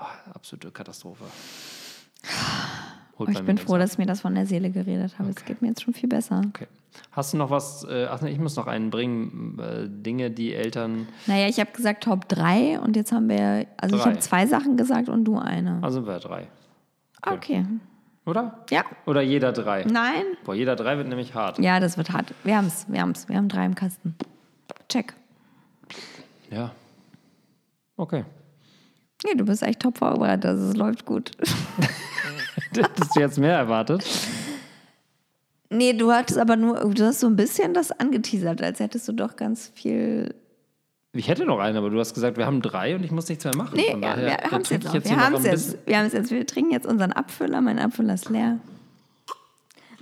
[0.00, 1.24] oh, absolute Katastrophe.
[3.26, 5.30] Bei ich bin froh, dass ich mir das von der Seele geredet habe.
[5.30, 6.42] Es geht mir jetzt schon viel besser.
[6.48, 6.66] Okay.
[7.12, 10.54] Hast du noch was, äh, ach nee, ich muss noch einen bringen, äh, Dinge, die
[10.54, 14.10] Eltern, Naja, ich habe gesagt Top 3 und jetzt haben wir, also ich Drei.
[14.10, 15.78] habe zwei Sachen gesagt und du eine.
[15.82, 16.48] also sind wir drei,
[17.24, 17.64] Okay.
[18.26, 18.64] oder?
[18.70, 18.82] Ja.
[19.06, 19.84] Oder jeder drei?
[19.84, 20.24] Nein?
[20.44, 21.58] Boah, jeder drei wird nämlich hart.
[21.60, 22.34] Ja, das wird hart.
[22.42, 23.28] Wir haben es, wir haben es.
[23.28, 24.16] Wir haben drei im Kasten.
[24.88, 25.14] Check.
[26.50, 26.72] Ja.
[27.96, 28.24] Okay.
[29.24, 30.46] Nee, du bist echt top vorbereitet.
[30.46, 31.30] Also es läuft gut.
[32.76, 34.04] Hättest du jetzt mehr erwartet?
[35.70, 39.12] Nee, du hattest aber nur, du hast so ein bisschen das angeteasert, als hättest du
[39.12, 40.34] doch ganz viel.
[41.12, 43.44] Ich hätte noch einen, aber du hast gesagt, wir haben drei und ich muss nichts
[43.44, 43.76] mehr machen.
[43.76, 45.08] Nee, ja, daher, wir haben es jetzt Wir jetzt.
[45.86, 46.30] Wir haben es jetzt.
[46.30, 47.60] Wir trinken jetzt unseren Abfüller.
[47.60, 48.58] Mein Abfüller ist leer.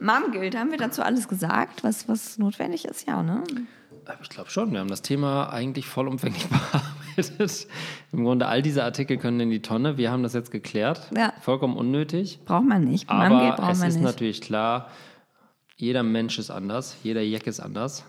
[0.01, 3.07] Marmgild, haben wir dazu alles gesagt, was, was notwendig ist?
[3.07, 3.43] Ja, ne?
[4.07, 6.98] Aber Ich glaube schon, wir haben das Thema eigentlich vollumfänglich bearbeitet.
[8.13, 9.97] Im Grunde, all diese Artikel können in die Tonne.
[9.99, 11.11] Wir haben das jetzt geklärt.
[11.17, 11.33] Ja.
[11.41, 12.39] Vollkommen unnötig.
[12.45, 13.09] Braucht man nicht.
[13.09, 14.05] Marmgild Aber braucht es man ist nicht.
[14.05, 14.91] natürlich klar,
[15.77, 18.05] jeder Mensch ist anders, jeder Jack ist anders.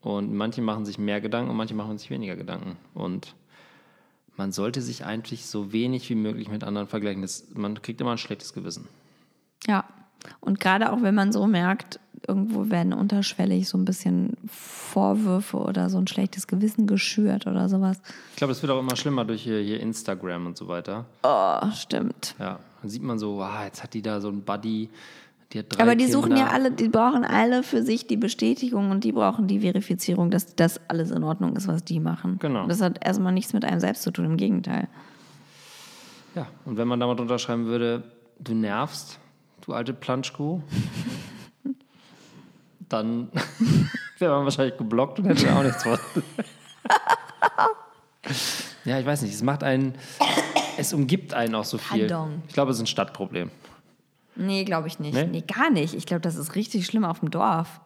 [0.00, 2.76] Und manche machen sich mehr Gedanken und manche machen sich weniger Gedanken.
[2.92, 3.34] Und
[4.36, 7.22] man sollte sich eigentlich so wenig wie möglich mit anderen vergleichen.
[7.22, 8.86] Das, man kriegt immer ein schlechtes Gewissen.
[9.66, 9.84] Ja.
[10.40, 15.90] Und gerade auch wenn man so merkt, irgendwo werden unterschwellig so ein bisschen Vorwürfe oder
[15.90, 18.00] so ein schlechtes Gewissen geschürt oder sowas.
[18.30, 21.04] Ich glaube, das wird auch immer schlimmer durch hier, hier Instagram und so weiter.
[21.22, 22.34] Oh, stimmt.
[22.38, 24.88] Ja, dann sieht man so, ah, jetzt hat die da so einen Buddy,
[25.52, 26.18] die hat drei Aber die Kinder.
[26.18, 30.30] suchen ja alle, die brauchen alle für sich die Bestätigung und die brauchen die Verifizierung,
[30.30, 32.38] dass das alles in Ordnung ist, was die machen.
[32.40, 32.62] Genau.
[32.62, 34.88] Und das hat erstmal nichts mit einem selbst zu tun, im Gegenteil.
[36.34, 38.02] Ja, und wenn man da mal drunter schreiben würde,
[38.40, 39.20] du nervst,
[39.64, 40.62] du alte Planschkuh,
[42.88, 43.30] dann
[44.18, 45.98] wäre man wahrscheinlich geblockt und hätte auch nichts von.
[48.84, 49.94] ja, ich weiß nicht, es macht einen,
[50.76, 52.06] es umgibt einen auch so viel.
[52.06, 52.42] Pardon.
[52.48, 53.50] Ich glaube, es ist ein Stadtproblem.
[54.36, 55.14] Nee, glaube ich nicht.
[55.14, 55.26] Nee?
[55.26, 55.42] Nee?
[55.42, 55.94] gar nicht.
[55.94, 57.80] Ich glaube, das ist richtig schlimm auf dem Dorf.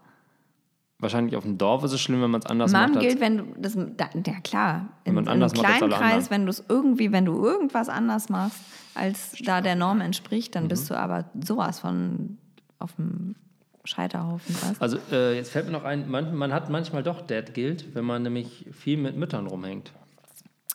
[1.00, 3.00] Wahrscheinlich auf dem Dorf ist es schlimm, wenn man es anders Mom macht.
[3.00, 6.28] gilt, Als, wenn du das, da, ja klar, in, man in anders einem kleinen Kreis,
[6.30, 8.58] wenn du es irgendwie, wenn du irgendwas anders machst,
[8.96, 10.68] als da der Norm entspricht, dann Mhm.
[10.68, 12.38] bist du aber sowas von
[12.80, 13.36] auf dem
[13.84, 14.54] Scheiterhaufen.
[14.60, 14.80] Was?
[14.80, 18.04] also äh, jetzt fällt mir noch ein, man, man hat manchmal doch Dad Guilt, wenn
[18.04, 19.92] man nämlich viel mit Müttern rumhängt.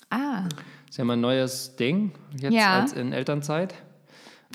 [0.10, 0.44] Ah,
[0.90, 2.80] ist ja mein neues Ding, jetzt Ja.
[2.80, 3.74] als in Elternzeit.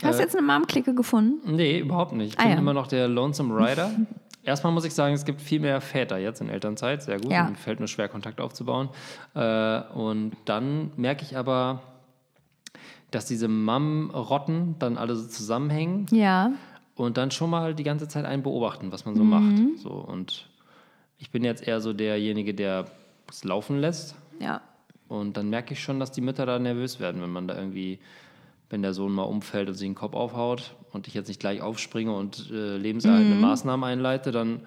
[0.03, 1.57] hast du jetzt eine Mom-Clique gefunden?
[1.57, 2.35] Nee, überhaupt nicht.
[2.35, 2.59] Ich Ah, bin ja.
[2.59, 3.91] immer noch der Lonesome Rider.
[4.49, 7.03] Erstmal muss ich sagen, es gibt viel mehr Väter jetzt in Elternzeit.
[7.03, 7.31] Sehr gut.
[7.31, 7.51] Ja.
[7.51, 8.89] Mir fällt nur schwer, Kontakt aufzubauen.
[9.35, 11.83] Äh, und dann merke ich aber,
[13.11, 16.53] dass diese Mom-Rotten dann alle so zusammenhängen Ja.
[16.95, 19.79] und dann schon mal die ganze Zeit einen beobachten, was man so macht.
[19.83, 20.49] So, und
[21.19, 22.87] ich bin jetzt eher so derjenige, der
[23.29, 24.15] es laufen lässt.
[24.41, 24.63] Ja.
[25.09, 27.99] Und dann merke ich schon, dass die Mütter da nervös werden, wenn man da irgendwie,
[28.71, 31.63] wenn der Sohn mal umfällt und sich den Kopf aufhaut und ich jetzt nicht gleich
[31.63, 34.61] aufspringe und äh, lebenserhaltende Maßnahmen einleite, dann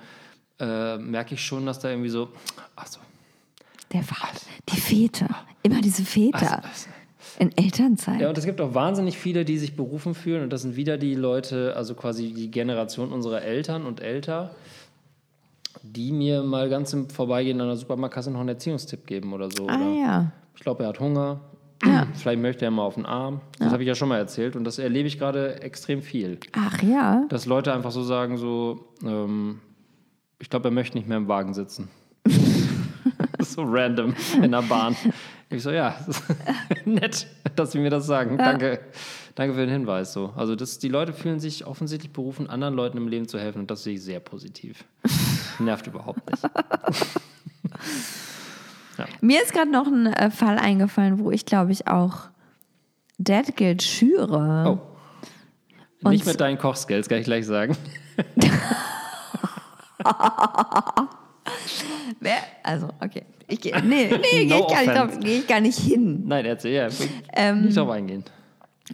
[0.59, 2.29] äh, merke ich schon, dass da irgendwie so,
[2.75, 2.99] ach so,
[3.93, 4.39] Der Vater.
[4.69, 5.29] Die Väter.
[5.63, 6.63] Immer diese Väter.
[6.63, 6.89] also,
[7.39, 8.21] In Elternzeit.
[8.21, 10.43] Ja, und es gibt auch wahnsinnig viele, die sich berufen fühlen.
[10.43, 14.55] Und das sind wieder die Leute, also quasi die Generation unserer Eltern und älter,
[15.83, 19.67] die mir mal ganz im Vorbeigehen an der Supermarktkasse noch einen Erziehungstipp geben oder so.
[19.67, 20.31] ah oder ja.
[20.55, 21.41] Ich glaube, er hat Hunger.
[21.85, 22.07] Ja.
[22.13, 23.41] Vielleicht möchte er mal auf den Arm.
[23.59, 24.55] Das habe ich ja schon mal erzählt.
[24.55, 26.39] Und das erlebe ich gerade extrem viel.
[26.53, 27.25] Ach ja.
[27.29, 29.59] Dass Leute einfach so sagen, so, ähm,
[30.39, 31.89] ich glaube, er möchte nicht mehr im Wagen sitzen.
[33.39, 34.95] so random in der Bahn.
[35.49, 35.95] Ich so, ja,
[36.85, 38.37] nett, dass Sie mir das sagen.
[38.37, 38.79] Danke.
[39.35, 40.13] Danke für den Hinweis.
[40.13, 40.33] So.
[40.35, 43.71] Also das, die Leute fühlen sich offensichtlich berufen, anderen Leuten im Leben zu helfen und
[43.71, 44.83] das sehe ich sehr positiv.
[45.59, 46.43] Nervt überhaupt nicht.
[49.21, 52.29] Mir ist gerade noch ein äh, Fall eingefallen, wo ich glaube ich auch
[53.17, 54.79] Dad Guild schüre.
[56.03, 56.09] Oh.
[56.09, 57.77] Nicht Und- mit deinen Kochskills, kann ich gleich sagen.
[62.19, 62.37] Wer?
[62.63, 63.23] Also, okay.
[63.47, 66.23] Ich gehe, nee, nee, No gehe ich, nicht drauf- geh ich gar nicht hin.
[66.25, 66.87] Nein, erzähl, ja.
[67.33, 68.23] Ähm, nicht drauf eingehen.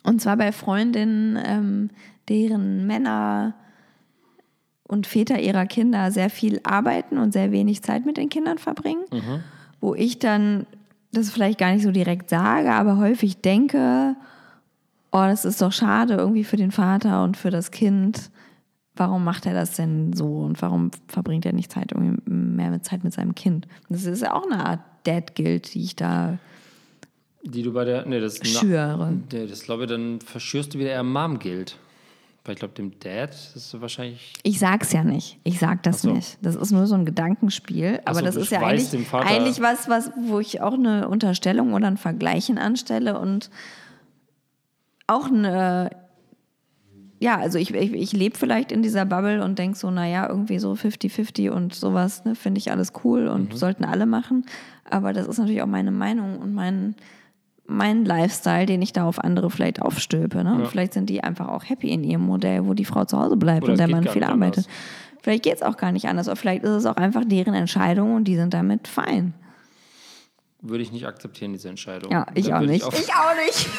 [0.03, 1.89] Und zwar bei Freundinnen, ähm,
[2.29, 3.55] deren Männer
[4.84, 9.03] und Väter ihrer Kinder sehr viel arbeiten und sehr wenig Zeit mit den Kindern verbringen.
[9.79, 10.65] Wo ich dann
[11.11, 14.15] das vielleicht gar nicht so direkt sage, aber häufig denke,
[15.11, 18.29] oh, das ist doch schade irgendwie für den Vater und für das Kind.
[18.95, 22.83] Warum macht er das denn so und warum verbringt er nicht Zeit irgendwie mehr mit
[22.83, 23.67] Zeit mit seinem Kind?
[23.89, 26.39] Das ist ja auch eine Art Dad Guild, die ich da
[27.43, 28.05] Die du bei der.
[28.05, 29.13] Nee, das schüre.
[29.31, 31.77] Nee, das glaube ich, dann verschürst du wieder eher Mom-Guild.
[32.48, 34.34] Weil ich glaube, dem Dad ist wahrscheinlich.
[34.44, 35.38] Ich sag's ja nicht.
[35.44, 36.14] Ich sag das so.
[36.14, 36.38] nicht.
[36.41, 37.99] Das ist nur so ein Gedankenspiel.
[38.06, 41.88] Aber so, das ist ja eigentlich, eigentlich was, was, wo ich auch eine Unterstellung oder
[41.88, 43.49] ein Vergleichen anstelle und
[45.07, 45.90] auch eine,
[47.19, 50.60] ja, also ich, ich, ich lebe vielleicht in dieser Bubble und denke so, naja, irgendwie
[50.60, 53.57] so 50-50 und sowas, ne, finde ich alles cool und Mhm.
[53.57, 54.45] sollten alle machen.
[54.90, 56.95] Aber das ist natürlich auch meine Meinung und mein,
[57.68, 60.44] mein Lifestyle, den ich da auf andere vielleicht aufstülpe.
[60.44, 60.56] Ne?
[60.56, 63.35] Und vielleicht sind die einfach auch happy in ihrem Modell, wo die Frau zu Hause
[63.35, 64.65] bleibt Oder und der Mann viel arbeitet.
[64.65, 64.68] anders.
[65.22, 68.15] Vielleicht geht es auch gar nicht anders, aber vielleicht ist es auch einfach deren Entscheidung
[68.15, 69.34] und die sind damit fein.
[70.61, 72.11] Würde ich nicht akzeptieren, diese Entscheidung.
[72.11, 72.88] Ja, ich Dann auch nicht.
[72.88, 73.69] Ich auch nicht.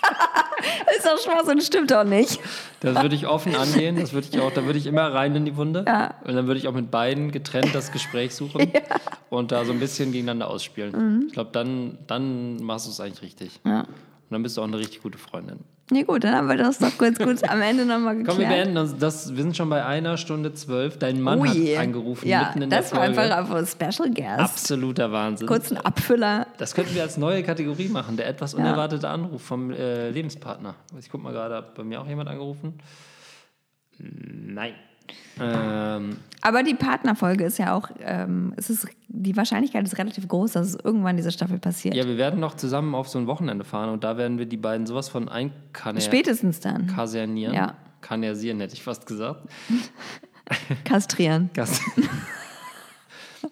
[0.96, 2.40] ist doch Spaß und stimmt doch nicht.
[2.80, 3.96] Das würde ich offen angehen.
[3.96, 5.84] Das würde ich auch, da würde ich immer rein in die Wunde.
[5.86, 6.14] Ja.
[6.24, 8.70] Und dann würde ich auch mit beiden getrennt das Gespräch suchen
[9.30, 11.26] und da so ein bisschen gegeneinander ausspielen.
[11.26, 13.60] Ich glaube, dann, dann machst du es eigentlich richtig.
[13.64, 13.70] Mhm.
[13.70, 13.80] Ja.
[13.80, 13.86] Und
[14.30, 15.60] dann bist du auch eine richtig gute Freundin.
[15.90, 18.36] Nee, gut, dann haben wir das doch kurz gut am Ende nochmal geklärt.
[18.36, 19.34] Komm, wir beenden das, das.
[19.34, 20.98] Wir sind schon bei einer Stunde zwölf.
[20.98, 21.76] Dein Mann hat Ui.
[21.76, 23.36] angerufen Ja, mitten in das der war Folge.
[23.36, 24.38] einfach ein Special Guest.
[24.40, 25.46] Absoluter Wahnsinn.
[25.46, 26.46] Kurz ein Abfüller.
[26.58, 28.16] Das könnten wir als neue Kategorie machen.
[28.18, 30.74] Der etwas unerwartete Anruf vom äh, Lebenspartner.
[30.98, 32.78] Ich guck mal gerade, hat bei mir auch jemand angerufen?
[33.98, 34.74] Nein.
[35.40, 40.52] Ähm, Aber die Partnerfolge ist ja auch, ähm, es ist, die Wahrscheinlichkeit ist relativ groß,
[40.52, 41.94] dass es irgendwann diese Staffel passiert.
[41.94, 44.56] ja, wir werden noch zusammen auf so ein Wochenende fahren und da werden wir die
[44.56, 46.00] beiden sowas von einkasernieren.
[46.00, 46.86] Spätestens dann.
[46.86, 47.54] Kasernieren.
[47.54, 47.74] Ja.
[48.00, 49.48] Kanersieren hätte ich fast gesagt.
[50.84, 51.50] Kastrieren.
[51.54, 51.80] Gas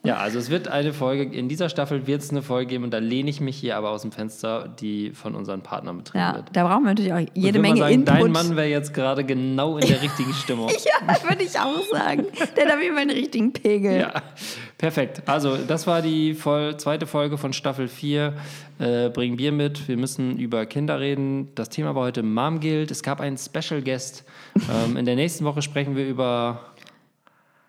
[0.07, 2.91] ja, also es wird eine Folge, in dieser Staffel wird es eine Folge geben und
[2.93, 6.37] da lehne ich mich hier aber aus dem Fenster, die von unseren Partnern betrieben Ja,
[6.37, 6.47] wird.
[6.53, 8.15] da brauchen wir natürlich auch jede Menge sagen, Input.
[8.15, 10.69] Dein Mann wäre jetzt gerade genau in der richtigen Stimmung.
[11.09, 12.27] ja, würde ich auch sagen.
[12.57, 14.01] Der hat Fall den richtigen Pegel.
[14.01, 14.23] Ja,
[14.79, 15.23] perfekt.
[15.27, 18.35] Also, das war die voll, zweite Folge von Staffel 4.
[18.79, 19.89] Äh, Bring Bier mit.
[19.89, 21.49] Wir müssen über Kinder reden.
[21.55, 22.91] Das Thema war heute Mom Guild.
[22.91, 24.25] Es gab einen Special Guest.
[24.71, 26.61] ähm, in der nächsten Woche sprechen wir über.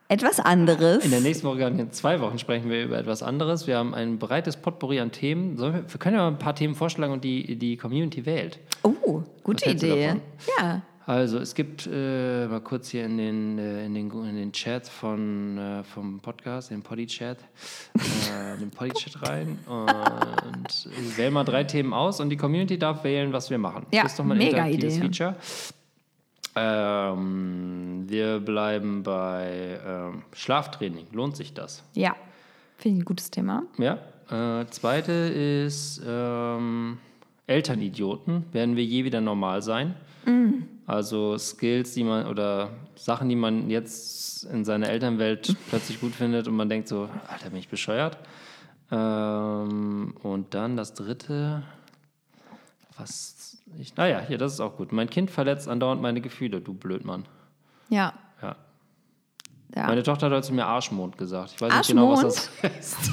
[0.09, 1.03] Etwas anderes.
[1.03, 3.67] In der nächsten Woche, in zwei Wochen sprechen wir über etwas anderes.
[3.67, 5.59] Wir haben ein breites Potpourri an Themen.
[5.59, 8.59] Wir, wir können ja mal ein paar Themen vorschlagen und die, die Community wählt.
[8.83, 10.15] oh, gute Idee.
[10.57, 10.81] Ja.
[11.07, 14.89] Also es gibt äh, mal kurz hier in den, äh, in den, in den Chat
[14.89, 17.37] von, äh, vom Podcast, den Poddy-Chat,
[17.95, 23.05] äh, den Poddy-Chat rein und ich wähle mal drei Themen aus und die Community darf
[23.05, 23.85] wählen, was wir machen.
[23.93, 25.05] Ja, das ist doch mal ein mega interaktives Idee.
[25.05, 25.35] Feature.
[26.57, 31.07] Ähm, wir bleiben bei ähm, Schlaftraining.
[31.11, 31.83] Lohnt sich das?
[31.93, 32.15] Ja.
[32.77, 33.63] Finde ich ein gutes Thema.
[33.77, 33.99] Ja.
[34.29, 36.97] Äh, zweite ist ähm,
[37.47, 38.45] Elternidioten.
[38.51, 39.95] Werden wir je wieder normal sein?
[40.87, 46.47] Also Skills, die man oder Sachen, die man jetzt in seiner Elternwelt plötzlich gut findet
[46.47, 48.17] und man denkt so, Alter, bin ich bescheuert.
[48.91, 51.63] Ähm, und dann das dritte,
[52.97, 53.36] Was?
[53.79, 54.91] Ich, naja, hier, das ist auch gut.
[54.91, 57.25] Mein Kind verletzt andauernd meine Gefühle, du Blödmann.
[57.89, 58.13] Ja.
[58.41, 58.55] Ja.
[59.75, 59.87] ja.
[59.87, 61.53] Meine Tochter hat heute zu mir Arschmond gesagt.
[61.55, 62.75] Ich weiß nicht genau, was das Arschmond?
[62.75, 63.11] heißt.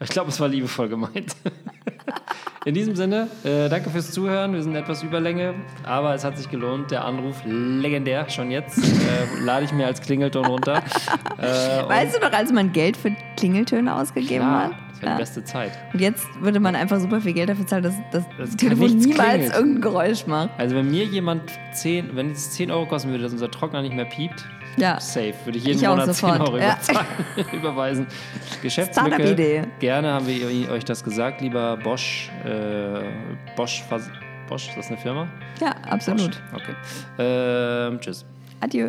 [0.00, 1.36] Ich glaube, es war liebevoll gemeint.
[2.64, 4.52] In diesem Sinne, äh, danke fürs Zuhören.
[4.52, 5.54] Wir sind etwas Überlänge,
[5.84, 6.92] aber es hat sich gelohnt.
[6.92, 8.28] Der Anruf legendär.
[8.30, 10.82] Schon jetzt äh, lade ich mir als Klingelton runter.
[11.38, 14.72] Äh, Weißt du noch, als man Geld für Klingeltöne ausgegeben ja, hat?
[15.02, 15.72] War die beste Zeit.
[15.92, 19.28] Und jetzt würde man einfach super viel Geld dafür zahlen, dass das, Das Telefon niemals
[19.30, 19.54] klingelt.
[19.54, 20.50] irgendein Geräusch macht.
[20.58, 21.42] Also wenn mir jemand
[21.72, 24.44] 10, wenn es 10 Euro kosten würde, dass unser Trockner nicht mehr piept,
[24.76, 24.98] Ja.
[25.00, 26.76] safe, würde ich jeden Ich Monat 10 sofort, Euro ja.
[27.52, 28.06] überweisen.
[28.62, 29.66] Geschäftslücke.
[29.80, 32.30] Gerne haben wir euch das gesagt, lieber Bosch.
[32.44, 33.00] Äh,
[33.56, 33.82] Bosch,
[34.48, 35.28] Bosch, ist das eine Firma?
[35.60, 36.40] Ja, absolut.
[36.54, 36.74] Okay.
[37.18, 38.24] Ähm, tschüss.
[38.60, 38.88] Adieu.